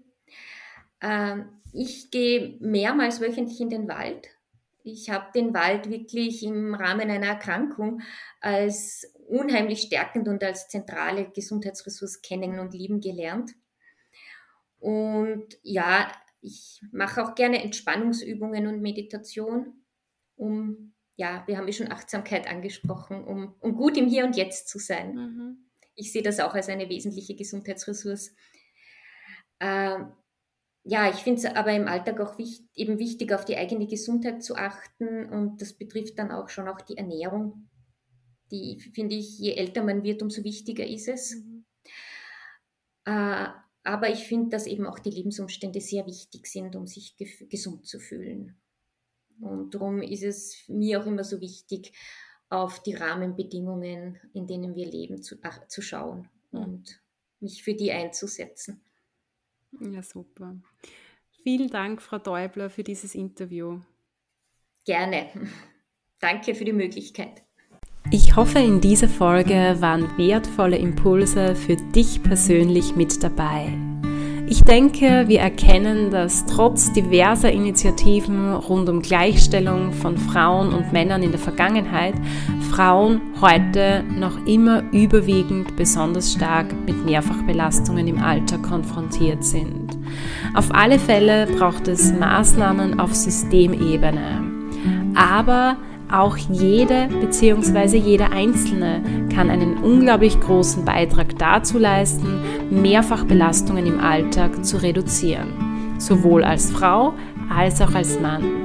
Ähm, 1.01 1.61
ich 1.73 2.11
gehe 2.11 2.57
mehrmals 2.59 3.21
wöchentlich 3.21 3.61
in 3.61 3.69
den 3.69 3.87
Wald. 3.87 4.29
Ich 4.87 5.09
habe 5.09 5.31
den 5.33 5.55
Wald 5.55 5.89
wirklich 5.89 6.43
im 6.43 6.75
Rahmen 6.75 7.09
einer 7.09 7.25
Erkrankung 7.25 8.01
als 8.39 9.11
unheimlich 9.27 9.81
stärkend 9.81 10.27
und 10.27 10.43
als 10.43 10.67
zentrale 10.67 11.31
Gesundheitsressource 11.31 12.21
kennen 12.21 12.59
und 12.59 12.75
lieben 12.75 13.01
gelernt. 13.01 13.55
Und 14.77 15.57
ja, 15.63 16.11
ich 16.39 16.83
mache 16.91 17.23
auch 17.23 17.33
gerne 17.33 17.63
Entspannungsübungen 17.63 18.67
und 18.67 18.83
Meditation, 18.83 19.73
um, 20.35 20.93
ja, 21.15 21.43
wir 21.47 21.57
haben 21.57 21.65
ja 21.65 21.73
schon 21.73 21.91
Achtsamkeit 21.91 22.47
angesprochen, 22.47 23.23
um, 23.23 23.55
um 23.61 23.75
gut 23.75 23.97
im 23.97 24.05
Hier 24.05 24.23
und 24.23 24.37
Jetzt 24.37 24.69
zu 24.69 24.77
sein. 24.77 25.15
Mhm. 25.15 25.57
Ich 25.95 26.11
sehe 26.11 26.21
das 26.21 26.39
auch 26.39 26.53
als 26.53 26.69
eine 26.69 26.89
wesentliche 26.89 27.35
Gesundheitsressource. 27.35 28.35
Ähm, 29.59 30.11
ja, 30.87 31.09
ich 31.09 31.17
finde 31.17 31.39
es 31.39 31.45
aber 31.45 31.73
im 31.73 31.87
Alltag 31.87 32.19
auch 32.19 32.37
wichtig, 32.37 32.69
eben 32.75 32.99
wichtig, 32.99 33.33
auf 33.33 33.43
die 33.43 33.57
eigene 33.57 33.87
Gesundheit 33.87 34.43
zu 34.43 34.55
achten 34.55 35.25
und 35.29 35.59
das 35.59 35.73
betrifft 35.73 36.19
dann 36.19 36.31
auch 36.31 36.47
schon 36.49 36.67
auch 36.67 36.79
die 36.79 36.97
Ernährung. 36.97 37.69
Die 38.51 38.79
finde 38.79 39.15
ich, 39.15 39.39
je 39.39 39.55
älter 39.55 39.83
man 39.83 40.03
wird, 40.03 40.21
umso 40.21 40.43
wichtiger 40.43 40.85
ist 40.85 41.07
es. 41.07 41.37
Mhm. 41.37 41.65
Äh, 43.05 43.47
aber 43.83 44.09
ich 44.09 44.27
finde, 44.27 44.49
dass 44.49 44.67
eben 44.67 44.85
auch 44.85 44.99
die 44.99 45.09
Lebensumstände 45.09 45.81
sehr 45.81 46.05
wichtig 46.05 46.45
sind, 46.45 46.75
um 46.75 46.85
sich 46.85 47.15
gesund 47.17 47.87
zu 47.87 47.99
fühlen. 47.99 48.55
Und 49.39 49.73
darum 49.73 50.03
ist 50.03 50.23
es 50.23 50.65
mir 50.67 51.01
auch 51.01 51.07
immer 51.07 51.23
so 51.23 51.41
wichtig, 51.41 51.93
auf 52.49 52.81
die 52.83 52.93
Rahmenbedingungen, 52.93 54.19
in 54.33 54.45
denen 54.45 54.75
wir 54.75 54.85
leben, 54.85 55.21
zu, 55.23 55.37
ach, 55.41 55.67
zu 55.67 55.81
schauen 55.81 56.29
und 56.51 57.01
mich 57.39 57.63
für 57.63 57.73
die 57.73 57.91
einzusetzen. 57.91 58.84
Ja, 59.79 60.01
super. 60.01 60.55
Vielen 61.43 61.69
Dank, 61.69 62.01
Frau 62.01 62.17
Däubler, 62.17 62.69
für 62.69 62.83
dieses 62.83 63.15
Interview. 63.15 63.79
Gerne. 64.85 65.29
Danke 66.19 66.55
für 66.55 66.65
die 66.65 66.73
Möglichkeit. 66.73 67.43
Ich 68.11 68.35
hoffe, 68.35 68.59
in 68.59 68.81
dieser 68.81 69.09
Folge 69.09 69.77
waren 69.79 70.17
wertvolle 70.17 70.77
Impulse 70.77 71.55
für 71.55 71.75
dich 71.75 72.21
persönlich 72.21 72.95
mit 72.95 73.23
dabei. 73.23 73.73
Ich 74.47 74.61
denke, 74.61 75.27
wir 75.27 75.39
erkennen, 75.39 76.11
dass 76.11 76.45
trotz 76.45 76.93
diverser 76.93 77.51
Initiativen 77.51 78.53
rund 78.53 78.87
um 78.89 79.01
Gleichstellung 79.01 79.91
von 79.91 80.17
Frauen 80.17 80.71
und 80.71 80.93
Männern 80.93 81.23
in 81.23 81.31
der 81.31 81.39
Vergangenheit 81.39 82.13
Frauen 82.75 83.21
heute 83.39 84.03
noch 84.19 84.45
immer 84.45 84.83
überwiegend 84.91 85.77
besonders 85.77 86.33
stark 86.33 86.75
mit 86.85 87.05
Mehrfachbelastungen 87.05 88.05
im 88.05 88.21
Alter 88.21 88.57
konfrontiert 88.57 89.45
sind. 89.45 89.97
Auf 90.53 90.75
alle 90.75 90.99
Fälle 90.99 91.47
braucht 91.57 91.87
es 91.87 92.11
Maßnahmen 92.11 92.99
auf 92.99 93.15
Systemebene. 93.15 94.43
Aber 95.15 95.77
auch 96.11 96.35
jede 96.35 97.07
bzw. 97.21 97.95
jeder 97.95 98.33
Einzelne 98.33 99.01
kann 99.33 99.49
einen 99.49 99.77
unglaublich 99.77 100.37
großen 100.41 100.83
Beitrag 100.83 101.39
dazu 101.39 101.79
leisten, 101.79 102.41
Mehrfachbelastungen 102.69 103.85
im 103.85 104.01
Alltag 104.01 104.65
zu 104.65 104.81
reduzieren, 104.81 105.95
sowohl 105.97 106.43
als 106.43 106.71
Frau 106.71 107.13
als 107.49 107.79
auch 107.79 107.95
als 107.95 108.19
Mann. 108.19 108.64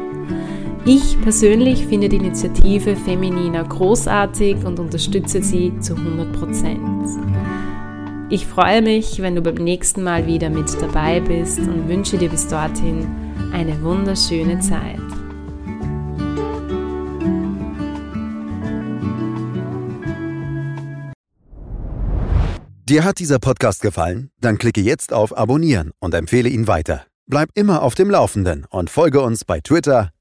Ich 0.87 1.21
persönlich 1.21 1.87
finde 1.87 2.09
die 2.09 2.17
Initiative 2.17 2.97
Feminina 2.97 3.63
großartig 3.63 4.65
und 4.65 4.81
unterstütze 4.81 5.43
sie 5.43 5.79
zu 5.79 5.95
100% 5.95 8.31
Ich 8.31 8.47
freue 8.47 8.81
mich, 8.81 9.21
wenn 9.21 9.35
du 9.35 9.43
beim 9.43 9.57
nächsten 9.57 10.03
Mal 10.03 10.27
wieder 10.27 10.49
mit 10.49 10.73
dabei 10.81 11.21
bist 11.21 11.59
und 11.59 11.87
wünsche 11.87 12.17
dir 12.17 12.31
bis 12.31 12.49
dorthin 12.49 13.07
eine 13.53 13.83
wunderschöne 13.83 14.59
Zeit. 14.61 14.99
Dir 22.89 23.05
hat 23.05 23.19
dieser 23.19 23.39
Podcast 23.39 23.83
gefallen? 23.83 24.31
Dann 24.41 24.57
klicke 24.57 24.81
jetzt 24.81 25.13
auf 25.13 25.37
Abonnieren 25.37 25.91
und 26.01 26.15
empfehle 26.15 26.49
ihn 26.49 26.67
weiter. 26.67 27.05
Bleib 27.27 27.51
immer 27.55 27.83
auf 27.83 27.95
dem 27.95 28.09
Laufenden 28.11 28.65
und 28.71 28.89
folge 28.89 29.21
uns 29.21 29.45
bei 29.45 29.61
Twitter, 29.61 30.11